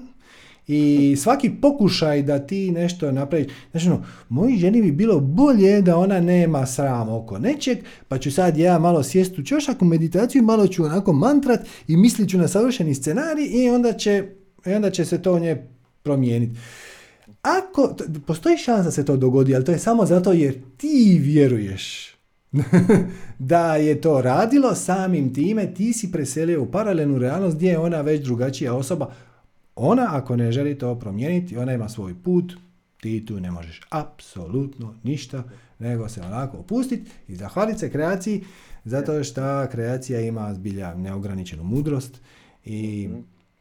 [0.68, 5.98] i svaki pokušaj da ti nešto napraviš, znači ono, moji ženi bi bilo bolje da
[5.98, 7.78] ona nema sram oko nečeg,
[8.08, 11.98] pa ću sad ja malo sjest u čošak u meditaciju, malo ću onako mantrat i
[11.98, 14.24] mislit ću na savršeni scenarij i onda će,
[14.66, 15.68] i onda će se to nje
[16.04, 16.60] promijeniti.
[17.42, 17.96] Ako,
[18.28, 22.16] postoji šansa da se to dogodi, ali to je samo zato jer ti vjeruješ
[23.40, 28.02] da je to radilo samim time, ti si preselio u paralelnu realnost gdje je ona
[28.02, 29.14] već drugačija osoba.
[29.76, 32.54] Ona ako ne želi to promijeniti, ona ima svoj put,
[33.02, 35.44] ti tu ne možeš apsolutno ništa,
[35.80, 38.44] nego se onako opustiti i zahvaliti se kreaciji,
[38.86, 42.22] zato što kreacija ima zbilja neograničenu mudrost
[42.66, 43.20] i mhm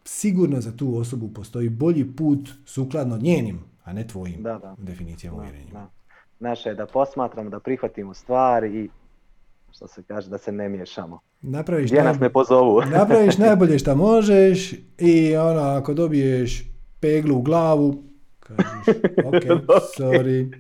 [0.09, 4.75] sigurno za tu osobu postoji bolji put sukladno njenim, a ne tvojim da, da.
[4.79, 5.87] definicijama uvjerenjima.
[6.41, 8.89] Naše je da posmatramo, da prihvatimo stvari i
[9.73, 11.21] što se kaže, da se ne miješamo.
[11.43, 12.83] Napraviš Gdje nas ne pozovu.
[12.99, 16.65] napraviš najbolje što možeš i ono, ako dobiješ
[17.01, 18.03] peglu u glavu,
[19.29, 19.45] ok,
[19.99, 20.55] sorry.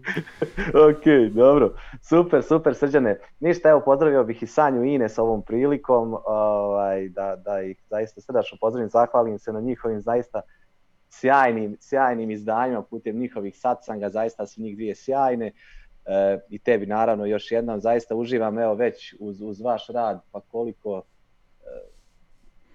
[0.90, 1.74] ok, dobro.
[2.02, 3.18] Super, super, srđane.
[3.40, 8.20] Ništa, evo, pozdravio bih i Sanju i Ines ovom prilikom, ovaj, da, da ih zaista
[8.20, 10.40] srdačno pozdravim, zahvalim se na njihovim zaista
[11.10, 15.47] sjajnim, sjajnim izdanjima putem njihovih satsanga, zaista su njih dvije sjajne.
[15.47, 20.40] E, I tebi naravno još jednom zaista uživam evo već uz, uz vaš rad pa
[20.40, 21.02] koliko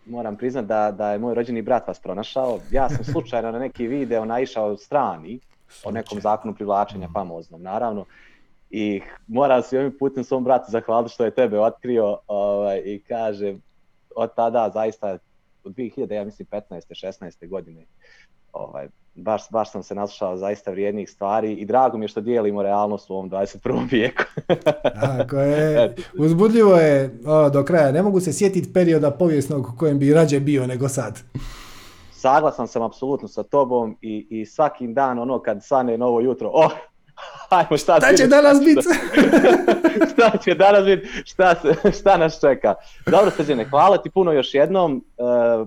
[0.06, 2.60] moram priznat da, da je moj rođeni brat vas pronašao.
[2.72, 5.40] Ja sam slučajno na neki video naišao strani
[5.86, 7.14] o nekom zakonu privlačenja mm.
[7.14, 8.06] famoznom, naravno.
[8.70, 13.56] I moram se ovim putem svom bratu zahvaliti što je tebe otkrio ovaj, i kaže
[14.16, 15.18] od tada zaista
[15.64, 16.62] od 2000, ja mislim 15.
[16.72, 17.50] 16.
[17.50, 17.86] godine
[18.54, 22.64] ovaj, baš, baš sam se naslušao zaista vrijednih stvari i drago mi je što dijelimo
[22.64, 23.88] realnost u ovom 21.
[23.92, 24.24] vijeku.
[25.02, 30.14] Tako je, uzbudljivo je o, do kraja, ne mogu se sjetiti perioda povijesnog kojem bi
[30.14, 31.20] rađe bio nego sad.
[32.12, 36.72] Saglasan sam apsolutno sa tobom i, i svakim dan ono kad svane novo jutro, oh,
[37.50, 38.82] Ajmo, šta, šta će danas biti?
[40.14, 41.56] šta će danas biti, šta,
[42.00, 42.76] šta nas čeka.
[43.06, 45.22] Dobro, Srđene, hvala ti puno još jednom, e,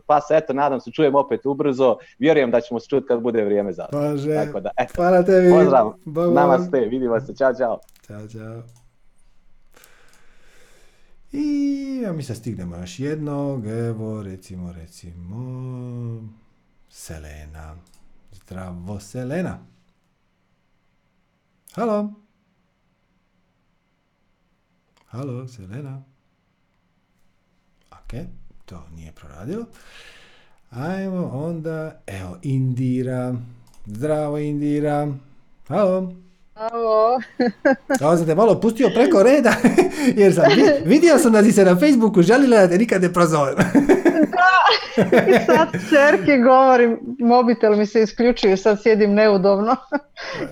[0.06, 3.44] pa se eto, nadam se, čujem opet ubrzo, vjerujem da ćemo se čuti kad bude
[3.44, 3.98] vrijeme za to.
[4.44, 5.50] Tako da, eto, hvala tebi.
[5.50, 5.92] Pozdrav,
[6.34, 7.78] namaste, vidimo se, čao, čao.
[8.06, 8.62] Ćao, čao.
[11.32, 15.38] I ja mi se stignemo još jednog, evo recimo, recimo,
[16.88, 17.76] Selena.
[18.32, 19.75] Zdravo, Selena.
[21.76, 22.08] Halo?
[25.12, 26.02] Halo, Selena?
[27.90, 28.12] Ok,
[28.64, 29.64] to nije proradilo.
[30.70, 33.34] Ajmo onda, evo, Indira.
[33.86, 35.08] Zdravo, Indira.
[35.68, 36.12] Halo?
[36.54, 37.20] Halo.
[37.98, 39.54] Sam te malo pustio preko reda,
[40.20, 40.44] jer sam
[40.84, 43.54] vidio sam da si se na Facebooku želila da te nikad ne prozovem.
[45.28, 49.76] I sad čerki govorim, mobitel mi se isključio, sad sjedim neudobno.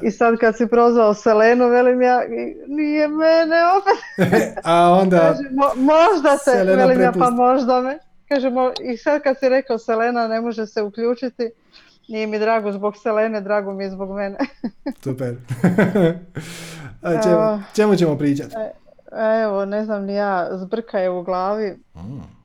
[0.03, 2.23] I sad kad si prozvao Selenu, velim ja,
[2.67, 4.59] nije mene opet.
[4.65, 5.19] A onda...
[5.19, 5.43] Kaže,
[5.77, 7.99] možda se, Selena velim ja, pa možda me.
[8.29, 8.51] Kaže,
[8.83, 11.51] i sad kad si rekao Selena ne može se uključiti,
[12.09, 14.39] nije mi drago zbog Selene, drago mi je zbog mene.
[15.05, 15.35] Super.
[17.03, 18.55] A čemu, čemu ćemo pričati?
[18.57, 18.73] E,
[19.43, 21.79] evo, ne znam ni ja, zbrka je u glavi.
[21.95, 22.44] Mm.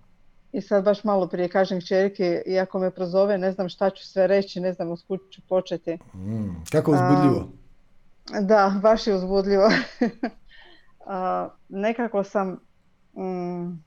[0.51, 4.27] I sad baš malo prije kažem čerke, iako me prozove, ne znam šta ću sve
[4.27, 5.97] reći, ne znam uz ću početi.
[6.13, 6.63] Mm.
[6.71, 7.49] Kako uzbudljivo?
[8.41, 9.69] da, baš je uzbudljivo.
[11.69, 12.59] nekako sam
[13.17, 13.83] mm,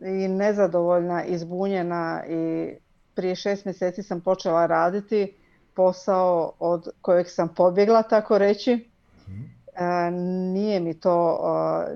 [0.00, 2.72] i nezadovoljna, izbunjena i
[3.14, 5.34] prije šest mjeseci sam počela raditi
[5.74, 8.90] posao od kojeg sam pobjegla, tako reći.
[9.28, 9.40] Mhm.
[9.74, 10.10] E,
[10.52, 11.38] nije mi to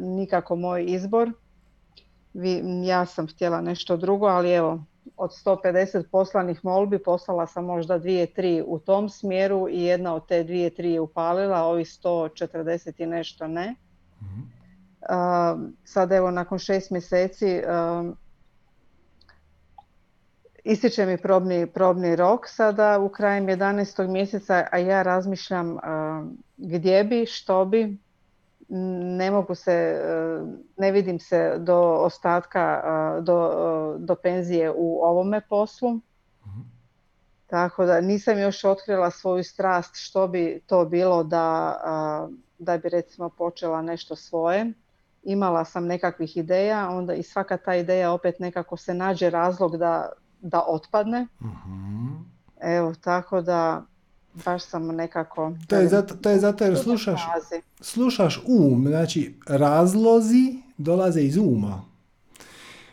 [0.00, 1.32] nikako moj izbor.
[2.34, 4.84] Vi, ja sam htjela nešto drugo, ali evo,
[5.16, 10.26] od 150 poslanih molbi poslala sam možda dvije, tri u tom smjeru i jedna od
[10.28, 13.74] te dvije, tri je upalila, a ovih 140 i nešto ne.
[14.20, 14.54] mm
[15.84, 17.62] sad evo nakon šest mjeseci
[20.64, 24.08] Ističe mi probni, probni rok sada u krajem 11.
[24.08, 25.78] mjeseca, a ja razmišljam
[26.56, 27.98] gdje bi, što bi,
[28.68, 30.02] ne mogu se,
[30.76, 32.82] ne vidim se do ostatka,
[33.22, 35.94] do, do penzije u ovome poslu.
[36.46, 36.60] Mhm.
[37.46, 42.28] Tako da nisam još otkrila svoju strast što bi to bilo da,
[42.58, 44.72] da bi recimo počela nešto svoje.
[45.22, 50.12] Imala sam nekakvih ideja, onda i svaka ta ideja opet nekako se nađe razlog da
[50.44, 51.26] da otpadne.
[51.40, 51.46] uh
[52.60, 53.82] Evo, tako da
[54.44, 55.52] baš sam nekako...
[55.66, 57.20] To je zato, to je zato jer slušaš,
[57.80, 61.84] slušaš um, znači razlozi dolaze iz uma.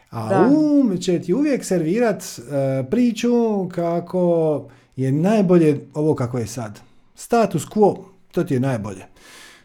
[0.10, 0.48] A da.
[0.48, 2.44] um će ti uvijek servirat uh,
[2.90, 4.66] priču kako
[4.96, 6.80] je najbolje ovo kako je sad.
[7.16, 9.06] Status quo, to ti je najbolje.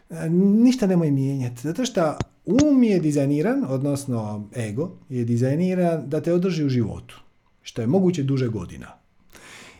[0.09, 6.33] E, ništa nemoj mijenjati, zato što um je dizajniran, odnosno ego je dizajniran da te
[6.33, 7.27] održi u životu
[7.67, 8.87] što je moguće duže godina.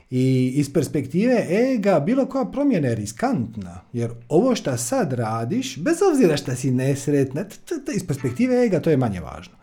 [0.10, 5.98] I iz perspektive ega bilo koja promjena je riskantna, jer ovo što sad radiš, bez
[6.12, 7.46] obzira što si nesretna,
[7.96, 9.58] iz perspektive ega to je manje važno.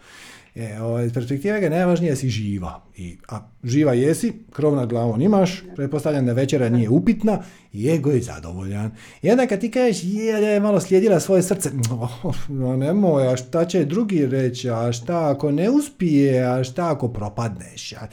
[0.55, 0.77] E,
[1.07, 2.83] iz perspektive ega najvažnije je da si živa.
[2.97, 7.39] I, a živa jesi, krov nad glavom imaš, pretpostavljam da večera nije upitna
[7.73, 8.91] i ego je zadovoljan.
[9.23, 11.71] I onda kad ti kažeš, je, je malo slijedila svoje srce,
[12.49, 17.09] no nemoj, a šta će drugi reći, a šta ako ne uspije, a šta ako
[17.09, 18.07] propadneš, a...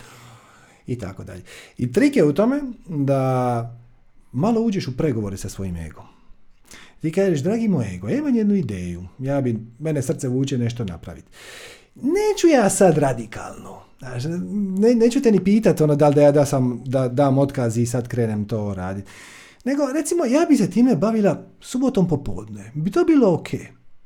[0.87, 1.43] i tako dalje.
[1.77, 3.77] I trik je u tome da
[4.31, 6.05] malo uđeš u pregovore sa svojim egom.
[7.01, 10.85] Ti kažeš, dragi moj ego, ja imam jednu ideju, ja bi, mene srce vuče nešto
[10.85, 11.27] napraviti.
[11.95, 13.81] Neću ja sad radikalno,
[14.79, 17.77] ne, neću te ni pitat ono da li da ja da sam, da dam otkaz
[17.77, 19.11] i sad krenem to raditi.
[19.65, 22.71] Nego, recimo, ja bi se time bavila subotom popodne.
[22.75, 23.47] Bi to bilo ok.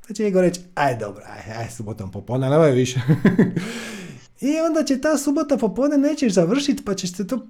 [0.06, 3.00] Znači, nego reći, aj dobro, aj, aj subotom popodne, nemoj više.
[4.42, 7.48] I onda će ta subota popodne nećeš završiti, pa ćeš se to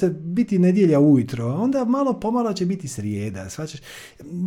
[0.00, 3.80] će biti nedjelja ujutro, onda malo pomalo će biti srijeda, svačaš.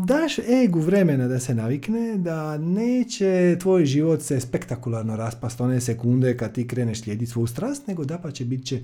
[0.06, 6.38] Daš egu vremena da se navikne, da neće tvoj život se spektakularno raspast one sekunde
[6.38, 8.80] kad ti kreneš slijediti svoju strast, nego da pa će bit će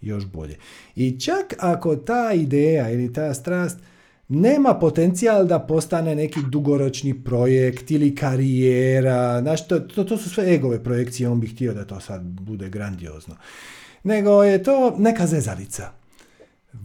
[0.00, 0.56] još bolje.
[0.96, 3.78] I čak ako ta ideja ili ta strast
[4.28, 10.54] nema potencijal da postane neki dugoročni projekt ili karijera, znaš, to, to, to su sve
[10.54, 13.34] egove projekcije, on bi htio da to sad bude grandiozno
[14.04, 15.90] nego je to neka zezalica.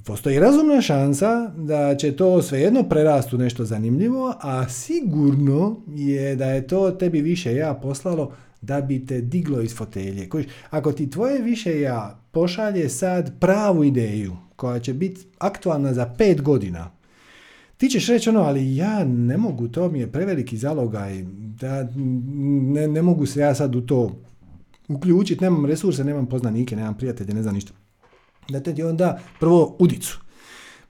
[0.06, 6.68] Postoji razumna šansa da će to svejedno prerastu nešto zanimljivo, a sigurno je da je
[6.68, 10.30] to tebi više ja poslalo da bi te diglo iz fotelje.
[10.70, 16.41] Ako ti tvoje više ja pošalje sad pravu ideju koja će biti aktualna za pet
[16.41, 16.91] godina,
[17.78, 21.24] ti ćeš reći ono, ali ja ne mogu, to mi je preveliki zalogaj,
[21.60, 21.88] da
[22.74, 24.16] ne, ne mogu se ja sad u to
[24.88, 27.74] uključiti, nemam resurse, nemam poznanike, nemam prijatelje, ne znam ništa.
[28.50, 30.20] Da te ti onda prvo udicu,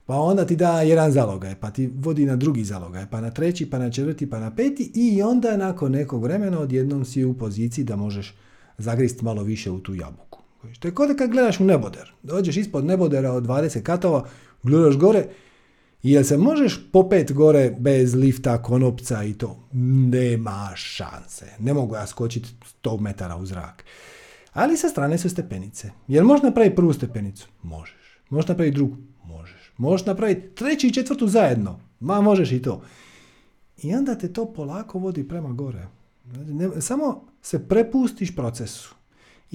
[0.06, 3.70] pa onda ti da jedan zalogaj, pa ti vodi na drugi zalogaj, pa na treći,
[3.70, 7.84] pa na četvrti, pa na peti i onda nakon nekog vremena odjednom si u poziciji
[7.84, 8.34] da možeš
[8.78, 10.42] zagristi malo više u tu jabuku.
[10.78, 12.12] To je kod kad gledaš u neboder.
[12.22, 14.28] Dođeš ispod nebodera od 20 katova,
[14.62, 15.26] gledaš gore,
[16.04, 19.68] Jel se možeš popet gore bez lifta, konopca i to?
[19.72, 21.46] Nema šanse.
[21.58, 22.48] Ne mogu ja skočiti
[22.82, 23.84] 100 metara u zrak.
[24.52, 25.90] Ali sa strane su stepenice.
[26.08, 27.48] Jel možeš napraviti prvu stepenicu?
[27.62, 28.20] Možeš.
[28.30, 28.96] Možeš napraviti drugu?
[29.24, 29.72] Možeš.
[29.76, 31.80] Možeš napraviti treći i četvrtu zajedno?
[32.00, 32.82] Ma možeš i to.
[33.82, 35.86] I onda te to polako vodi prema gore.
[36.80, 38.94] Samo se prepustiš procesu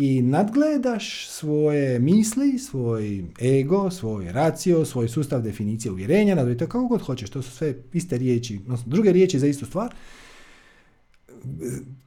[0.01, 7.01] i nadgledaš svoje misli, svoj ego, svoj racio, svoj sustav definicije uvjerenja, nazvite kako god
[7.01, 9.93] hoćeš, to su sve iste riječi, odnosno druge riječi za istu stvar.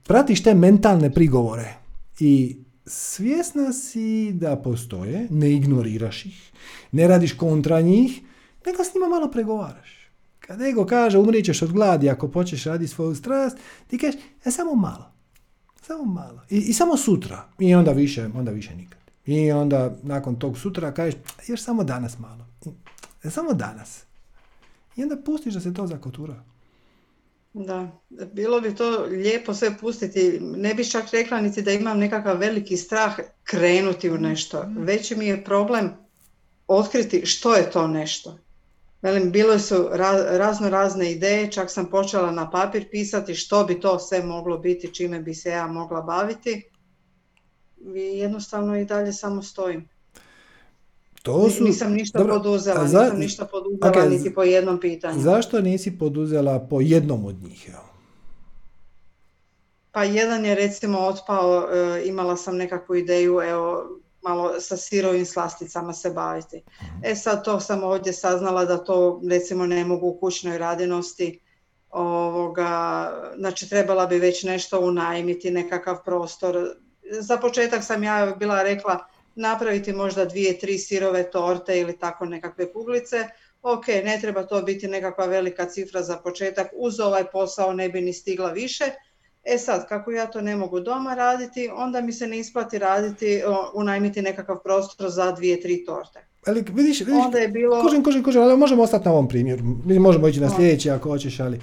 [0.03, 1.75] Pratiš te mentalne prigovore
[2.21, 2.57] i
[2.87, 6.53] svjesna si da postoje, ne ignoriraš ih,
[6.93, 8.21] ne radiš kontra njih,
[8.67, 10.11] nego s njima malo pregovaraš.
[10.41, 13.57] Kad ego kaže umrijećeš od gladi ako počneš raditi svoju strast,
[13.87, 15.12] ti kažeš, e samo malo.
[15.83, 16.41] Samo malo.
[16.51, 17.49] I, I, samo sutra.
[17.59, 18.99] I onda više, onda više nikad.
[19.27, 21.15] I onda nakon tog sutra kažeš,
[21.47, 22.47] još samo danas malo.
[22.67, 22.69] I,
[23.25, 24.05] e, samo danas.
[24.97, 26.45] I onda pustiš da se to zakotura.
[27.55, 27.91] Da,
[28.33, 30.39] bilo bi to lijepo sve pustiti.
[30.41, 34.67] Ne bih čak rekla niti da imam nekakav veliki strah krenuti u nešto.
[34.67, 34.79] Mm.
[34.79, 35.91] Veći mi je problem
[36.67, 38.39] otkriti što je to nešto.
[39.03, 39.89] Velim, bile su
[40.31, 44.95] razno razne ideje, čak sam počela na papir pisati što bi to sve moglo biti,
[44.95, 46.63] čime bi se ja mogla baviti.
[47.95, 49.89] I jednostavno i dalje samo stojim.
[51.23, 51.65] To su...
[51.65, 53.03] Nisam ništa Dobro, poduzela, za...
[53.03, 54.11] nisam ništa poduzela okay.
[54.11, 55.21] niti po jednom pitanju.
[55.21, 57.71] Zašto nisi poduzela po jednom od njih?
[59.93, 63.85] Pa jedan je recimo otpao, e, imala sam nekakvu ideju, evo
[64.23, 66.63] malo sa sirovim slasticama se baviti.
[66.83, 67.05] Mhm.
[67.05, 71.41] E sad to sam ovdje saznala da to recimo ne mogu u kućnoj radinosti
[71.91, 76.75] ovoga, znači trebala bi već nešto unajmiti, nekakav prostor.
[77.11, 82.73] Za početak sam ja bila rekla napraviti možda dvije, tri sirove torte ili tako nekakve
[82.73, 83.29] kuglice.
[83.63, 88.01] Ok, ne treba to biti nekakva velika cifra za početak, uz ovaj posao ne bi
[88.01, 88.85] ni stigla više,
[89.45, 93.43] E sad, kako ja to ne mogu doma raditi, onda mi se ne isplati raditi,
[93.75, 96.27] unajmiti nekakav prostor za dvije, tri torte.
[96.47, 97.83] Ali vidiš, vidiš, onda je bilo...
[97.83, 99.63] kužim, kužim, kužim, ali možemo ostati na ovom primjeru.
[99.85, 101.61] Mi možemo ići na sljedeći ako hoćeš, ali...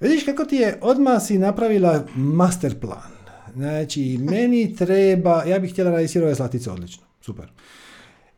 [0.00, 3.10] Vidiš kako ti je, odmah si napravila master plan.
[3.54, 7.46] Znači, meni treba, ja bih htjela raditi sirove slatice, odlično, super.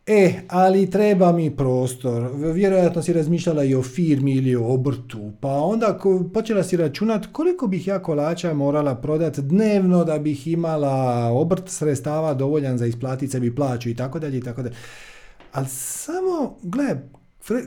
[0.06, 2.30] E, ali treba mi prostor.
[2.54, 5.32] Vjerojatno si razmišljala i o firmi ili o obrtu.
[5.40, 5.98] Pa onda
[6.34, 12.34] počela si računat koliko bih ja kolača morala prodati dnevno da bih imala obrt sredstava
[12.34, 14.74] dovoljan za isplatiti sebi plaću i tako dalje i tako dalje.
[15.52, 16.96] Ali samo, gle,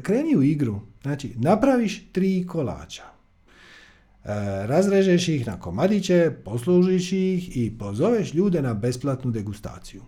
[0.02, 0.80] kreni u igru.
[1.02, 3.04] Znači, napraviš tri kolača.
[3.04, 4.28] E,
[4.68, 10.02] razrežeš ih na komadiće, poslužiš ih i pozoveš ljude na besplatnu degustaciju.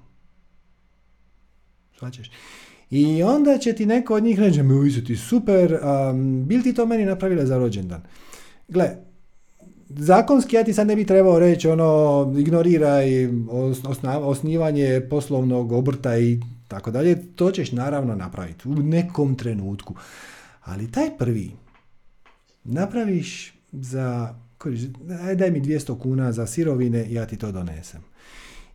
[1.99, 2.31] Svačeš?
[2.89, 6.85] I onda će ti neko od njih reći, mi ti super, um, bil ti to
[6.85, 8.01] meni napravila za rođendan?
[8.67, 8.89] Gle,
[9.89, 13.07] zakonski ja ti sad ne bi trebao reći ono, ignoriraj
[14.21, 19.95] osnivanje poslovnog obrta i tako dalje, to ćeš naravno napraviti u nekom trenutku.
[20.63, 21.51] Ali taj prvi
[22.63, 24.35] napraviš za,
[25.35, 28.06] daj mi 200 kuna za sirovine, ja ti to donesem.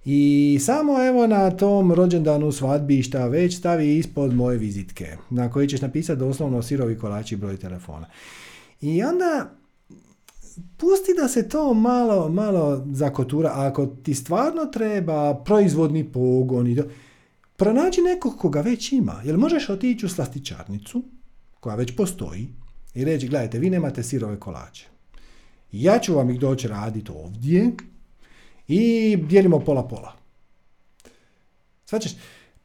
[0.04, 5.68] I samo evo na tom rođendanu svadbi šta već stavi ispod moje vizitke, na koji
[5.68, 8.06] ćeš napisati doslovno sirovi kolači broj telefona.
[8.80, 9.50] I onda
[10.76, 13.52] pusti da se to malo, malo zakotura.
[13.54, 16.84] ako ti stvarno treba proizvodni pogon i do...
[17.56, 19.22] pronađi nekog koga već ima.
[19.24, 21.02] Jer možeš otići u slastičarnicu,
[21.60, 22.48] koja već postoji,
[22.94, 24.86] i reći, gledajte, vi nemate sirove kolače.
[25.72, 27.70] Ja ću vam ih doći raditi ovdje
[28.72, 30.12] i dijelimo pola-pola.
[31.84, 32.12] Svačeš,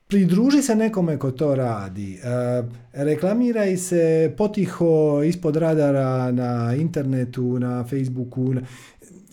[0.08, 2.14] pridruži se nekome ko to radi.
[2.14, 2.64] E,
[2.94, 8.54] reklamiraj se potiho ispod radara na internetu, na Facebooku.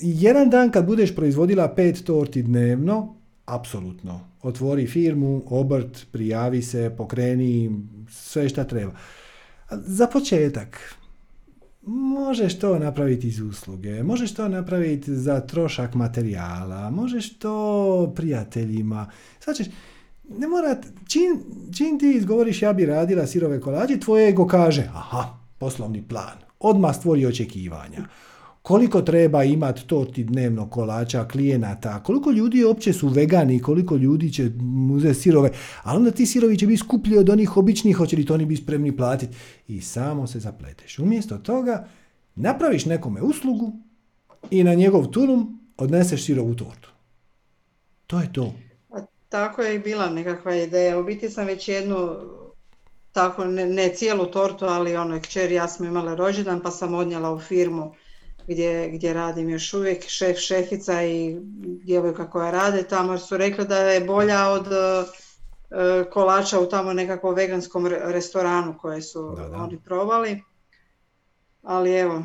[0.00, 3.14] Jedan dan kad budeš proizvodila pet torti dnevno,
[3.44, 4.20] apsolutno.
[4.42, 7.70] Otvori firmu, obrt, prijavi se, pokreni,
[8.10, 8.92] sve šta treba.
[9.70, 10.78] Za početak,
[11.86, 19.10] možeš to napraviti iz usluge, možeš to napraviti za trošak materijala, možeš to prijateljima.
[19.40, 19.66] Sad ćeš,
[20.38, 21.40] ne mora, čim,
[21.76, 26.96] čim ti izgovoriš ja bi radila sirove kolače, tvoje ego kaže, aha, poslovni plan, odmah
[26.96, 28.04] stvori očekivanja.
[28.64, 34.50] Koliko treba imati torti dnevno kolača, klijenata, koliko ljudi uopće su vegani, koliko ljudi će
[34.94, 35.50] uzeti sirove,
[35.82, 38.62] a onda ti sirovi će biti skuplji od onih običnih, hoće li to oni biti
[38.62, 39.36] spremni platiti.
[39.68, 40.98] I samo se zapleteš.
[40.98, 41.88] Umjesto toga,
[42.34, 43.72] napraviš nekome uslugu
[44.50, 46.90] i na njegov tulum odneseš sirovu tortu.
[48.06, 48.54] To je to.
[49.28, 50.98] Tako je i bila nekakva ideja.
[50.98, 52.08] U biti sam već jednu,
[53.12, 57.34] tako ne, ne cijelu tortu, ali ono, kćer ja smo imali rođendan pa sam odnijela
[57.34, 57.94] u firmu
[58.46, 61.36] gdje, gdje radim još uvijek, šef, šefica i
[61.84, 65.08] djevojka koja rade tamo su rekli da je bolja od uh,
[66.12, 70.42] kolača u tamo nekakvom veganskom restoranu koje su oni probali.
[71.62, 72.22] Ali evo,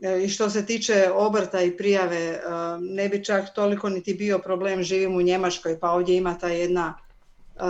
[0.00, 2.40] E, I što se tiče obrta i prijave, e,
[2.80, 6.94] ne bi čak toliko niti bio problem, živim u Njemačkoj pa ovdje ima ta jedna
[6.98, 7.60] e,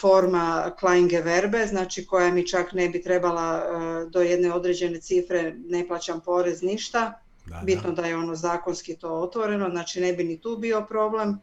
[0.00, 3.64] forma Kleingewerbe, znači koja mi čak ne bi trebala
[4.10, 7.20] do jedne određene cifre, ne plaćam porez, ništa.
[7.64, 11.38] Bitno da je ono zakonski to otvoreno, znači ne bi ni tu bio problem.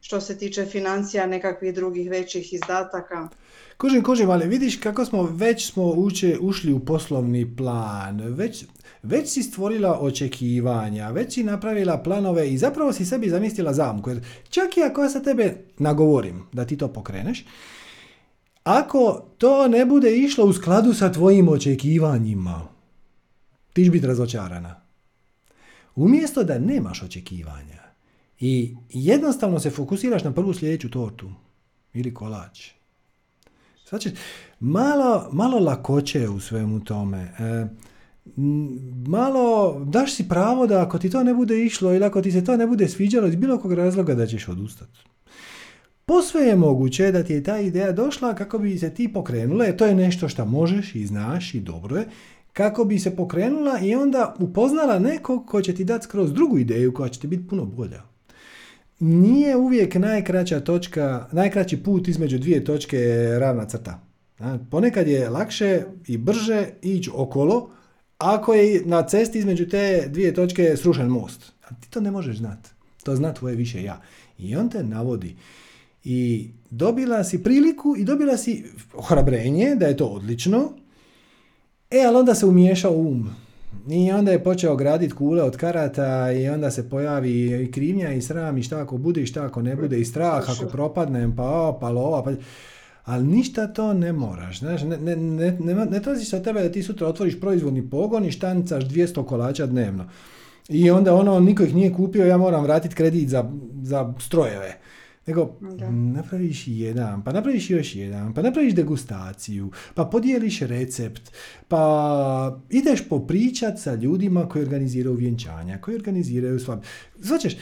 [0.00, 3.28] Što se tiče financija, nekakvih drugih većih izdataka.
[3.76, 8.64] Kužim, kužim, ali vidiš kako smo već smo uče, ušli u poslovni plan, već
[9.02, 14.10] već si stvorila očekivanja, već si napravila planove i zapravo si sebi zamislila zamku.
[14.10, 14.20] Jer
[14.50, 17.44] čak i ako ja sa tebe nagovorim da ti to pokreneš,
[18.64, 22.68] ako to ne bude išlo u skladu sa tvojim očekivanjima,
[23.72, 24.87] ti će biti razočarana.
[25.98, 27.82] Umjesto da nemaš očekivanja
[28.40, 31.30] i jednostavno se fokusiraš na prvu sljedeću tortu
[31.94, 32.70] ili kolač.
[33.88, 34.10] Znači,
[34.60, 37.18] malo, malo lakoće u svemu tome.
[37.38, 37.66] E,
[39.06, 42.44] malo daš si pravo da ako ti to ne bude išlo ili ako ti se
[42.44, 44.98] to ne bude sviđalo iz bilo kog razloga da ćeš odustati.
[46.04, 49.86] Posve je moguće da ti je ta ideja došla kako bi se ti pokrenula, to
[49.86, 52.08] je nešto što možeš i znaš i dobro je,
[52.52, 56.94] kako bi se pokrenula i onda upoznala nekog ko će ti dati skroz drugu ideju
[56.94, 58.02] koja će ti biti puno bolja.
[59.00, 62.98] Nije uvijek najkraća točka, najkraći put između dvije točke
[63.38, 64.00] ravna crta.
[64.70, 67.70] Ponekad je lakše i brže ići okolo,
[68.18, 71.52] ako je na cesti između te dvije točke srušen most.
[71.68, 72.70] A ti to ne možeš znati.
[73.02, 74.00] To zna tvoje više ja.
[74.38, 75.36] I on te navodi.
[76.04, 78.64] I dobila si priliku i dobila si
[78.94, 80.72] ohrabrenje da je to odlično.
[81.90, 83.30] E, ali onda se umiješao um.
[83.90, 88.22] I onda je počeo graditi kule od karata i onda se pojavi i krivnja i
[88.22, 91.42] sram i šta ako bude i šta ako ne bude i strah ako propadnem pa
[91.42, 92.30] o, pa lova pa
[93.04, 94.58] ali ništa to ne moraš.
[94.58, 97.90] Znaš, ne, ne, ne, ne, ne traži se od tebe da ti sutra otvoriš proizvodni
[97.90, 100.08] pogon i štancaš 200 kolača dnevno.
[100.68, 103.50] I onda ono, niko ih nije kupio, ja moram vratiti kredit za,
[103.82, 104.78] za strojeve.
[105.28, 105.56] Nego,
[105.90, 111.32] napraviš jedan, pa napraviš još jedan, pa napraviš degustaciju, pa podijeliš recept,
[111.68, 116.78] pa ideš popričat sa ljudima koji organiziraju vjenčanja, koji organiziraju svab...
[117.18, 117.56] Značeš,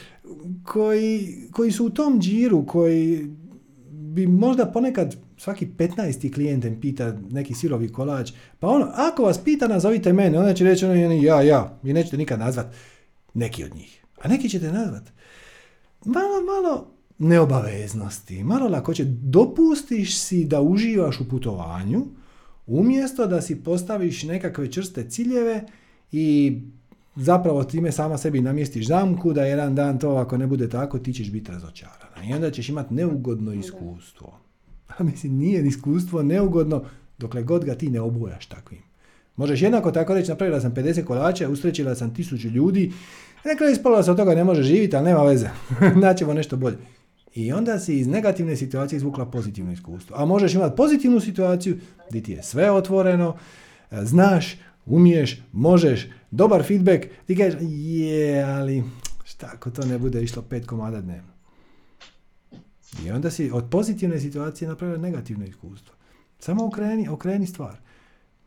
[0.64, 3.30] koji, koji su u tom džiru, koji
[3.90, 6.34] bi možda ponekad svaki 15.
[6.34, 10.84] klijentem pita neki sirovi kolač, pa ono, ako vas pita, nazovite mene, onda će reći
[10.84, 12.66] ono, ja, ja, vi nećete nikad nazvat
[13.34, 14.02] neki od njih.
[14.22, 15.02] A neki ćete nazvat.
[16.05, 19.05] Malo, malo neobaveznosti, malo lakoće.
[19.05, 22.06] Dopustiš si da uživaš u putovanju,
[22.66, 25.64] umjesto da si postaviš nekakve črste ciljeve
[26.12, 26.59] i
[27.16, 31.12] zapravo time sama sebi namjestiš zamku da jedan dan to ako ne bude tako ti
[31.12, 34.38] ćeš biti razočarana i onda ćeš imati neugodno iskustvo.
[34.88, 36.84] A mislim, nije iskustvo neugodno
[37.18, 38.80] dokle god ga ti ne obujaš takvim.
[39.36, 42.93] Možeš jednako tako reći, napravila sam 50 kolača, ustrećila sam tisuću ljudi,
[43.44, 45.48] rekla ispala se od toga ne može živjeti, ali nema veze,
[46.05, 46.76] naćemo nešto bolje.
[47.36, 50.16] I onda si iz negativne situacije izvukla pozitivno iskustvo.
[50.18, 53.36] A možeš imati pozitivnu situaciju gdje ti je sve otvoreno,
[53.90, 54.56] e, znaš,
[54.86, 58.84] umiješ, možeš, dobar feedback, ti kažeš, je, ali
[59.24, 61.32] šta ako to ne bude išlo pet komada dnevno.
[63.04, 65.94] I onda si od pozitivne situacije napravila negativno iskustvo.
[66.38, 67.76] Samo okreni, okreni stvar.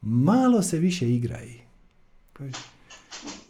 [0.02, 1.48] Malo se više igraj.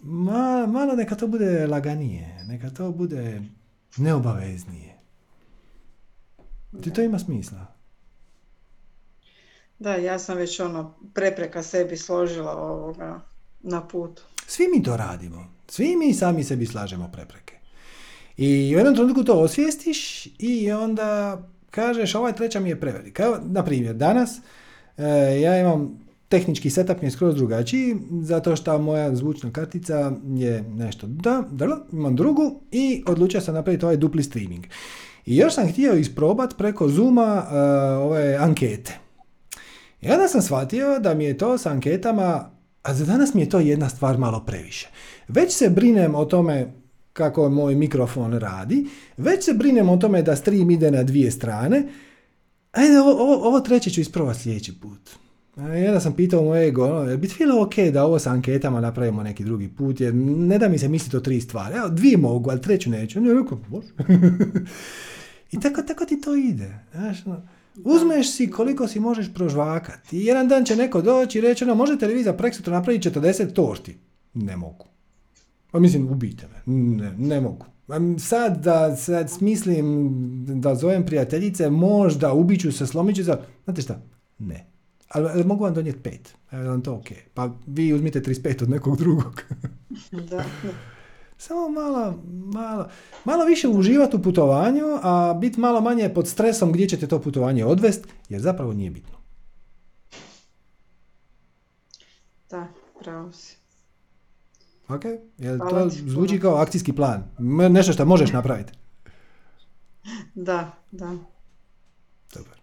[0.04, 3.42] Ma, malo neka to bude laganije, neka to bude
[3.98, 4.89] neobaveznije.
[6.82, 7.66] Ti to ima smisla.
[9.80, 13.20] Da, ja sam već ono prepreka sebi složila ovoga
[13.60, 14.22] na putu.
[14.48, 15.46] Svi mi to radimo.
[15.68, 17.56] Svi mi sami sebi slažemo prepreke.
[18.38, 23.24] I u jednom trenutku to osvijestiš i onda kažeš ovaj treća mi je prevelika.
[23.24, 24.38] Evo, na primjer, danas
[24.98, 25.04] e,
[25.42, 31.08] ja imam tehnički setup mi je skroz drugačiji, zato što moja zvučna kartica je nešto
[31.08, 34.66] da, da, imam drugu i odlučio sam napraviti ovaj dupli streaming.
[35.30, 37.52] I još sam htio isprobat preko Zooma uh,
[38.06, 39.00] ove ankete.
[40.02, 42.50] I onda sam shvatio da mi je to s anketama,
[42.84, 44.90] a za danas mi je to jedna stvar malo previše.
[45.28, 46.74] Već se brinem o tome
[47.14, 48.88] kako moj mikrofon radi,
[49.18, 51.84] već se brinem o tome da stream ide na dvije strane,
[52.72, 55.10] ajde, ovo, ovo, ovo treće ću isprobati sljedeći put.
[55.58, 59.44] Jedna sam pitao moj ego, ono, bi bilo ok da ovo sa anketama napravimo neki
[59.44, 61.76] drugi put, jer ne da mi se misliti o tri stvari.
[61.78, 63.22] Evo, dvije mogu, ali treću neću.
[63.22, 63.88] Ne, rekao, može.
[65.52, 66.80] I tako, tako ti to ide.
[66.92, 67.42] Znaš, no,
[67.84, 70.18] uzmeš si koliko si možeš prožvakati.
[70.18, 73.10] I jedan dan će neko doći i reći, ono, možete li vi za preksutra napraviti
[73.10, 73.98] 40 torti?
[74.34, 74.86] Ne mogu.
[75.72, 76.74] Pa mislim, ubijte me.
[76.74, 77.66] Ne, ne mogu.
[78.20, 80.10] Sad da sad smislim
[80.62, 83.38] da zovem prijateljice, možda ubiću se, slomit ću se.
[83.64, 84.02] Znate šta?
[84.40, 84.66] Ne.
[85.08, 86.34] Ali, mogu vam donijeti pet.
[86.52, 87.08] Je vam to ok.
[87.34, 89.44] Pa vi uzmite 35 od nekog drugog.
[90.30, 90.44] da.
[91.42, 92.90] Samo malo, malo,
[93.26, 97.66] malo više uživati u putovanju, a biti malo manje pod stresom gdje ćete to putovanje
[97.66, 99.18] odvest, jer zapravo nije bitno.
[102.50, 102.68] Da,
[103.02, 103.58] pravo si.
[104.88, 105.02] Ok,
[105.38, 107.24] jel to zvuči kao akcijski plan?
[107.70, 108.74] Nešto što možeš napraviti?
[110.36, 111.18] Da, da.
[112.34, 112.60] Dobar.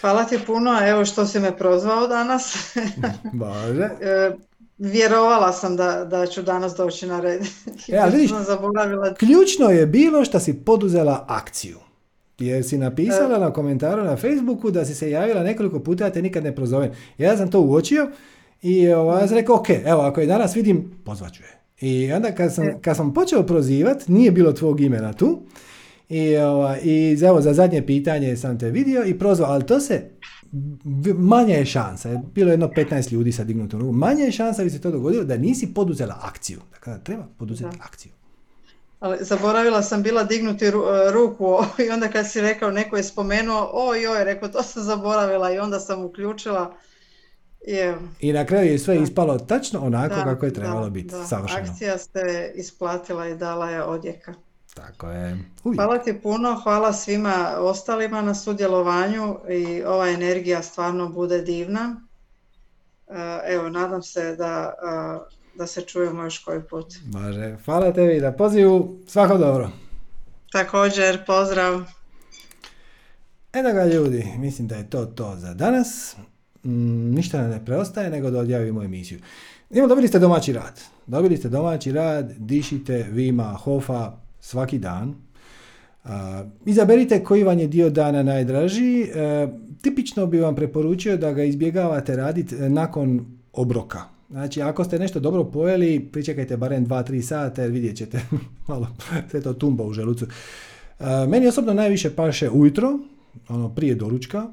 [0.00, 2.74] Hvala ti puno, evo što si me prozvao danas.
[3.32, 3.88] Bože.
[4.80, 7.42] E, vjerovala sam da, da ću danas doći na red.
[7.88, 8.30] E, ali vidiš,
[9.18, 11.78] ključno je bilo što si poduzela akciju.
[12.38, 13.40] Jer si napisala e.
[13.40, 16.90] na komentaru na Facebooku da si se javila nekoliko puta, ja te nikad ne prozovem.
[17.18, 18.10] Ja sam to uočio
[18.62, 21.60] i ovaj, ja sam rekao, ok, evo, ako je danas vidim, pozvaću je.
[21.80, 22.78] I onda kad sam, e.
[22.82, 25.42] kad sam počeo prozivati, nije bilo tvog imena tu.
[26.08, 30.10] I, ovaj, i evo, za zadnje pitanje sam te vidio i prozvao, ali to se
[31.18, 34.80] manja je šansa, bilo jedno 15 ljudi sa dignutom ruku, manja je šansa bi se
[34.80, 36.60] to dogodilo da nisi poduzela akciju.
[36.72, 38.12] Dakle, treba poduzeti akciju.
[39.00, 40.72] Ali zaboravila sam bila dignuti e,
[41.12, 45.52] ruku i onda kad si rekao, neko je spomenuo, oj, oj, rekao, to sam zaboravila
[45.52, 46.74] i onda sam uključila.
[48.20, 51.14] I na kraju je sve ispalo tačno onako kako je trebalo biti.
[51.28, 51.60] Savršeno.
[51.60, 54.34] Akcija ste isplatila i dala je odjeka.
[54.74, 55.38] Tako je.
[55.76, 62.00] Hvala ti puno, hvala svima ostalima na sudjelovanju i ova energija stvarno bude divna.
[63.08, 66.86] E, evo, nadam se da, e, da se čujemo još koji put.
[67.04, 67.56] Može.
[67.64, 68.98] Hvala tebi da pozivu.
[69.06, 69.70] Svako dobro.
[70.52, 71.80] Također, pozdrav.
[73.52, 76.16] E da ga ljudi, mislim da je to to za danas.
[76.64, 79.20] Mm, ništa ne preostaje nego da odjavimo emisiju.
[79.70, 80.80] Evo, dobili ste domaći rad.
[81.06, 85.14] Dobili ste domaći rad, dišite Vima, Hofa svaki dan.
[86.66, 89.02] Izaberite koji vam je dio dana najdraži.
[89.02, 89.50] Uh,
[89.82, 94.02] tipično bi vam preporučio da ga izbjegavate raditi e, nakon obroka.
[94.30, 98.20] Znači, ako ste nešto dobro pojeli, pričekajte barem 2-3 sata jer vidjet ćete
[98.68, 98.88] malo
[99.30, 100.24] sve to tumba u želucu.
[100.24, 102.98] Uh, meni osobno najviše paše ujutro,
[103.48, 104.46] ono prije doručka.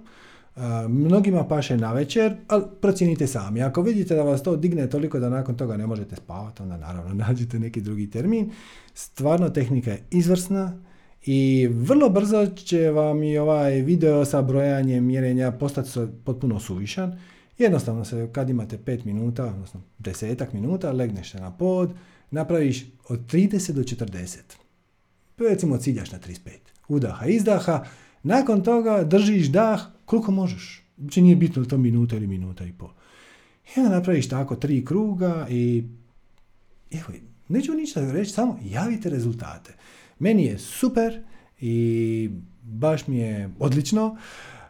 [0.88, 3.61] Mnogima paše na večer, ali procijenite sami.
[3.61, 7.13] Ako vidite da vas to digne toliko da nakon toga ne možete spavati, onda naravno
[7.27, 8.51] nađite neki drugi termin.
[8.93, 10.79] Stvarno tehnika je izvrsna
[11.25, 15.89] i vrlo brzo će vam i ovaj video sa brojanjem mjerenja postati
[16.23, 17.19] potpuno suvišan.
[17.57, 21.93] Jednostavno se kad imate 5 minuta, odnosno desetak minuta, legneš se na pod,
[22.31, 24.38] napraviš od 30 do 40.
[25.38, 26.38] Recimo ciljaš na 35.
[26.88, 27.84] Udaha, izdaha,
[28.27, 30.83] nakon toga držiš dah koliko možeš.
[30.97, 32.89] Znači nije bitno li to minuta ili minuta i pol.
[33.75, 35.83] I onda napraviš tako tri kruga i
[36.91, 39.73] evo, neću ništa reći, samo javite rezultate.
[40.19, 41.23] Meni je super
[41.59, 42.29] i
[42.61, 44.17] baš mi je odlično,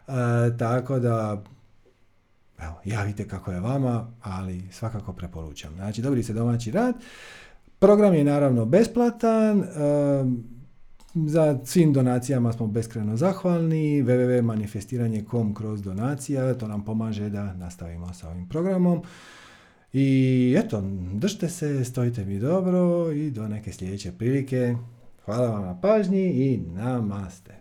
[0.08, 0.12] e,
[0.58, 1.44] tako da
[2.58, 5.74] evo, javite kako je vama, ali svakako preporučam.
[5.74, 6.94] Znači, dobili ste domaći rad.
[7.78, 9.60] Program je naravno besplatan.
[9.60, 9.66] E,
[11.14, 14.02] za svim donacijama smo beskreno zahvalni.
[14.02, 19.02] www.manifestiranje.com kroz donacija, to nam pomaže da nastavimo sa ovim programom.
[19.92, 20.82] I eto,
[21.12, 24.76] držite se, stojite mi dobro i do neke sljedeće prilike.
[25.24, 27.57] Hvala vam na pažnji i namaste.